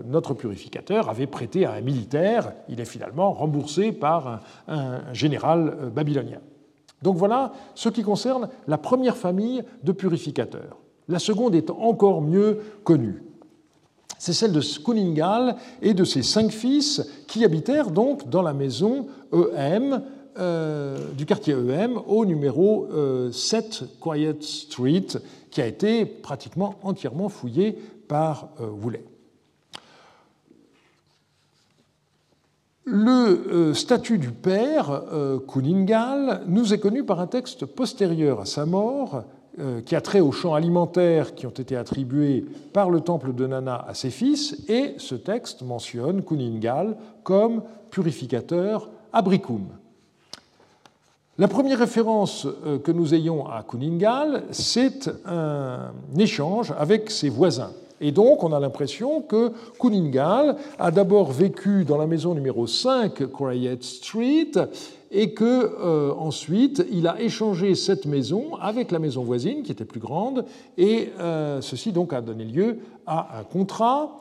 notre 0.08 0.34
purificateur 0.34 1.10
avait 1.10 1.28
prêté 1.28 1.66
à 1.66 1.74
un 1.74 1.82
militaire, 1.82 2.54
il 2.70 2.80
est 2.80 2.86
finalement 2.86 3.32
remboursé 3.32 3.92
par 3.92 4.42
un 4.68 5.14
général 5.14 5.92
babylonien. 5.94 6.40
Donc 7.02 7.18
voilà 7.18 7.52
ce 7.76 7.90
qui 7.90 8.04
concerne 8.04 8.50
la 8.68 8.78
première 8.78 9.18
famille 9.18 9.64
de 9.84 9.92
purificateurs. 9.92 10.78
La 11.08 11.20
seconde 11.20 11.56
est 11.56 11.70
encore 11.70 12.22
mieux 12.22 12.60
connue 12.84 13.25
c'est 14.18 14.34
celle 14.34 14.52
de 14.52 14.62
Kuningal 14.62 15.56
et 15.82 15.94
de 15.94 16.04
ses 16.04 16.24
cinq 16.24 16.52
fils 16.52 17.06
qui 17.28 17.44
habitèrent 17.44 17.92
donc 17.92 18.30
dans 18.30 18.42
la 18.42 18.54
maison 18.54 19.08
EM 19.34 20.02
euh, 20.38 20.98
du 21.14 21.26
quartier 21.26 21.54
EM 21.54 21.98
au 22.08 22.26
numéro 22.26 22.90
7 23.32 23.84
euh, 23.84 23.86
Quiet 24.02 24.42
Street, 24.42 25.08
qui 25.50 25.62
a 25.62 25.66
été 25.66 26.06
pratiquement 26.06 26.76
entièrement 26.84 27.30
fouillé 27.30 27.80
par 28.10 28.50
euh, 28.60 28.68
Woolley. 28.68 29.06
Le 32.84 33.74
statut 33.74 34.20
du 34.20 34.30
père, 34.30 35.02
Kuningal, 35.48 36.44
nous 36.46 36.72
est 36.72 36.80
connu 36.80 37.04
par 37.04 37.20
un 37.20 37.26
texte 37.26 37.66
postérieur 37.66 38.42
à 38.42 38.46
sa 38.46 38.68
mort, 38.68 39.16
euh, 39.16 39.22
qui 39.86 39.96
a 39.96 40.02
trait 40.02 40.20
aux 40.20 40.32
champs 40.32 40.54
alimentaires 40.54 41.34
qui 41.34 41.46
ont 41.46 41.50
été 41.50 41.76
attribués 41.76 42.46
par 42.74 42.90
le 42.90 43.00
temple 43.02 43.34
de 43.34 43.48
Nana 43.48 43.86
à 43.88 43.94
ses 43.94 44.10
fils, 44.10 44.58
et 44.68 44.96
ce 44.98 45.16
texte 45.16 45.62
mentionne 45.62 46.24
Kuningal 46.24 46.98
comme 47.24 47.64
purificateur 47.90 48.90
abricum. 49.14 49.68
La 51.38 51.50
première 51.50 51.80
référence 51.80 52.48
euh, 52.66 52.80
que 52.80 52.94
nous 52.94 53.14
ayons 53.14 53.46
à 53.48 53.62
Kuningal, 53.64 54.44
c'est 54.52 55.10
un 55.26 55.92
échange 56.18 56.74
avec 56.78 57.12
ses 57.12 57.28
voisins. 57.28 57.72
Et 58.00 58.14
donc, 58.14 58.42
on 58.44 58.54
a 58.54 58.60
l'impression 58.60 59.22
que 59.22 59.52
Kuningal 59.78 60.56
a 60.80 60.92
d'abord 60.92 61.32
vécu 61.32 61.84
dans 61.84 61.98
la 61.98 62.08
maison 62.08 62.34
numéro 62.34 62.68
5 62.68 63.26
Quiet 63.32 63.80
Street 63.82 64.52
et 65.16 65.32
que 65.34 65.44
euh, 65.80 66.14
ensuite 66.18 66.86
il 66.92 67.08
a 67.08 67.20
échangé 67.22 67.74
cette 67.74 68.06
maison 68.06 68.56
avec 68.60 68.92
la 68.92 69.00
maison 69.00 69.24
voisine 69.24 69.64
qui 69.64 69.72
était 69.72 69.86
plus 69.86 70.02
grande 70.02 70.46
et 70.78 71.10
euh, 71.20 71.62
ceci 71.62 71.94
donc 71.94 72.12
a 72.12 72.20
donné 72.20 72.44
lieu 72.44 72.80
à 73.08 73.40
un 73.40 73.44
contrat. 73.44 74.20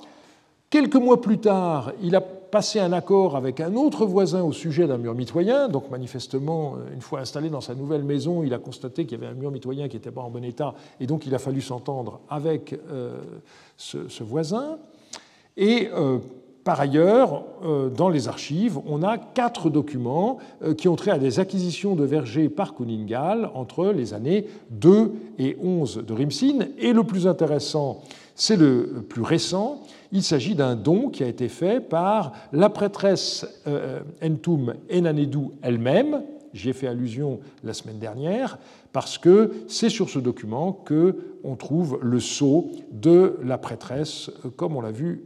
Quelques 0.70 0.94
mois 0.94 1.20
plus 1.20 1.38
tard, 1.38 1.92
il 2.00 2.14
a 2.14 2.20
passé 2.20 2.78
un 2.78 2.92
accord 2.92 3.36
avec 3.36 3.60
un 3.60 3.74
autre 3.74 4.06
voisin 4.06 4.42
au 4.42 4.52
sujet 4.52 4.86
d'un 4.86 4.98
mur 4.98 5.14
mitoyen. 5.14 5.68
Donc 5.68 5.90
manifestement, 5.90 6.76
une 6.92 7.00
fois 7.00 7.20
installé 7.20 7.50
dans 7.50 7.60
sa 7.60 7.74
nouvelle 7.74 8.04
maison, 8.04 8.44
il 8.44 8.54
a 8.54 8.58
constaté 8.58 9.04
qu'il 9.04 9.18
y 9.18 9.22
avait 9.22 9.32
un 9.32 9.36
mur 9.36 9.50
mitoyen 9.50 9.88
qui 9.88 9.96
n'était 9.96 10.12
pas 10.12 10.22
en 10.22 10.30
bon 10.30 10.44
état 10.44 10.74
et 11.00 11.06
donc 11.06 11.26
il 11.26 11.34
a 11.34 11.38
fallu 11.38 11.60
s'entendre 11.60 12.20
avec 12.28 12.72
euh, 12.72 13.18
ce, 13.76 14.08
ce, 14.08 14.22
voisin. 14.22 14.78
Et 15.56 15.88
par 16.64 16.80
ailleurs, 16.80 17.44
euh, 17.62 17.90
dans 17.90 18.08
les 18.08 18.26
archives, 18.26 18.78
on 18.86 19.02
a 19.02 19.18
quatre 19.18 19.68
documents 19.68 20.38
euh, 20.62 20.74
qui 20.74 20.88
ont 20.88 20.96
trait 20.96 21.10
à 21.10 21.18
des 21.18 21.38
acquisitions 21.38 21.94
de 21.94 22.04
vergers 22.04 22.48
par 22.48 22.74
Kuningal 22.74 23.50
entre 23.54 23.92
les 23.92 24.14
années 24.14 24.46
2 24.70 25.12
et 25.38 25.58
11 25.62 26.04
de 26.06 26.12
Rimsin. 26.14 26.60
Et 26.78 26.94
le 26.94 27.04
plus 27.04 27.26
intéressant, 27.26 28.02
c'est 28.34 28.56
le 28.56 29.04
plus 29.06 29.20
récent. 29.20 29.82
Il 30.10 30.22
s'agit 30.22 30.54
d'un 30.54 30.74
don 30.74 31.10
qui 31.10 31.22
a 31.22 31.28
été 31.28 31.48
fait 31.48 31.80
par 31.80 32.32
la 32.52 32.70
prêtresse 32.70 33.46
euh, 33.66 34.00
Entum 34.22 34.74
Enanedou 34.90 35.52
elle-même. 35.60 36.22
J'y 36.54 36.70
ai 36.70 36.72
fait 36.72 36.86
allusion 36.86 37.40
la 37.62 37.74
semaine 37.74 37.98
dernière, 37.98 38.58
parce 38.92 39.18
que 39.18 39.52
c'est 39.66 39.90
sur 39.90 40.08
ce 40.08 40.20
document 40.20 40.72
que 40.72 41.36
on 41.42 41.56
trouve 41.56 41.98
le 42.00 42.20
sceau 42.20 42.70
de 42.92 43.38
la 43.42 43.58
prêtresse, 43.58 44.30
comme 44.56 44.76
on 44.76 44.80
l'a 44.80 44.92
vu 44.92 45.24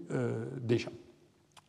déjà. 0.63 0.89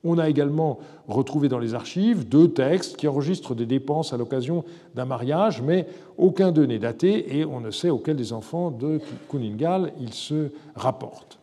On 0.04 0.18
a 0.18 0.30
également 0.30 0.80
retrouvé 1.08 1.50
dans 1.50 1.60
les 1.60 1.74
archives 1.74 2.28
deux 2.28 2.52
textes 2.52 2.95
qui 2.95 3.08
enregistrent 3.08 3.54
des 3.54 3.66
dépenses 3.66 4.14
à 4.14 4.18
l'occasion 4.18 4.64
d'un 4.95 5.06
mariage, 5.06 5.62
mais 5.62 5.88
aucun 6.18 6.52
d'eux 6.52 6.66
n'est 6.66 6.80
daté 6.80 7.38
et 7.38 7.45
on 7.45 7.60
ne 7.60 7.72
sait 7.72 7.89
auquel 7.89 8.16
des 8.16 8.32
enfants 8.32 8.72
de 8.72 9.02
Kuningal 9.30 9.91
il 10.00 10.14
se 10.14 10.52
rapporte. 10.76 11.39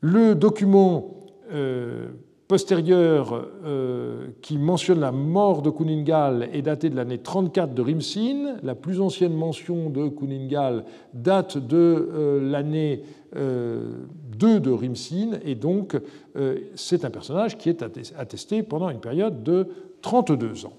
Le 0.00 0.34
document 0.34 1.14
euh, 1.52 2.08
postérieur 2.48 3.48
euh, 3.64 4.28
qui 4.42 4.58
mentionne 4.58 5.00
la 5.00 5.12
mort 5.12 5.62
de 5.62 5.70
Kuningal 5.70 6.48
est 6.52 6.62
daté 6.62 6.90
de 6.90 6.96
l'année 6.96 7.18
34 7.18 7.74
de 7.74 7.82
Rimsin. 7.82 8.56
La 8.62 8.74
plus 8.74 9.00
ancienne 9.00 9.34
mention 9.34 9.90
de 9.90 10.08
Kuningal 10.08 10.84
date 11.14 11.58
de 11.58 11.76
euh, 11.76 12.50
l'année 12.50 13.02
2 13.34 14.60
de 14.60 14.70
Rimsin, 14.70 15.40
et 15.44 15.56
donc 15.56 16.00
euh, 16.36 16.58
c'est 16.76 17.04
un 17.04 17.10
personnage 17.10 17.58
qui 17.58 17.68
est 17.68 17.82
attesté 18.16 18.62
pendant 18.62 18.90
une 18.90 19.00
période 19.00 19.42
de 19.42 19.66
32 20.02 20.66
ans. 20.66 20.72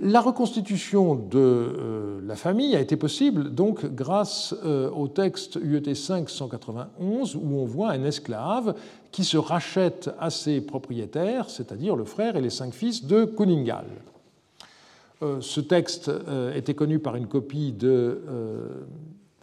La 0.00 0.20
reconstitution 0.20 1.14
de 1.14 1.38
euh, 1.38 2.20
la 2.26 2.34
famille 2.34 2.74
a 2.74 2.80
été 2.80 2.96
possible 2.96 3.54
donc 3.54 3.86
grâce 3.86 4.52
euh, 4.64 4.90
au 4.90 5.06
texte 5.06 5.56
UET 5.62 5.94
5 5.94 6.28
191 6.28 7.36
où 7.36 7.58
on 7.58 7.64
voit 7.64 7.90
un 7.90 8.02
esclave 8.02 8.74
qui 9.12 9.22
se 9.22 9.36
rachète 9.36 10.10
à 10.18 10.30
ses 10.30 10.60
propriétaires, 10.60 11.48
c'est-à-dire 11.48 11.94
le 11.94 12.04
frère 12.04 12.34
et 12.34 12.40
les 12.40 12.50
cinq 12.50 12.74
fils 12.74 13.04
de 13.04 13.24
Kuningal. 13.24 13.86
Ce 15.40 15.60
texte 15.60 16.10
était 16.54 16.74
connu 16.74 16.98
par 16.98 17.16
une 17.16 17.28
copie 17.28 17.72
de 17.72 18.20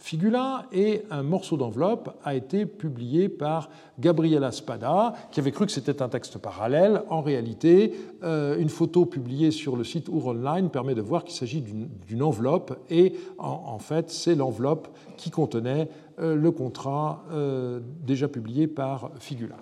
Figula 0.02 0.66
et 0.72 1.02
un 1.12 1.22
morceau 1.22 1.56
d'enveloppe 1.56 2.18
a 2.24 2.34
été 2.34 2.66
publié 2.66 3.28
par 3.28 3.70
Gabriela 4.00 4.50
Spada, 4.50 5.14
qui 5.30 5.38
avait 5.38 5.52
cru 5.52 5.64
que 5.64 5.70
c'était 5.70 6.02
un 6.02 6.08
texte 6.08 6.38
parallèle. 6.38 7.04
En 7.08 7.20
réalité, 7.20 7.94
euh, 8.24 8.58
une 8.58 8.68
photo 8.68 9.06
publiée 9.06 9.52
sur 9.52 9.76
le 9.76 9.84
site 9.84 10.08
Our 10.08 10.26
Online 10.26 10.70
permet 10.70 10.96
de 10.96 11.00
voir 11.00 11.22
qu'il 11.22 11.36
s'agit 11.36 11.60
d'une 11.62 12.22
enveloppe 12.22 12.76
et 12.90 13.14
en, 13.38 13.78
fait, 13.78 14.10
c'est 14.10 14.34
l'enveloppe 14.34 14.88
qui 15.16 15.30
contenait 15.30 15.88
euh, 16.18 16.34
le 16.34 16.50
contrat 16.50 17.24
euh, 17.30 17.78
déjà 18.04 18.26
publié 18.26 18.66
par 18.66 19.12
Figula. 19.20 19.56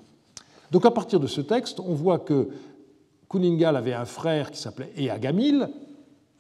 Donc 0.71 0.87
à 0.87 0.91
partir 0.91 1.21
de 1.21 1.27
ce 1.27 1.43
texte, 1.43 1.81
on 1.81 1.93
voit 1.93 2.19
que 2.19 2.49
Kuningal 3.29 3.77
avait 3.77 3.93
un 3.93 4.07
frère 4.07 4.51
qui 4.51 4.59
s'appelait 4.59 4.91
Eagamil, 4.97 5.69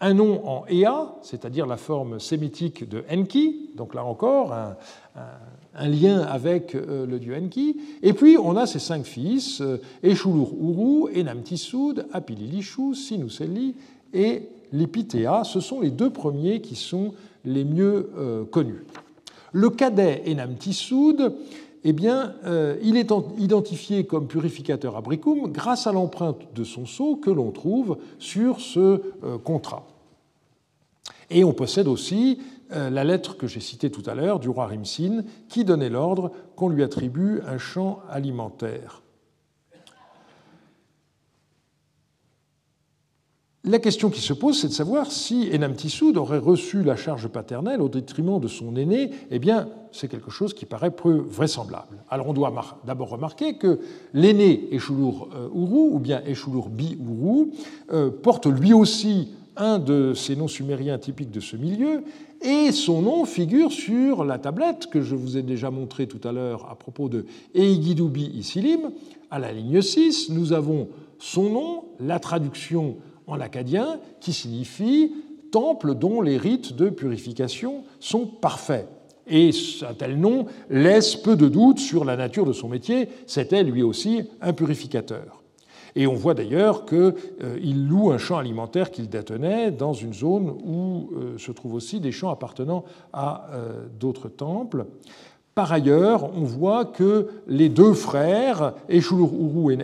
un 0.00 0.14
nom 0.14 0.46
en 0.48 0.64
Ea, 0.68 1.14
c'est-à-dire 1.22 1.66
la 1.66 1.76
forme 1.76 2.20
sémitique 2.20 2.88
de 2.88 3.04
Enki, 3.10 3.70
donc 3.76 3.94
là 3.94 4.04
encore 4.04 4.52
un, 4.54 5.88
lien 5.88 6.20
avec 6.20 6.74
euh, 6.74 7.06
le 7.06 7.18
dieu 7.18 7.34
Enki. 7.36 7.76
Et 8.02 8.12
puis 8.12 8.36
on 8.38 8.56
a 8.56 8.66
ses 8.66 8.78
cinq 8.78 9.04
fils, 9.04 9.60
euh, 9.60 9.78
Eshulur 10.02 10.52
Uru, 10.60 11.20
Enamtisud, 11.20 12.06
Apililishu, 12.12 12.94
Sinuseli 12.94 13.74
et 14.12 14.48
Lipitea. 14.72 15.44
Ce 15.44 15.60
sont 15.60 15.80
les 15.80 15.90
deux 15.90 16.10
premiers 16.10 16.60
qui 16.60 16.76
sont 16.76 17.14
les 17.44 17.64
mieux 17.64 18.10
euh, 18.18 18.44
connus. 18.44 18.84
Le 19.52 19.70
cadet 19.70 20.22
Enamtisud, 20.28 21.32
eh 21.84 21.92
bien, 21.92 22.34
il 22.82 22.96
est 22.96 23.10
identifié 23.38 24.04
comme 24.04 24.26
purificateur 24.26 24.96
abricum 24.96 25.50
grâce 25.50 25.86
à 25.86 25.92
l'empreinte 25.92 26.54
de 26.54 26.62
son 26.64 26.84
sceau 26.84 27.16
que 27.16 27.30
l'on 27.30 27.50
trouve 27.52 27.96
sur 28.18 28.60
ce 28.60 29.00
contrat. 29.38 29.86
Et 31.30 31.44
on 31.44 31.52
possède 31.52 31.86
aussi 31.86 32.38
euh, 32.72 32.90
la 32.90 33.04
lettre 33.04 33.36
que 33.36 33.46
j'ai 33.46 33.60
citée 33.60 33.90
tout 33.90 34.02
à 34.06 34.14
l'heure 34.14 34.38
du 34.38 34.48
roi 34.48 34.66
Rimsin 34.66 35.24
qui 35.48 35.64
donnait 35.64 35.88
l'ordre 35.88 36.32
qu'on 36.54 36.68
lui 36.68 36.82
attribue 36.82 37.40
un 37.46 37.58
champ 37.58 38.00
alimentaire. 38.08 38.99
La 43.64 43.78
question 43.78 44.08
qui 44.08 44.22
se 44.22 44.32
pose, 44.32 44.58
c'est 44.58 44.68
de 44.68 44.72
savoir 44.72 45.12
si 45.12 45.50
Enamtissoud 45.54 46.16
aurait 46.16 46.38
reçu 46.38 46.82
la 46.82 46.96
charge 46.96 47.28
paternelle 47.28 47.82
au 47.82 47.90
détriment 47.90 48.40
de 48.40 48.48
son 48.48 48.74
aîné. 48.74 49.10
Eh 49.30 49.38
bien, 49.38 49.68
c'est 49.92 50.08
quelque 50.08 50.30
chose 50.30 50.54
qui 50.54 50.64
paraît 50.64 50.90
peu 50.90 51.12
vraisemblable. 51.12 52.02
Alors, 52.08 52.28
on 52.28 52.32
doit 52.32 52.54
d'abord 52.86 53.10
remarquer 53.10 53.58
que 53.58 53.80
l'aîné 54.14 54.74
Eshulur 54.74 55.28
Uru, 55.54 55.92
ou 55.92 55.98
bien 55.98 56.22
Eshulur 56.24 56.70
Bi 56.70 56.96
Uru, 56.98 57.50
euh, 57.92 58.10
porte 58.10 58.46
lui 58.46 58.72
aussi 58.72 59.28
un 59.58 59.78
de 59.78 60.14
ces 60.14 60.36
noms 60.36 60.48
sumériens 60.48 60.96
typiques 60.96 61.30
de 61.30 61.40
ce 61.40 61.56
milieu, 61.56 62.02
et 62.40 62.72
son 62.72 63.02
nom 63.02 63.26
figure 63.26 63.72
sur 63.72 64.24
la 64.24 64.38
tablette 64.38 64.86
que 64.86 65.02
je 65.02 65.14
vous 65.14 65.36
ai 65.36 65.42
déjà 65.42 65.70
montrée 65.70 66.06
tout 66.06 66.26
à 66.26 66.32
l'heure 66.32 66.66
à 66.70 66.76
propos 66.76 67.10
de 67.10 67.26
Eigidubi 67.54 68.32
Isilim. 68.34 68.90
À 69.30 69.38
la 69.38 69.52
ligne 69.52 69.82
6, 69.82 70.30
nous 70.30 70.54
avons 70.54 70.88
son 71.18 71.50
nom, 71.50 71.84
la 72.00 72.18
traduction 72.18 72.96
en 73.30 73.40
acadien, 73.40 74.00
qui 74.20 74.32
signifie 74.32 75.12
temple 75.50 75.94
dont 75.94 76.20
les 76.20 76.36
rites 76.36 76.74
de 76.76 76.90
purification 76.90 77.84
sont 77.98 78.26
parfaits. 78.26 78.88
Et 79.26 79.50
un 79.88 79.94
tel 79.94 80.18
nom 80.18 80.46
laisse 80.68 81.16
peu 81.16 81.36
de 81.36 81.48
doute 81.48 81.78
sur 81.78 82.04
la 82.04 82.16
nature 82.16 82.44
de 82.44 82.52
son 82.52 82.68
métier. 82.68 83.08
C'était 83.26 83.62
lui 83.62 83.82
aussi 83.82 84.22
un 84.40 84.52
purificateur. 84.52 85.40
Et 85.96 86.06
on 86.06 86.14
voit 86.14 86.34
d'ailleurs 86.34 86.86
qu'il 86.86 87.14
euh, 87.42 87.74
loue 87.74 88.10
un 88.10 88.18
champ 88.18 88.38
alimentaire 88.38 88.90
qu'il 88.90 89.08
détenait 89.08 89.70
dans 89.70 89.92
une 89.92 90.14
zone 90.14 90.50
où 90.64 91.10
euh, 91.12 91.38
se 91.38 91.52
trouvent 91.52 91.74
aussi 91.74 92.00
des 92.00 92.12
champs 92.12 92.30
appartenant 92.30 92.84
à 93.12 93.48
euh, 93.52 93.86
d'autres 93.98 94.28
temples. 94.28 94.86
Par 95.60 95.72
ailleurs, 95.72 96.30
on 96.34 96.44
voit 96.44 96.86
que 96.86 97.26
les 97.46 97.68
deux 97.68 97.92
frères, 97.92 98.72
Eshulur 98.88 99.30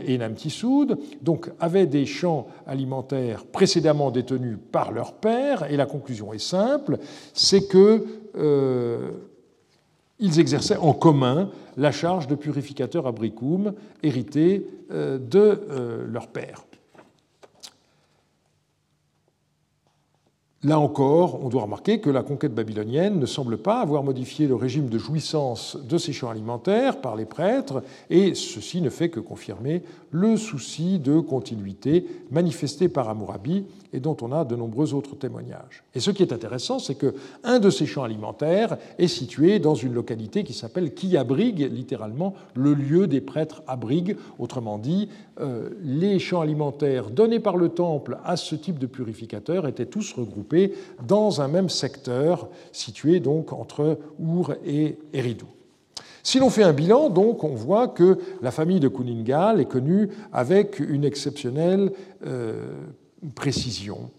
et 0.07 0.17
Namtisoud, 0.17 0.99
donc, 1.21 1.51
avaient 1.61 1.85
des 1.85 2.07
champs 2.07 2.47
alimentaires 2.67 3.45
précédemment 3.45 4.11
détenus 4.11 4.57
par 4.73 4.91
leur 4.91 5.13
père, 5.13 5.71
et 5.71 5.77
la 5.77 5.85
conclusion 5.85 6.33
est 6.33 6.39
simple, 6.39 6.97
c'est 7.35 7.69
que 7.69 8.07
ils 10.19 10.41
exerçaient 10.41 10.79
en 10.79 10.95
commun 10.95 11.51
la 11.77 11.93
charge 11.93 12.27
de 12.27 12.35
purificateur 12.37 13.07
à 13.07 13.13
Bricum, 13.13 13.75
héritée 14.03 14.67
euh, 14.91 15.19
de 15.19 15.61
euh, 15.71 16.07
leur 16.09 16.29
père. 16.29 16.65
Là 20.67 20.81
encore, 20.81 21.45
on 21.45 21.49
doit 21.49 21.63
remarquer 21.63 22.01
que 22.01 22.11
la 22.11 22.25
conquête 22.25 22.53
babylonienne 22.53 23.21
ne 23.21 23.27
semble 23.27 23.57
pas 23.57 23.79
avoir 23.79 24.03
modifié 24.03 24.49
le 24.49 24.57
régime 24.57 24.89
de 24.89 24.99
jouissance 24.99 25.79
de 25.89 25.97
ces 25.97 26.13
champs 26.13 26.29
alimentaires 26.29 27.01
par 27.01 27.15
les 27.15 27.25
prêtres, 27.25 27.85
et 28.11 28.35
ceci 28.35 28.81
ne 28.81 28.91
fait 28.91 29.09
que 29.09 29.21
confirmer 29.21 29.85
le 30.11 30.37
souci 30.37 30.99
de 30.99 31.21
continuité 31.21 32.05
manifesté 32.33 32.89
par 32.89 33.09
Hammurabi 33.09 33.65
et 33.93 34.01
dont 34.01 34.17
on 34.23 34.33
a 34.33 34.45
de 34.45 34.57
nombreux 34.57 34.93
autres 34.93 35.15
témoignages. 35.15 35.85
Et 35.95 36.01
ce 36.01 36.11
qui 36.11 36.23
est 36.25 36.33
intéressant, 36.33 36.81
c'est 36.81 36.97
que 36.97 37.15
un 37.45 37.61
de 37.61 37.71
ces 37.71 37.87
champs 37.87 38.03
alimentaires 38.03 38.77
est 38.99 39.07
situé 39.07 39.61
dans 39.61 39.77
une 39.77 39.95
localité 39.95 40.43
qui 40.43 40.53
s'appelle 40.53 40.95
Kiabrig, 40.95 41.71
littéralement 41.73 42.35
le 42.55 42.75
lieu 42.75 43.07
des 43.07 43.21
prêtres 43.21 43.63
abrigue. 43.69 44.17
Autrement 44.41 44.79
dit, 44.79 45.09
euh, 45.41 45.71
les 45.83 46.19
champs 46.19 46.41
alimentaires 46.41 47.11
donnés 47.11 47.41
par 47.41 47.57
le 47.57 47.69
temple 47.69 48.19
à 48.25 48.37
ce 48.37 48.57
type 48.57 48.79
de 48.79 48.87
purificateur 48.87 49.69
étaient 49.69 49.87
tous 49.87 50.13
regroupés 50.13 50.56
dans 51.07 51.41
un 51.41 51.49
même 51.49 51.69
secteur 51.69 52.49
situé 52.73 53.21
donc 53.21 53.53
entre 53.53 53.99
Our 54.19 54.55
et 54.65 54.99
Eridou. 55.13 55.47
Si 56.27 56.41
l'on 56.41 56.51
fait 56.51 56.65
un 56.65 56.73
bilan, 56.73 57.09
donc, 57.09 57.45
on 57.45 57.55
voit 57.55 57.87
que 57.87 58.19
la 58.43 58.51
famille 58.51 58.81
de 58.81 58.89
Kuningal 58.89 59.61
est 59.61 59.67
connue 59.67 60.09
avec 60.33 60.81
une 60.81 61.05
exceptionnelle 61.05 61.93
euh, 62.27 62.73
précision. 63.37 64.11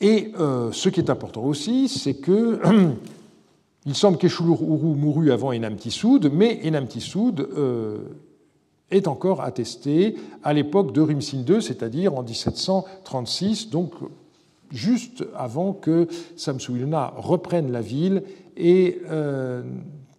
Et 0.00 0.32
euh, 0.38 0.70
ce 0.70 0.88
qui 0.88 1.00
est 1.00 1.10
important 1.10 1.42
aussi, 1.42 1.88
c'est 1.88 2.14
que 2.14 2.60
il 3.86 3.96
semble 3.96 4.18
qu'Eshulur 4.18 4.62
Uru 4.62 4.94
mourut 4.94 5.32
avant 5.32 5.52
Enamtisoud, 5.52 6.30
mais 6.32 6.60
Enamtisoud 6.64 7.40
euh, 7.40 7.98
est 8.90 9.08
encore 9.08 9.40
attesté 9.40 10.16
à 10.42 10.52
l'époque 10.52 10.92
de 10.92 11.00
Rimsin 11.00 11.44
II, 11.46 11.60
c'est-à-dire 11.60 12.14
en 12.14 12.22
1736, 12.22 13.70
donc 13.70 13.92
juste 14.70 15.24
avant 15.36 15.72
que 15.72 16.08
Samsuiluna 16.36 17.14
reprenne 17.16 17.72
la 17.72 17.80
ville 17.80 18.22
et 18.56 19.00
euh, 19.10 19.62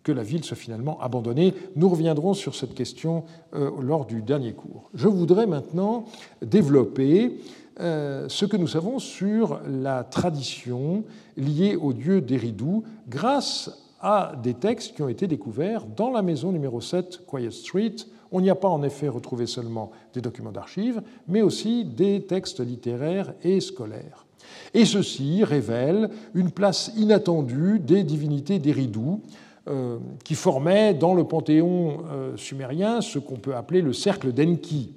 que 0.03 0.11
la 0.11 0.23
ville 0.23 0.43
soit 0.43 0.57
finalement 0.57 0.99
abandonnée. 1.01 1.53
Nous 1.75 1.89
reviendrons 1.89 2.33
sur 2.33 2.55
cette 2.55 2.73
question 2.73 3.23
euh, 3.53 3.71
lors 3.81 4.05
du 4.05 4.21
dernier 4.21 4.53
cours. 4.53 4.89
Je 4.93 5.07
voudrais 5.07 5.47
maintenant 5.47 6.05
développer 6.41 7.39
euh, 7.79 8.25
ce 8.29 8.45
que 8.45 8.57
nous 8.57 8.67
savons 8.67 8.99
sur 8.99 9.59
la 9.67 10.03
tradition 10.03 11.03
liée 11.35 11.75
au 11.75 11.93
dieu 11.93 12.21
d'Eridou 12.21 12.83
grâce 13.09 13.69
à 13.99 14.33
des 14.41 14.53
textes 14.53 14.95
qui 14.95 15.01
ont 15.01 15.09
été 15.09 15.27
découverts 15.27 15.85
dans 15.85 16.11
la 16.11 16.21
maison 16.21 16.51
numéro 16.51 16.81
7 16.81 17.25
Quiet 17.27 17.51
Street. 17.51 17.95
On 18.31 18.41
n'y 18.41 18.49
a 18.49 18.55
pas 18.55 18.69
en 18.69 18.83
effet 18.83 19.07
retrouvé 19.07 19.45
seulement 19.45 19.91
des 20.13 20.21
documents 20.21 20.51
d'archives, 20.51 21.01
mais 21.27 21.41
aussi 21.41 21.85
des 21.85 22.21
textes 22.23 22.59
littéraires 22.59 23.33
et 23.43 23.59
scolaires. 23.59 24.25
Et 24.73 24.85
ceci 24.85 25.43
révèle 25.43 26.09
une 26.33 26.51
place 26.51 26.91
inattendue 26.95 27.79
des 27.79 28.03
divinités 28.03 28.59
d'Eridou, 28.59 29.21
euh, 29.69 29.97
qui 30.23 30.35
formait 30.35 30.93
dans 30.93 31.13
le 31.13 31.25
panthéon 31.25 31.97
euh, 32.09 32.37
sumérien 32.37 33.01
ce 33.01 33.19
qu'on 33.19 33.35
peut 33.35 33.53
appeler 33.53 33.81
le 33.81 33.91
cercle 33.91 34.31
d'Enki. 34.31 34.93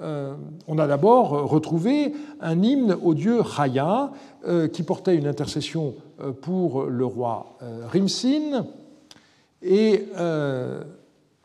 Euh, 0.00 0.36
on 0.66 0.78
a 0.78 0.86
d'abord 0.86 1.50
retrouvé 1.50 2.14
un 2.40 2.62
hymne 2.62 2.96
au 3.02 3.12
dieu 3.12 3.42
Raya 3.42 4.10
qui 4.72 4.84
portait 4.84 5.16
une 5.16 5.26
intercession 5.26 5.96
pour 6.40 6.84
le 6.84 7.04
roi 7.04 7.58
Rimsin. 7.92 8.64
Et 9.60 10.06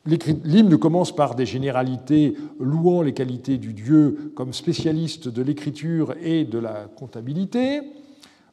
l'hymne 0.06 0.78
commence 0.78 1.16
par 1.16 1.36
des 1.36 1.46
généralités 1.46 2.36
louant 2.60 3.02
les 3.02 3.14
qualités 3.14 3.58
du 3.58 3.74
dieu 3.74 4.32
comme 4.36 4.54
spécialiste 4.54 5.28
de 5.28 5.42
l'écriture 5.42 6.14
et 6.22 6.46
de 6.46 6.60
la 6.60 6.88
comptabilité. 6.96 7.82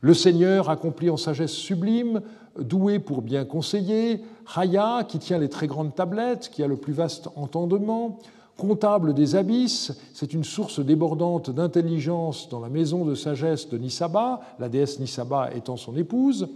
Le 0.01 0.15
Seigneur 0.15 0.71
accompli 0.71 1.11
en 1.11 1.17
sagesse 1.17 1.53
sublime, 1.53 2.23
doué 2.59 2.99
pour 2.99 3.23
bien 3.23 3.45
conseiller, 3.45 4.21
Haya, 4.57 5.05
qui 5.07 5.19
tient 5.19 5.39
les 5.39 5.49
très 5.49 5.67
grandes 5.67 5.95
tablettes, 5.95 6.51
qui 6.53 6.63
a 6.63 6.67
le 6.67 6.77
plus 6.77 6.93
vaste 6.93 7.29
entendement, 7.37 8.19
comptable 8.57 9.15
des 9.15 9.37
abysses, 9.37 9.93
c'est 10.13 10.35
une 10.35 10.45
source 10.45 10.81
débordante 10.81 11.51
d'intelligence 11.51 12.49
dans 12.49 12.61
la 12.61 12.69
maison 12.69 13.05
de 13.05 13.15
sagesse 13.15 13.69
de 13.69 13.79
Nisaba, 13.79 14.41
la 14.59 14.69
déesse 14.69 15.01
Nisaba 15.01 15.51
étant 15.55 15.77
son 15.77 15.97
épouse, 15.97 16.49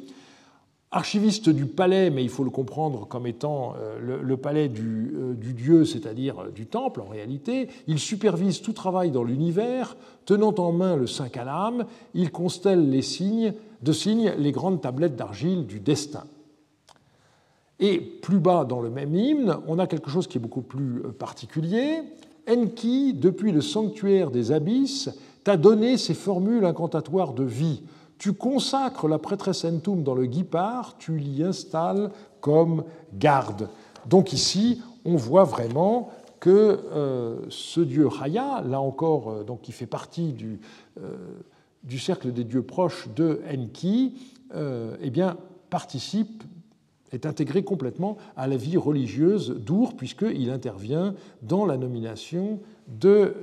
archiviste 0.96 1.50
du 1.50 1.66
palais, 1.66 2.10
mais 2.10 2.22
il 2.22 2.30
faut 2.30 2.42
le 2.42 2.50
comprendre 2.50 3.06
comme 3.06 3.26
étant 3.26 3.74
euh, 3.78 4.20
le, 4.22 4.36
palais 4.36 4.68
du, 4.68 5.12
euh, 5.14 5.34
dieu, 5.34 5.84
c'est-à-dire 5.84 6.38
euh, 6.40 6.50
du 6.50 6.66
temple 6.66 7.02
en 7.02 7.08
réalité, 7.08 7.68
il 7.86 7.98
supervise 7.98 8.62
tout 8.62 8.72
travail 8.72 9.10
dans 9.10 9.22
l'univers, 9.22 9.96
tenant 10.24 10.54
en 10.56 10.72
main 10.72 10.96
le 10.96 11.06
saint 11.06 11.28
calame, 11.28 11.84
il 12.14 12.32
constelle 12.32 12.90
les 12.90 13.02
signes, 13.02 13.52
de 13.82 13.92
signes 13.92 14.32
les 14.38 14.52
grandes 14.52 14.80
tablettes 14.80 15.16
d'argile 15.16 15.66
du 15.66 15.80
destin. 15.80 16.24
Et 17.78 18.00
plus 18.00 18.38
bas 18.38 18.64
dans 18.64 18.80
le 18.80 18.88
même 18.88 19.14
hymne, 19.14 19.58
on 19.66 19.78
a 19.78 19.86
quelque 19.86 20.08
chose 20.08 20.26
qui 20.26 20.38
est 20.38 20.40
beaucoup 20.40 20.62
plus 20.62 21.02
particulier. 21.18 22.00
Enki, 22.48 23.12
depuis 23.12 23.52
le 23.52 23.60
sanctuaire 23.60 24.30
des 24.30 24.50
abysses, 24.50 25.10
t'a 25.44 25.58
donné 25.58 25.98
ces 25.98 26.14
formules 26.14 26.64
incantatoires 26.64 27.34
de 27.34 27.44
vie 27.44 27.82
tu 28.18 28.32
consacres 28.32 29.08
la 29.08 29.18
prêtresse 29.18 29.64
Entum 29.64 30.02
dans 30.02 30.14
le 30.14 30.26
guipard, 30.26 30.96
tu 30.98 31.16
l'y 31.16 31.42
installes 31.42 32.10
comme 32.40 32.84
garde. 33.14 33.68
Donc 34.06 34.32
ici, 34.32 34.82
on 35.04 35.16
voit 35.16 35.44
vraiment 35.44 36.10
que 36.40 36.50
euh, 36.92 37.38
ce 37.48 37.80
dieu 37.80 38.06
Raya, 38.06 38.62
là 38.62 38.80
encore, 38.80 39.30
euh, 39.30 39.44
donc, 39.44 39.62
qui 39.62 39.72
fait 39.72 39.86
partie 39.86 40.32
du, 40.32 40.60
euh, 41.00 41.16
du, 41.82 41.98
cercle 41.98 42.32
des 42.32 42.44
dieux 42.44 42.62
proches 42.62 43.08
de 43.14 43.40
Enki, 43.52 44.14
eh 45.00 45.10
bien, 45.10 45.36
participe, 45.70 46.44
est 47.12 47.26
intégré 47.26 47.64
complètement 47.64 48.16
à 48.36 48.46
la 48.46 48.56
vie 48.56 48.76
religieuse 48.76 49.50
d'Our, 49.50 49.96
puisqu'il 49.96 50.50
intervient 50.50 51.14
dans 51.42 51.66
la 51.66 51.76
nomination 51.76 52.60
de 52.86 53.34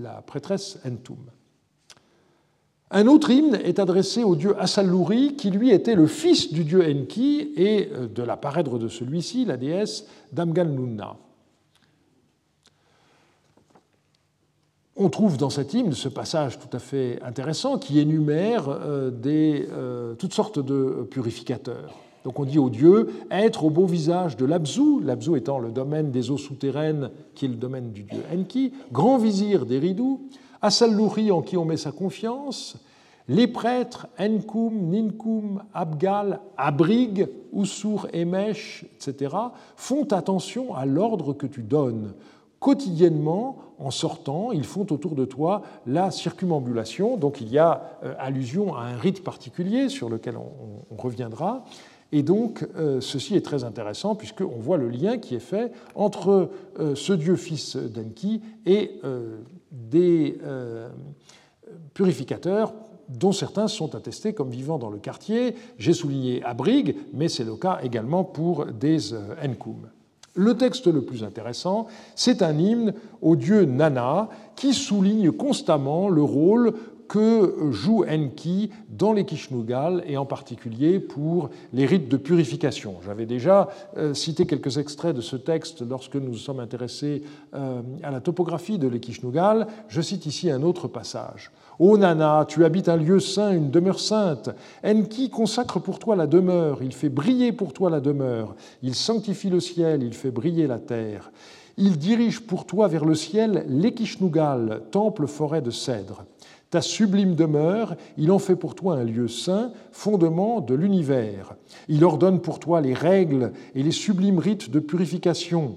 la 0.00 0.22
prêtresse 0.22 0.78
Entum. 0.86 1.18
Un 2.90 3.06
autre 3.06 3.30
hymne 3.30 3.56
est 3.56 3.78
adressé 3.78 4.22
au 4.24 4.36
dieu 4.36 4.54
Assaluri, 4.60 5.36
qui 5.36 5.50
lui 5.50 5.70
était 5.70 5.94
le 5.94 6.06
fils 6.06 6.52
du 6.52 6.64
dieu 6.64 6.84
Enki 6.88 7.52
et 7.56 7.90
euh, 7.92 8.06
de 8.06 8.22
la 8.22 8.36
parèdre 8.36 8.78
de 8.78 8.88
celui-ci, 8.88 9.44
la 9.44 9.56
déesse 9.56 10.06
Damgalnunna. 10.32 11.16
On 14.96 15.08
trouve 15.08 15.36
dans 15.38 15.50
cet 15.50 15.74
hymne 15.74 15.92
ce 15.92 16.08
passage 16.08 16.60
tout 16.60 16.68
à 16.72 16.78
fait 16.78 17.20
intéressant 17.22 17.78
qui 17.78 17.98
énumère 17.98 18.68
euh, 18.68 19.10
euh, 19.26 20.14
toutes 20.14 20.34
sortes 20.34 20.60
de 20.60 21.08
purificateurs. 21.10 22.03
Donc 22.24 22.40
on 22.40 22.44
dit 22.44 22.58
au 22.58 22.70
dieu 22.70 23.10
être 23.30 23.64
au 23.64 23.70
beau 23.70 23.84
visage 23.84 24.36
de 24.36 24.46
l'Abzu, 24.46 25.00
l'Abzu 25.02 25.36
étant 25.36 25.58
le 25.58 25.70
domaine 25.70 26.10
des 26.10 26.30
eaux 26.30 26.38
souterraines 26.38 27.10
qui 27.34 27.44
est 27.44 27.48
le 27.48 27.54
domaine 27.54 27.92
du 27.92 28.02
dieu 28.02 28.22
Enki, 28.34 28.72
grand 28.90 29.18
vizir 29.18 29.66
d'Eridu, 29.66 30.16
Assallouri 30.62 31.30
en 31.30 31.42
qui 31.42 31.58
on 31.58 31.66
met 31.66 31.76
sa 31.76 31.92
confiance, 31.92 32.76
les 33.28 33.46
prêtres 33.46 34.06
Enkum, 34.18 34.74
Ninkum, 34.74 35.62
Abgal, 35.74 36.40
Abrig, 36.56 37.28
Usur, 37.54 38.08
Emesh, 38.12 38.84
etc., 38.94 39.34
font 39.76 40.04
attention 40.04 40.74
à 40.74 40.86
l'ordre 40.86 41.32
que 41.32 41.46
tu 41.46 41.62
donnes. 41.62 42.14
quotidiennement, 42.58 43.58
en 43.78 43.90
sortant, 43.90 44.52
ils 44.52 44.64
font 44.64 44.86
autour 44.90 45.14
de 45.14 45.26
toi 45.26 45.62
la 45.86 46.10
circumambulation. 46.10 47.18
Donc 47.18 47.42
il 47.42 47.50
y 47.50 47.58
a 47.58 47.98
euh, 48.04 48.14
allusion 48.18 48.74
à 48.74 48.84
un 48.84 48.96
rite 48.96 49.22
particulier 49.22 49.90
sur 49.90 50.08
lequel 50.08 50.36
on, 50.38 50.96
reviendra. 50.96 51.64
Et 52.16 52.22
donc, 52.22 52.64
euh, 52.76 53.00
ceci 53.00 53.34
est 53.34 53.44
très 53.44 53.64
intéressant 53.64 54.14
puisqu'on 54.14 54.60
voit 54.60 54.76
le 54.76 54.88
lien 54.88 55.18
qui 55.18 55.34
est 55.34 55.40
fait 55.40 55.72
entre 55.96 56.48
euh, 56.78 56.94
ce 56.94 57.12
dieu 57.12 57.34
fils 57.34 57.76
d'Enki 57.76 58.40
et 58.66 59.00
des 59.72 60.38
purificateurs 61.92 62.72
dont 63.08 63.32
certains 63.32 63.66
sont 63.66 63.96
attestés 63.96 64.32
comme 64.32 64.50
vivant 64.50 64.78
dans 64.78 64.90
le 64.90 64.98
quartier. 64.98 65.56
J'ai 65.76 65.92
souligné 65.92 66.40
Abrig, 66.44 66.96
mais 67.12 67.28
c'est 67.28 67.42
le 67.42 67.56
cas 67.56 67.80
également 67.82 68.22
pour 68.22 68.66
des 68.66 69.12
Enkum. 69.42 69.88
Le 70.36 70.56
texte 70.56 70.86
le 70.86 71.02
plus 71.02 71.22
intéressant, 71.22 71.86
c'est 72.14 72.42
un 72.42 72.58
hymne 72.58 72.94
au 73.22 73.36
dieu 73.36 73.64
Nana 73.64 74.28
qui 74.56 74.72
souligne 74.72 75.30
constamment 75.30 76.08
le 76.08 76.22
rôle 76.22 76.74
que 77.14 77.70
joue 77.70 78.04
Enki 78.10 78.70
dans 78.88 79.12
les 79.12 79.24
Kishnugal 79.24 80.02
et 80.04 80.16
en 80.16 80.26
particulier 80.26 80.98
pour 80.98 81.50
les 81.72 81.86
rites 81.86 82.08
de 82.08 82.16
purification. 82.16 82.96
J'avais 83.06 83.24
déjà 83.24 83.68
euh, 83.96 84.14
cité 84.14 84.46
quelques 84.46 84.78
extraits 84.78 85.14
de 85.14 85.20
ce 85.20 85.36
texte 85.36 85.88
lorsque 85.88 86.16
nous 86.16 86.34
sommes 86.34 86.58
intéressés 86.58 87.22
euh, 87.54 87.82
à 88.02 88.10
la 88.10 88.20
topographie 88.20 88.80
de 88.80 88.88
l'Ekishnugal. 88.88 89.68
Je 89.86 90.00
cite 90.00 90.26
ici 90.26 90.50
un 90.50 90.64
autre 90.64 90.88
passage. 90.88 91.52
Ô 91.78 91.96
Nana, 91.96 92.46
tu 92.48 92.64
habites 92.64 92.88
un 92.88 92.96
lieu 92.96 93.20
saint, 93.20 93.52
une 93.52 93.70
demeure 93.70 94.00
sainte. 94.00 94.50
Enki 94.84 95.30
consacre 95.30 95.78
pour 95.78 96.00
toi 96.00 96.16
la 96.16 96.26
demeure, 96.26 96.82
il 96.82 96.92
fait 96.92 97.10
briller 97.10 97.52
pour 97.52 97.72
toi 97.72 97.90
la 97.90 98.00
demeure, 98.00 98.56
il 98.82 98.96
sanctifie 98.96 99.50
le 99.50 99.60
ciel, 99.60 100.02
il 100.02 100.14
fait 100.14 100.32
briller 100.32 100.66
la 100.66 100.80
terre. 100.80 101.30
Il 101.76 101.96
dirige 101.96 102.40
pour 102.40 102.66
toi 102.66 102.88
vers 102.88 103.04
le 103.04 103.14
ciel 103.14 103.64
l'Ekishnugal, 103.68 104.82
temple 104.90 105.28
forêt 105.28 105.62
de 105.62 105.70
cèdre. 105.70 106.24
Ta 106.74 106.82
sublime 106.82 107.36
demeure, 107.36 107.94
il 108.18 108.32
en 108.32 108.40
fait 108.40 108.56
pour 108.56 108.74
toi 108.74 108.96
un 108.96 109.04
lieu 109.04 109.28
saint, 109.28 109.70
fondement 109.92 110.60
de 110.60 110.74
l'univers. 110.74 111.54
Il 111.86 112.02
ordonne 112.02 112.40
pour 112.40 112.58
toi 112.58 112.80
les 112.80 112.94
règles 112.94 113.52
et 113.76 113.84
les 113.84 113.92
sublimes 113.92 114.40
rites 114.40 114.72
de 114.72 114.80
purification. 114.80 115.76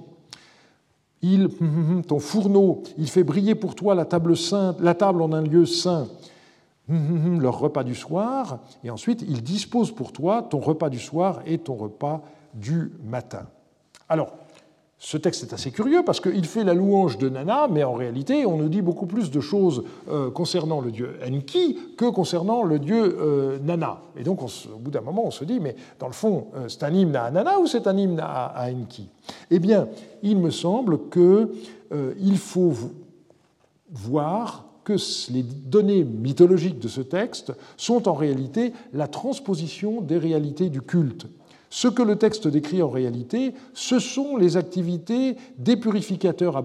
Il, 1.21 1.49
ton 2.07 2.17
fourneau, 2.17 2.81
il 2.97 3.11
fait 3.11 3.23
briller 3.23 3.53
pour 3.53 3.75
toi 3.75 3.93
la 3.93 4.05
table, 4.05 4.35
sainte, 4.35 4.81
la 4.81 4.95
table 4.95 5.21
en 5.21 5.33
un 5.33 5.43
lieu 5.43 5.67
saint, 5.67 6.07
leur 6.89 7.59
repas 7.59 7.83
du 7.83 7.93
soir, 7.93 8.61
et 8.83 8.89
ensuite 8.89 9.21
il 9.21 9.43
dispose 9.43 9.91
pour 9.91 10.11
toi 10.11 10.41
ton 10.41 10.59
repas 10.59 10.89
du 10.89 10.97
soir 10.97 11.41
et 11.45 11.59
ton 11.59 11.75
repas 11.75 12.23
du 12.55 12.91
matin. 13.05 13.45
Alors, 14.09 14.33
ce 14.99 15.17
texte 15.17 15.43
est 15.43 15.53
assez 15.53 15.71
curieux 15.71 16.01
parce 16.03 16.19
qu'il 16.19 16.45
fait 16.45 16.63
la 16.63 16.73
louange 16.73 17.19
de 17.19 17.29
Nana, 17.29 17.67
mais 17.69 17.83
en 17.83 17.93
réalité, 17.93 18.47
on 18.47 18.57
nous 18.57 18.67
dit 18.67 18.81
beaucoup 18.81 19.05
plus 19.05 19.29
de 19.29 19.39
choses 19.39 19.83
euh, 20.09 20.31
concernant 20.31 20.81
le 20.81 20.91
dieu 20.91 21.19
Enki 21.23 21.77
que 21.95 22.05
concernant 22.05 22.63
le 22.63 22.79
dieu 22.79 23.15
euh, 23.19 23.59
Nana. 23.59 24.01
Et 24.17 24.23
donc, 24.23 24.41
au 24.41 24.79
bout 24.79 24.89
d'un 24.89 25.01
moment, 25.01 25.25
on 25.25 25.31
se 25.31 25.45
dit, 25.45 25.59
mais 25.59 25.75
dans 25.99 26.07
le 26.07 26.13
fond, 26.13 26.47
euh, 26.55 26.67
c'est 26.67 26.83
un 26.83 26.93
hymne 26.93 27.15
à 27.15 27.29
Nana 27.29 27.59
ou 27.59 27.67
c'est 27.67 27.85
un 27.85 27.95
hymne 27.95 28.19
à, 28.19 28.65
Enki? 28.71 29.07
Eh 29.51 29.59
bien, 29.59 29.87
il 30.23 30.39
me 30.39 30.49
semble 30.49 31.09
qu'il 31.09 32.37
faut 32.37 32.73
voir 33.91 34.65
que 34.83 34.95
les 35.31 35.43
données 35.43 36.03
mythologiques 36.03 36.79
de 36.79 36.87
ce 36.87 37.01
texte 37.01 37.53
sont 37.75 38.07
en 38.07 38.13
réalité 38.13 38.73
la 38.93 39.07
transposition 39.07 40.01
des 40.01 40.17
réalités 40.17 40.69
du 40.69 40.81
culte. 40.81 41.27
Ce 41.70 41.88
que 41.88 42.01
le 42.01 42.15
texte 42.15 42.47
décrit 42.47 42.82
en 42.82 42.89
réalité, 42.89 43.53
ce 43.74 43.99
sont 43.99 44.38
les 44.38 44.55
activités 44.55 45.36
des 45.57 45.76
purificateurs 45.76 46.55
à 46.55 46.63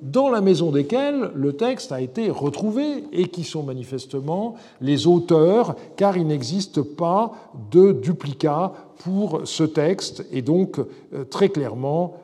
dans 0.00 0.28
la 0.28 0.40
maison 0.40 0.70
desquels 0.70 1.30
le 1.34 1.54
texte 1.54 1.92
a 1.92 2.00
été 2.00 2.30
retrouvé 2.30 3.04
et 3.12 3.28
qui 3.28 3.44
sont 3.44 3.62
manifestement 3.62 4.54
les 4.80 5.06
auteurs, 5.06 5.76
car 5.96 6.16
il 6.16 6.26
n'existe 6.26 6.82
pas 6.82 7.32
de 7.70 7.92
duplicat 7.92 8.72
pour 8.98 9.42
ce 9.44 9.64
texte. 9.64 10.24
Et 10.30 10.42
donc, 10.42 10.78
euh, 10.78 11.24
très 11.24 11.48
clairement, 11.48 12.14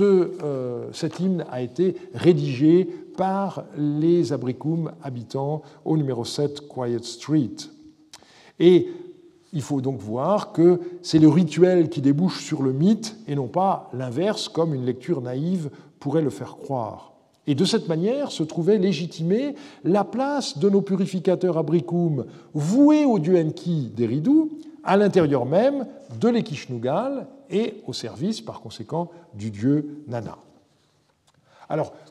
euh, 0.00 0.88
cet 0.92 1.20
hymne 1.20 1.44
a 1.50 1.62
été 1.62 1.96
rédigé 2.14 2.84
par 3.16 3.64
les 3.76 4.32
Abricum 4.32 4.92
habitants 5.02 5.62
au 5.84 5.96
numéro 5.96 6.24
7 6.24 6.68
Quiet 6.68 7.02
Street. 7.02 7.56
Et 8.60 8.88
il 9.52 9.62
faut 9.62 9.80
donc 9.80 10.00
voir 10.00 10.52
que 10.52 10.80
c'est 11.02 11.18
le 11.18 11.28
rituel 11.28 11.88
qui 11.88 12.00
débouche 12.00 12.44
sur 12.44 12.62
le 12.62 12.72
mythe 12.72 13.16
et 13.26 13.34
non 13.34 13.48
pas 13.48 13.90
l'inverse, 13.92 14.48
comme 14.48 14.74
une 14.74 14.84
lecture 14.84 15.20
naïve 15.20 15.70
pourrait 16.00 16.22
le 16.22 16.30
faire 16.30 16.56
croire. 16.56 17.12
Et 17.46 17.54
de 17.54 17.64
cette 17.64 17.88
manière 17.88 18.30
se 18.30 18.42
trouvait 18.42 18.76
légitimée 18.76 19.54
la 19.82 20.04
place 20.04 20.58
de 20.58 20.68
nos 20.68 20.82
purificateurs 20.82 21.56
abricum 21.56 22.26
voués 22.52 23.06
au 23.06 23.18
dieu 23.18 23.38
Enki 23.38 23.90
d'Eridou, 23.96 24.50
à 24.84 24.96
l'intérieur 24.96 25.46
même 25.46 25.86
de 26.20 26.28
l'Ekishnugal 26.28 27.26
et 27.50 27.82
au 27.86 27.94
service 27.94 28.42
par 28.42 28.60
conséquent 28.60 29.10
du 29.34 29.50
dieu 29.50 30.02
Nana. 30.08 30.36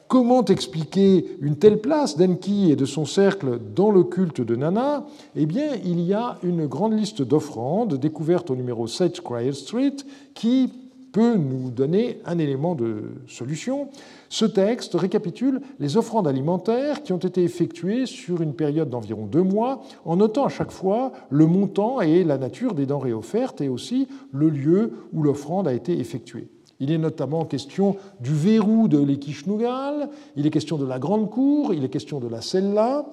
Comment 0.07 0.45
expliquer 0.45 1.37
une 1.41 1.57
telle 1.57 1.81
place 1.81 2.15
d'Enki 2.15 2.71
et 2.71 2.77
de 2.77 2.85
son 2.85 3.03
cercle 3.03 3.59
dans 3.75 3.91
le 3.91 4.03
culte 4.03 4.39
de 4.39 4.55
Nana? 4.55 5.05
Eh 5.35 5.45
bien, 5.45 5.73
il 5.83 5.99
y 5.99 6.13
a 6.13 6.37
une 6.43 6.65
grande 6.65 6.97
liste 6.97 7.21
d'offrandes 7.21 7.95
découvertes 7.95 8.49
au 8.49 8.55
numéro 8.55 8.87
7 8.87 9.19
Quiet 9.19 9.51
Street 9.51 9.97
qui 10.33 10.71
peut 11.11 11.35
nous 11.35 11.71
donner 11.71 12.21
un 12.25 12.37
élément 12.37 12.73
de 12.73 13.15
solution. 13.27 13.89
Ce 14.29 14.45
texte 14.45 14.93
récapitule 14.93 15.59
les 15.79 15.97
offrandes 15.97 16.27
alimentaires 16.27 17.03
qui 17.03 17.11
ont 17.11 17.17
été 17.17 17.43
effectuées 17.43 18.05
sur 18.05 18.41
une 18.41 18.53
période 18.53 18.89
d'environ 18.89 19.25
deux 19.25 19.43
mois, 19.43 19.83
en 20.05 20.15
notant 20.15 20.45
à 20.45 20.49
chaque 20.49 20.71
fois 20.71 21.11
le 21.29 21.47
montant 21.47 21.99
et 21.99 22.23
la 22.23 22.37
nature 22.37 22.75
des 22.75 22.85
denrées 22.85 23.13
offertes 23.13 23.59
et 23.59 23.67
aussi 23.67 24.07
le 24.31 24.49
lieu 24.49 24.93
où 25.11 25.21
l'offrande 25.21 25.67
a 25.67 25.73
été 25.73 25.99
effectuée. 25.99 26.47
Il 26.79 26.91
est 26.91 26.97
notamment 26.97 27.45
question 27.45 27.95
du 28.19 28.33
verrou 28.33 28.87
de 28.87 28.99
l'Ekishnugal, 28.99 30.09
il 30.35 30.45
est 30.45 30.51
question 30.51 30.77
de 30.77 30.85
la 30.85 30.99
Grande 30.99 31.29
Cour, 31.29 31.73
il 31.73 31.83
est 31.83 31.89
question 31.89 32.19
de 32.19 32.27
la 32.27 32.41
Sella. 32.41 33.05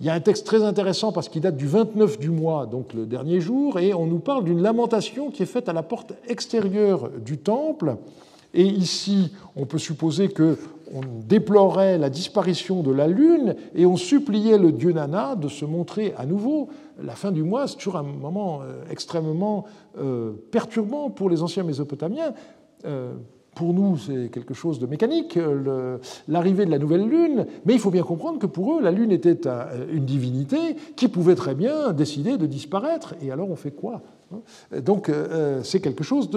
Il 0.00 0.06
y 0.06 0.10
a 0.10 0.14
un 0.14 0.20
texte 0.20 0.46
très 0.46 0.62
intéressant 0.62 1.10
parce 1.10 1.28
qu'il 1.28 1.42
date 1.42 1.56
du 1.56 1.66
29 1.66 2.18
du 2.18 2.30
mois, 2.30 2.66
donc 2.66 2.94
le 2.94 3.06
dernier 3.06 3.40
jour, 3.40 3.78
et 3.78 3.94
on 3.94 4.06
nous 4.06 4.20
parle 4.20 4.44
d'une 4.44 4.62
lamentation 4.62 5.30
qui 5.30 5.42
est 5.42 5.46
faite 5.46 5.68
à 5.68 5.72
la 5.72 5.82
porte 5.82 6.12
extérieure 6.28 7.10
du 7.24 7.38
temple. 7.38 7.96
Et 8.54 8.64
ici, 8.64 9.32
on 9.56 9.66
peut 9.66 9.78
supposer 9.78 10.28
qu'on 10.28 10.56
déplorait 11.26 11.98
la 11.98 12.08
disparition 12.10 12.82
de 12.82 12.90
la 12.92 13.06
lune 13.06 13.56
et 13.74 13.84
on 13.84 13.96
suppliait 13.96 14.56
le 14.56 14.72
dieu 14.72 14.92
Nana 14.92 15.36
de 15.36 15.48
se 15.48 15.64
montrer 15.64 16.14
à 16.16 16.24
nouveau. 16.24 16.68
La 17.02 17.14
fin 17.14 17.30
du 17.30 17.42
mois, 17.42 17.68
c'est 17.68 17.76
toujours 17.76 17.96
un 17.96 18.02
moment 18.02 18.60
euh, 18.62 18.84
extrêmement 18.90 19.66
euh, 19.98 20.32
perturbant 20.50 21.10
pour 21.10 21.28
les 21.28 21.42
anciens 21.42 21.62
Mésopotamiens 21.62 22.32
pour 23.58 23.74
nous, 23.74 23.98
c'est 23.98 24.30
quelque 24.30 24.54
chose 24.54 24.78
de 24.78 24.86
mécanique, 24.86 25.36
l'arrivée 26.28 26.64
de 26.64 26.70
la 26.70 26.78
nouvelle 26.78 27.08
lune, 27.08 27.44
mais 27.66 27.72
il 27.74 27.80
faut 27.80 27.90
bien 27.90 28.04
comprendre 28.04 28.38
que 28.38 28.46
pour 28.46 28.74
eux, 28.74 28.80
la 28.80 28.92
lune 28.92 29.10
était 29.10 29.48
une 29.92 30.04
divinité 30.04 30.76
qui 30.94 31.08
pouvait 31.08 31.34
très 31.34 31.56
bien 31.56 31.92
décider 31.92 32.36
de 32.36 32.46
disparaître. 32.46 33.16
Et 33.20 33.32
alors, 33.32 33.50
on 33.50 33.56
fait 33.56 33.72
quoi 33.72 34.02
Donc, 34.84 35.08
euh, 35.08 35.60
c'est 35.64 35.80
quelque 35.80 36.04
chose 36.04 36.30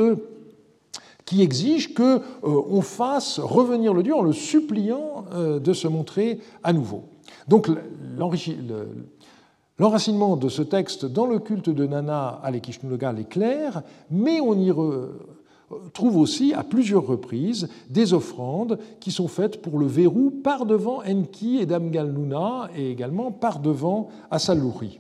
qui 1.26 1.44
exige 1.44 1.94
qu'on 1.94 2.22
euh, 2.44 2.82
fasse 2.82 3.38
revenir 3.40 3.94
le 3.94 4.02
Dieu 4.02 4.16
en 4.16 4.24
le 4.24 4.34
suppliant 4.34 5.26
de 5.36 5.74
se 5.74 5.88
montrer 5.88 6.40
à 6.64 6.74
nouveau. 6.74 7.04
Donc, 7.48 7.70
l'enracinement 9.78 10.38
de 10.38 10.50
ce 10.50 10.64
texte 10.64 11.06
dans 11.06 11.28
le 11.28 11.38
culte 11.38 11.70
de 11.70 11.86
Nana 11.86 12.40
à 12.44 12.50
l'Ekishnugal 12.50 13.20
est 13.20 13.30
clair, 13.30 13.84
mais 14.10 14.42
on 14.42 14.56
y 14.56 14.72
trouve 15.94 16.18
aussi 16.18 16.54
à 16.54 16.64
plusieurs 16.64 17.06
reprises 17.06 17.70
des 17.90 18.14
offrandes 18.14 18.80
qui 19.00 19.12
sont 19.12 19.28
faites 19.28 19.62
pour 19.62 19.80
le 19.80 19.86
verrou 19.86 20.32
par 20.32 20.66
devant 20.66 21.02
Enki 21.08 21.58
et 21.60 21.66
Damgalnuna 21.66 22.70
et 22.76 22.92
également 22.92 23.32
par 23.32 23.60
devant 23.60 24.10
Asalouri. 24.30 25.00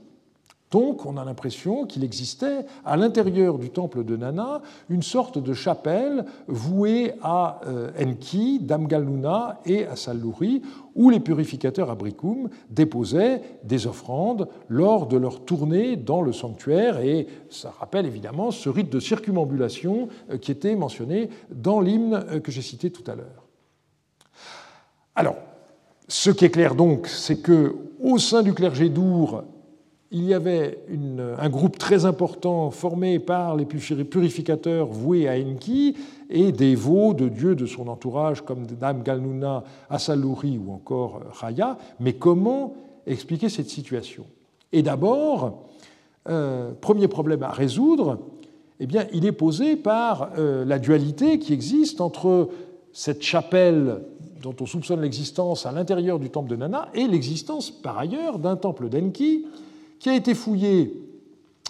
Donc 0.71 1.05
on 1.05 1.17
a 1.17 1.25
l'impression 1.25 1.85
qu'il 1.85 2.03
existait 2.05 2.65
à 2.85 2.95
l'intérieur 2.95 3.59
du 3.59 3.69
temple 3.69 4.05
de 4.05 4.15
Nana 4.15 4.61
une 4.89 5.03
sorte 5.03 5.37
de 5.37 5.53
chapelle 5.53 6.25
vouée 6.47 7.13
à 7.21 7.59
euh, 7.67 7.91
Enki, 8.01 8.59
Damgalnuna 8.61 9.59
et 9.65 9.85
à 9.85 9.97
Saluri, 9.97 10.61
où 10.95 11.09
les 11.09 11.19
purificateurs 11.19 11.91
abricum 11.91 12.49
déposaient 12.69 13.41
des 13.63 13.85
offrandes 13.85 14.47
lors 14.69 15.07
de 15.07 15.17
leur 15.17 15.43
tournée 15.43 15.97
dans 15.97 16.21
le 16.21 16.31
sanctuaire. 16.31 17.01
Et 17.01 17.27
ça 17.49 17.73
rappelle 17.77 18.05
évidemment 18.05 18.51
ce 18.51 18.69
rite 18.69 18.89
de 18.89 18.99
circumambulation 19.01 20.07
euh, 20.29 20.37
qui 20.37 20.51
était 20.51 20.75
mentionné 20.75 21.29
dans 21.53 21.81
l'hymne 21.81 22.23
euh, 22.29 22.39
que 22.39 22.51
j'ai 22.51 22.61
cité 22.61 22.91
tout 22.91 23.03
à 23.11 23.15
l'heure. 23.15 23.45
Alors, 25.15 25.35
ce 26.07 26.29
qui 26.29 26.45
est 26.45 26.49
clair 26.49 26.75
donc, 26.75 27.07
c'est 27.07 27.41
que 27.41 27.75
au 28.01 28.17
sein 28.17 28.41
du 28.41 28.53
clergé 28.53 28.89
d'Our, 28.89 29.43
il 30.11 30.25
y 30.25 30.33
avait 30.33 30.77
un 31.39 31.49
groupe 31.49 31.77
très 31.77 32.05
important 32.05 32.69
formé 32.69 33.17
par 33.17 33.55
les 33.55 33.65
purificateurs 33.65 34.87
voués 34.87 35.29
à 35.29 35.33
Enki 35.33 35.95
et 36.29 36.51
des 36.51 36.75
veaux 36.75 37.13
de 37.13 37.29
dieux 37.29 37.55
de 37.55 37.65
son 37.65 37.87
entourage 37.87 38.41
comme 38.41 38.65
Dame 38.65 39.03
Galnuna, 39.03 39.63
Asaluri 39.89 40.57
ou 40.57 40.73
encore 40.73 41.21
Raya. 41.31 41.77
Mais 42.01 42.13
comment 42.13 42.73
expliquer 43.07 43.47
cette 43.47 43.69
situation? 43.69 44.25
Et 44.73 44.83
d'abord, 44.83 45.63
euh, 46.27 46.71
premier 46.81 47.07
problème 47.07 47.43
à 47.43 47.51
résoudre, 47.51 48.19
eh 48.81 48.87
bien, 48.87 49.05
il 49.13 49.25
est 49.25 49.31
posé 49.31 49.77
par 49.77 50.31
euh, 50.37 50.65
la 50.65 50.77
dualité 50.77 51.39
qui 51.39 51.53
existe 51.53 52.01
entre 52.01 52.49
cette 52.91 53.21
chapelle 53.21 54.01
dont 54.41 54.55
on 54.59 54.65
soupçonne 54.65 55.01
l'existence 55.01 55.65
à 55.65 55.71
l'intérieur 55.71 56.19
du 56.19 56.29
temple 56.29 56.49
de 56.49 56.57
Nana 56.57 56.89
et 56.93 57.07
l'existence 57.07 57.71
par 57.71 57.97
ailleurs 57.97 58.39
d'un 58.39 58.57
temple 58.57 58.89
d'Enki 58.89 59.45
qui 60.01 60.09
a 60.09 60.15
été 60.15 60.33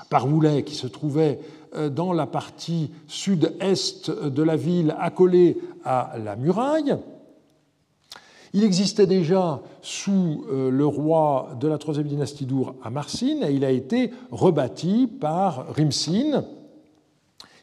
par 0.10 0.26
Moulet, 0.26 0.64
qui 0.64 0.74
se 0.74 0.88
trouvait 0.88 1.40
euh, 1.76 1.90
dans 1.90 2.14
la 2.14 2.26
partie 2.26 2.90
sud-est 3.08 4.10
de 4.10 4.42
la 4.42 4.56
ville, 4.56 4.96
accolée 4.98 5.58
à 5.84 6.14
la 6.24 6.38
muraille. 6.38 6.96
Il 8.54 8.64
existait 8.64 9.06
déjà 9.06 9.62
sous 9.82 10.46
euh, 10.50 10.72
le 10.72 10.86
roi 10.86 11.58
de 11.60 11.68
la 11.68 11.78
troisième 11.78 12.08
dynastie 12.08 12.46
d'Our 12.46 12.76
à 12.82 12.90
Marsine 12.90 13.44
et 13.44 13.52
il 13.52 13.66
a 13.66 13.72
été 13.72 14.12
rebâti 14.32 15.08
par 15.08 15.74
Rimsin. 15.76 16.46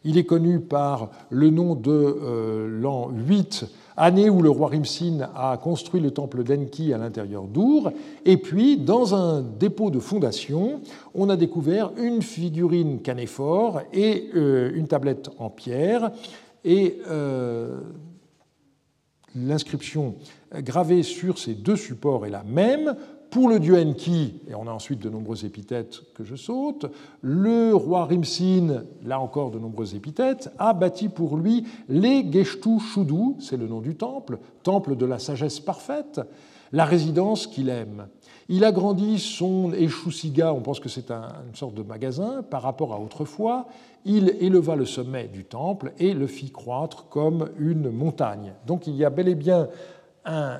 Il 0.08 0.16
est 0.16 0.24
connu 0.24 0.60
par 0.60 1.10
le 1.28 1.50
nom 1.50 1.74
de 1.74 1.90
euh, 1.92 2.80
l'an 2.80 3.10
8 3.10 3.66
année 3.94 4.30
où 4.30 4.40
le 4.40 4.48
roi 4.48 4.68
Rimsin 4.68 5.28
a 5.36 5.58
construit 5.58 6.00
le 6.00 6.12
temple 6.12 6.44
d'Enki 6.44 6.94
à 6.94 6.98
l'intérieur 6.98 7.42
d'Our. 7.42 7.92
Et 8.24 8.38
puis, 8.38 8.78
dans 8.78 9.14
un 9.14 9.42
dépôt 9.42 9.90
de 9.90 9.98
fondation, 9.98 10.80
on 11.14 11.28
a 11.28 11.36
découvert 11.36 11.90
une 11.98 12.22
figurine 12.22 13.02
canéphore 13.02 13.82
et 13.92 14.30
euh, 14.34 14.70
une 14.74 14.88
tablette 14.88 15.28
en 15.38 15.50
pierre. 15.50 16.10
Et 16.64 17.00
euh, 17.10 17.78
l'inscription 19.34 20.14
gravée 20.54 21.02
sur 21.02 21.36
ces 21.36 21.52
deux 21.52 21.76
supports 21.76 22.24
est 22.24 22.30
la 22.30 22.44
même. 22.44 22.96
Pour 23.30 23.50
le 23.50 23.60
dieu 23.60 23.76
Enki, 23.76 24.40
et 24.48 24.54
on 24.54 24.66
a 24.66 24.70
ensuite 24.70 25.00
de 25.00 25.10
nombreuses 25.10 25.44
épithètes 25.44 26.00
que 26.14 26.24
je 26.24 26.34
saute, 26.34 26.86
le 27.20 27.74
roi 27.74 28.06
Rimsin, 28.06 28.84
là 29.04 29.20
encore 29.20 29.50
de 29.50 29.58
nombreuses 29.58 29.94
épithètes, 29.94 30.50
a 30.58 30.72
bâti 30.72 31.10
pour 31.10 31.36
lui 31.36 31.64
les 31.90 32.30
Geshtu 32.32 32.80
Shudu, 32.80 33.34
c'est 33.38 33.58
le 33.58 33.66
nom 33.66 33.80
du 33.80 33.96
temple, 33.96 34.38
temple 34.62 34.96
de 34.96 35.04
la 35.04 35.18
sagesse 35.18 35.60
parfaite, 35.60 36.22
la 36.72 36.86
résidence 36.86 37.46
qu'il 37.46 37.68
aime. 37.68 38.08
Il 38.48 38.64
agrandit 38.64 39.18
son 39.18 39.72
Eshusiga, 39.74 40.54
on 40.54 40.60
pense 40.60 40.80
que 40.80 40.88
c'est 40.88 41.10
une 41.10 41.54
sorte 41.54 41.74
de 41.74 41.82
magasin, 41.82 42.42
par 42.42 42.62
rapport 42.62 42.94
à 42.94 43.00
autrefois. 43.00 43.66
Il 44.06 44.36
éleva 44.40 44.74
le 44.74 44.86
sommet 44.86 45.28
du 45.28 45.44
temple 45.44 45.92
et 45.98 46.14
le 46.14 46.26
fit 46.26 46.50
croître 46.50 47.08
comme 47.10 47.50
une 47.58 47.90
montagne. 47.90 48.54
Donc 48.66 48.86
il 48.86 48.96
y 48.96 49.04
a 49.04 49.10
bel 49.10 49.28
et 49.28 49.34
bien 49.34 49.68
un 50.24 50.58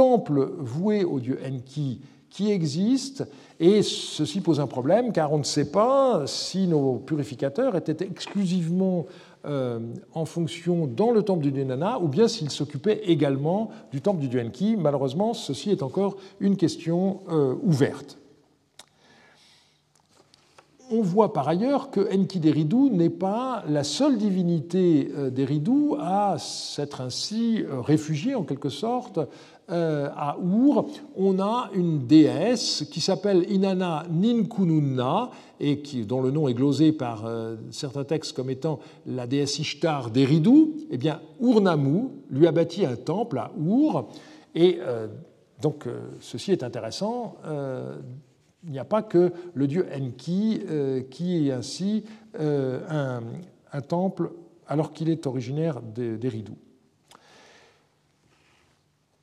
temple 0.00 0.52
voué 0.58 1.04
au 1.04 1.20
dieu 1.20 1.38
Enki 1.46 2.00
qui 2.30 2.50
existe, 2.50 3.28
et 3.58 3.82
ceci 3.82 4.40
pose 4.40 4.58
un 4.58 4.66
problème 4.66 5.12
car 5.12 5.30
on 5.30 5.36
ne 5.38 5.42
sait 5.42 5.70
pas 5.70 6.22
si 6.26 6.66
nos 6.66 6.94
purificateurs 6.94 7.76
étaient 7.76 8.06
exclusivement 8.06 9.04
euh, 9.44 9.78
en 10.14 10.24
fonction 10.24 10.86
dans 10.86 11.10
le 11.10 11.22
temple 11.22 11.42
du 11.42 11.52
dieu 11.52 11.64
Nana 11.64 11.98
ou 12.00 12.08
bien 12.08 12.28
s'ils 12.28 12.50
s'occupaient 12.50 13.02
également 13.04 13.68
du 13.92 14.00
temple 14.00 14.20
du 14.20 14.28
dieu 14.28 14.40
Enki. 14.40 14.78
Malheureusement, 14.78 15.34
ceci 15.34 15.70
est 15.70 15.82
encore 15.82 16.16
une 16.40 16.56
question 16.56 17.20
euh, 17.28 17.54
ouverte. 17.62 18.16
On 20.92 21.02
voit 21.02 21.32
par 21.34 21.46
ailleurs 21.46 21.90
que 21.90 22.00
Enki 22.12 22.40
d'Eridu 22.40 22.90
n'est 22.90 23.10
pas 23.10 23.62
la 23.68 23.84
seule 23.84 24.16
divinité 24.16 25.12
euh, 25.14 25.30
d'Eridu 25.30 25.94
à 26.00 26.36
s'être 26.38 27.02
ainsi 27.02 27.64
réfugiée 27.68 28.34
en 28.34 28.44
quelque 28.44 28.70
sorte 28.70 29.20
à 29.70 30.36
Our, 30.38 30.86
on 31.16 31.38
a 31.38 31.70
une 31.74 32.06
déesse 32.06 32.84
qui 32.90 33.00
s'appelle 33.00 33.44
Inanna 33.50 34.04
Ninkununna 34.10 35.30
et 35.60 35.82
dont 36.06 36.22
le 36.22 36.30
nom 36.30 36.48
est 36.48 36.54
glosé 36.54 36.92
par 36.92 37.26
euh, 37.26 37.56
certains 37.70 38.04
textes 38.04 38.34
comme 38.34 38.50
étant 38.50 38.80
la 39.06 39.26
déesse 39.26 39.58
Ishtar 39.58 40.10
d'Eridu. 40.10 40.68
Eh 40.90 40.98
bien, 40.98 41.20
Urnamu 41.40 42.08
lui 42.30 42.46
a 42.46 42.52
bâti 42.52 42.84
un 42.84 42.96
temple 42.96 43.38
à 43.38 43.52
Our 43.58 44.08
et 44.54 44.78
euh, 44.80 45.06
donc 45.60 45.86
ceci 46.20 46.52
est 46.52 46.62
intéressant. 46.62 47.36
il 48.64 48.70
n'y 48.70 48.78
a 48.78 48.84
pas 48.84 49.02
que 49.02 49.30
le 49.52 49.66
dieu 49.66 49.86
Enki 49.94 50.62
qui 51.10 51.48
est 51.48 51.52
ainsi 51.52 52.04
un, 52.38 53.20
un 53.70 53.80
temple 53.82 54.30
alors 54.66 54.92
qu'il 54.92 55.10
est 55.10 55.26
originaire 55.26 55.82
d'Eridu. 55.82 56.52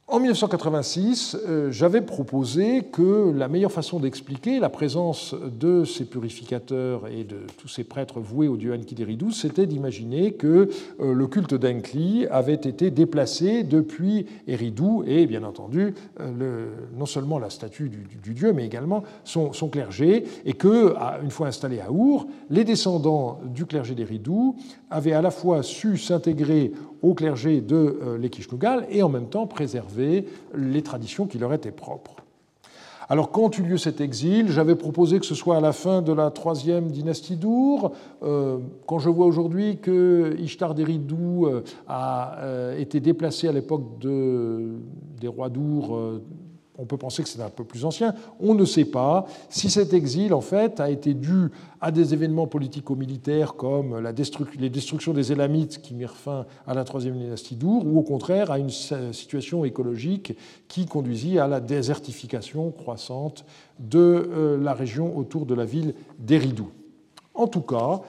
En 0.10 0.22
1986, 0.22 1.36
euh, 1.36 1.70
j'avais 1.70 2.00
proposé 2.00 2.84
que 2.84 3.34
la 3.36 3.50
meilleure 3.50 3.74
façon 3.74 4.00
d'expliquer 4.00 4.58
la 4.62 4.70
présence 4.70 5.36
de 5.60 5.84
ces 5.84 6.06
purificateurs 6.06 7.10
et 7.10 7.26
de 7.26 7.40
tous 7.58 7.68
ces 7.68 7.84
prêtres 7.84 8.22
voués 8.22 8.48
au 8.48 8.56
dieu 8.56 8.74
Enkidu, 8.74 9.34
c'était 9.34 9.66
d'imaginer 9.66 10.32
que 10.32 10.70
euh, 11.02 11.14
le 11.14 11.28
culte 11.28 11.56
d'Enkli 11.56 12.26
avait 12.28 12.54
été 12.54 12.90
déplacé 12.90 13.64
depuis 13.64 14.28
Eridu 14.48 15.04
et, 15.06 15.26
bien 15.26 15.44
entendu, 15.44 15.94
euh, 16.22 16.70
non 16.98 17.06
seulement 17.06 17.38
la 17.38 17.50
statue 17.50 17.90
du, 17.90 18.34
dieu, 18.34 18.54
mais 18.54 18.66
également 18.66 19.04
son, 19.26 19.52
clergé, 19.70 20.24
et 20.46 20.54
que, 20.54 20.96
une 21.22 21.32
fois 21.32 21.48
installés 21.48 21.82
à 21.82 21.92
Our, 21.92 22.28
les 22.50 22.64
descendants 22.64 23.42
du 23.44 23.66
clergé 23.66 23.94
d'Eridu 23.94 24.54
avaient 24.90 25.12
à 25.12 25.22
la 25.22 25.32
fois 25.32 25.64
su 25.64 25.98
s'intégrer 25.98 26.72
au 27.02 27.14
clergé 27.14 27.62
de 27.62 28.18
l'Ekishnugal 28.20 28.88
et 28.90 29.04
en 29.04 29.10
même 29.10 29.28
temps 29.28 29.48
préserver 29.48 30.26
les 30.56 30.82
traditions 30.82 31.28
qui 31.28 31.38
leur 31.38 31.54
étaient 31.54 31.72
propres. 31.72 32.16
Alors, 33.10 33.32
quand 33.32 33.58
eut 33.58 33.64
lieu 33.64 33.78
cet 33.78 34.02
exil, 34.02 34.52
j'avais 34.52 34.76
proposé 34.76 35.20
que 35.20 35.26
ce 35.26 35.36
soit 35.36 35.56
à 35.56 35.62
la 35.62 35.72
fin 35.72 36.02
de 36.02 36.12
la 36.12 36.30
troisième 36.30 36.92
dynastie 36.92 37.38
d'Our. 37.38 37.94
Euh, 38.22 38.58
quand 38.86 39.00
je 39.00 39.10
vois 39.10 39.26
aujourd'hui 39.26 39.78
que 39.78 40.36
Ishtar 40.40 40.76
d'Eridu 40.76 41.16
euh, 41.16 41.62
a 41.88 42.38
euh, 42.40 42.78
été 42.78 43.00
déplacé 43.00 43.48
à 43.48 43.54
l'époque 43.54 43.98
de, 44.02 44.74
des 45.22 45.30
rois 45.30 45.48
d'Our 45.48 45.98
on 46.78 46.86
peut 46.86 46.98
penser 46.98 47.24
que 47.24 47.30
c'est 47.30 47.42
un 47.42 47.50
peu 47.50 47.64
plus 47.64 47.86
ancien. 47.86 48.14
On 48.40 48.54
ne 48.54 48.66
sait 48.66 48.86
pas 48.86 49.26
si 49.50 49.70
cet 49.70 49.94
exil, 49.94 50.34
en 50.34 50.42
fait, 50.42 50.80
a 50.80 50.90
été 50.90 51.14
dû 51.14 51.50
à 51.82 51.92
des 51.92 52.14
événements 52.14 52.48
politico-militaires 52.48 53.56
comme 53.56 54.00
la 54.00 54.12
les 54.60 54.70
destructions 54.70 55.14
des 55.14 55.32
Élamites 55.32 55.82
qui 55.82 55.94
mirent 55.94 56.16
fin 56.16 56.46
à 56.66 56.74
la 56.74 56.84
troisième 56.84 57.18
dynastie 57.18 57.56
d'Our, 57.56 57.86
ou 57.86 58.00
au 58.00 58.04
contraire 58.04 58.52
à 58.52 58.60
une 58.60 58.70
situation 58.70 59.66
écologique 59.66 60.38
qui 60.68 60.86
conduisit 60.86 61.40
à 61.40 61.48
la 61.48 61.60
désertification 61.60 62.72
croissante 62.72 63.46
de 63.80 64.00
euh, 64.00 64.58
la 64.58 64.74
région 64.74 65.18
autour 65.18 65.46
de 65.46 65.54
la 65.54 65.66
ville 65.66 65.94
d'Eridou. 66.20 66.70
En 67.34 67.48
tout 67.48 67.62
cas, 67.62 68.02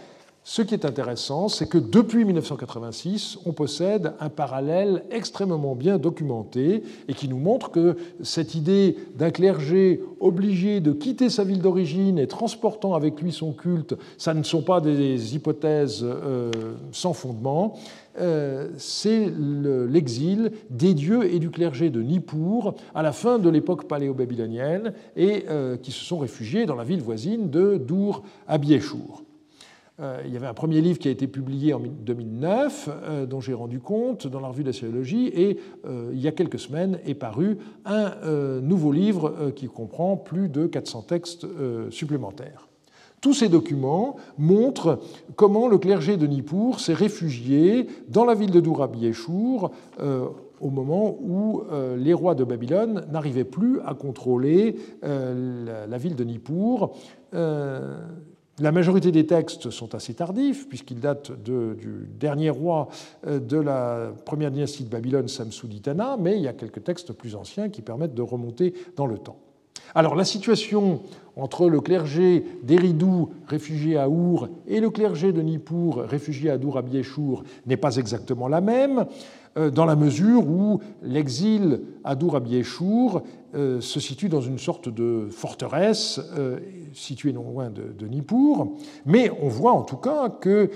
ce 0.51 0.63
qui 0.63 0.73
est 0.73 0.87
intéressant, 0.87 1.49
c'est 1.51 1.69
que 1.69 1.77
depuis 1.77 2.25
1986, 2.25 3.37
on 3.45 3.53
possède 3.53 4.15
un 4.19 4.31
parallèle 4.31 5.05
extrêmement 5.11 5.75
bien 5.75 5.99
documenté 5.99 6.83
et 7.07 7.13
qui 7.13 7.29
nous 7.29 7.37
montre 7.37 7.71
que 7.71 7.99
cette 8.23 8.55
idée 8.55 8.97
d'un 9.15 9.31
clergé 9.31 10.01
obligé 10.21 10.81
de 10.81 10.93
quitter 10.93 11.29
sa 11.29 11.45
ville 11.45 11.61
d'origine 11.61 12.19
et 12.19 12.27
transportant 12.27 12.95
avec 12.95 13.21
lui 13.21 13.31
son 13.31 13.53
culte, 13.53 13.95
ça 14.17 14.33
ne 14.33 14.43
sont 14.43 14.63
pas 14.63 14.81
des 14.81 15.35
hypothèses 15.37 16.01
euh, 16.03 16.51
sans 16.93 17.13
fondement. 17.13 17.75
Euh, 18.19 18.71
c'est 18.79 19.31
l'exil 19.37 20.53
des 20.71 20.95
dieux 20.95 21.31
et 21.31 21.41
du 21.41 21.51
clergé 21.51 21.91
de 21.91 22.01
Nippur 22.01 22.75
à 22.95 23.03
la 23.03 23.13
fin 23.13 23.39
de 23.39 23.51
l'époque 23.51 23.87
paléo-babylonienne 23.87 24.95
et 25.15 25.45
euh, 25.51 25.77
qui 25.77 25.93
se 25.93 26.03
sont 26.07 26.19
réfugiés 26.19 26.65
dans 26.65 26.75
la 26.75 26.85
ville 26.85 27.03
voisine 27.03 27.51
de 27.51 27.77
Dour. 27.77 28.23
Euh, 28.49 29.28
il 30.25 30.33
y 30.33 30.37
avait 30.37 30.47
un 30.47 30.55
premier 30.55 30.81
livre 30.81 30.99
qui 30.99 31.09
a 31.09 31.11
été 31.11 31.27
publié 31.27 31.75
en 31.75 31.81
2009, 31.81 32.89
euh, 32.89 33.27
dont 33.27 33.41
j'ai 33.41 33.55
rendu 33.55 33.81
compte 33.81 34.29
dans 34.29 34.39
la 34.39 34.49
revue 34.49 34.63
de 34.63 34.71
la 34.71 34.79
et 34.79 35.59
euh, 35.87 36.11
il 36.13 36.21
y 36.21 36.29
a 36.29 36.33
quelques 36.33 36.61
semaines 36.61 37.01
est 37.05 37.15
paru 37.15 37.59
un 37.85 38.13
nouveau 38.61 38.93
livre 38.93 39.51
qui 39.57 39.67
comprend 39.67 40.17
plus 40.17 40.49
de 40.49 40.67
400 40.67 41.03
textes 41.03 41.47
supplémentaires. 41.91 42.69
Tous 43.21 43.35
ces 43.35 43.49
documents 43.49 44.17
montrent 44.37 45.01
comment 45.35 45.67
le 45.67 45.79
clergé 45.79 46.17
de 46.17 46.27
Nippur 46.27 46.79
s'est 46.79 46.95
réfugié 46.95 47.89
dans 48.09 48.25
la 48.25 48.35
ville 48.35 48.51
de 48.51 48.61
Dourabiéchour 48.61 49.73
au 50.61 50.71
moment 50.71 51.17
où 51.21 51.63
les 51.97 52.13
rois 52.13 52.35
de 52.35 52.45
Babylone 52.45 53.07
n'arrivaient 53.11 53.45
plus 53.45 53.81
à 53.81 53.95
contrôler 53.95 54.77
la, 55.03 55.99
ville 55.99 56.17
de 56.17 56.25
Nippur. 56.25 56.93
La 58.61 58.73
majorité 58.73 59.13
des 59.13 59.25
textes 59.25 59.71
sont 59.71 59.95
assez 59.95 60.15
tardifs, 60.15 60.69
puisqu'ils 60.69 60.99
datent 60.99 61.31
du 61.31 62.09
dernier 62.19 62.51
roi 62.51 62.89
euh, 63.27 63.39
de 63.39 63.57
la 63.57 64.13
première 64.25 64.51
dynastie 64.51 64.83
de 64.83 64.89
Babylone, 64.89 65.29
Samsuditana, 65.29 66.17
mais 66.19 66.37
il 66.37 66.43
y 66.43 66.49
a 66.49 66.53
quelques 66.53 66.83
textes 66.83 67.13
plus 67.13 67.37
anciens 67.37 67.69
qui 67.69 67.83
permettent 67.83 68.15
de 68.15 68.23
remonter 68.23 68.75
dans 68.97 69.07
le 69.07 69.19
temps. 69.19 69.39
Alors 69.95 70.17
la 70.17 70.25
situation 70.25 71.01
entre 71.37 71.69
le 71.69 71.81
clergé 71.81 72.45
d'Eridou, 72.65 73.31
réfugié 73.47 73.97
à 73.97 74.09
Our, 74.09 74.49
et 74.67 74.81
le 74.81 74.91
clergé 74.91 75.33
de 75.33 75.41
Nippur, 75.41 76.05
réfugié 76.09 76.51
à 76.51 76.59
Dour 76.59 76.83
n'est 77.67 77.77
pas 77.77 77.97
exactement 77.97 78.49
la 78.49 78.61
même, 78.61 79.07
euh, 79.57 79.71
dans 79.71 79.85
la 79.85 79.97
mesure 79.97 80.49
où 80.49 80.81
l'exil 81.03 81.81
à 82.05 82.17
Dour 82.17 82.35
euh, 82.37 83.21
se 83.55 84.01
situe 84.01 84.29
dans 84.29 84.41
une 84.41 84.59
sorte 84.59 84.89
de 84.89 85.29
forteresse 85.31 86.21
euh, 86.37 86.59
située 86.93 87.33
non 87.33 87.43
loin 87.43 87.71
de, 87.71 88.07
Nippur, 88.07 88.69
mais 89.07 89.31
on 89.43 89.49
voit 89.49 89.73
en 89.73 89.83
tout 89.83 89.97
cas 89.97 90.31
que 90.31 90.71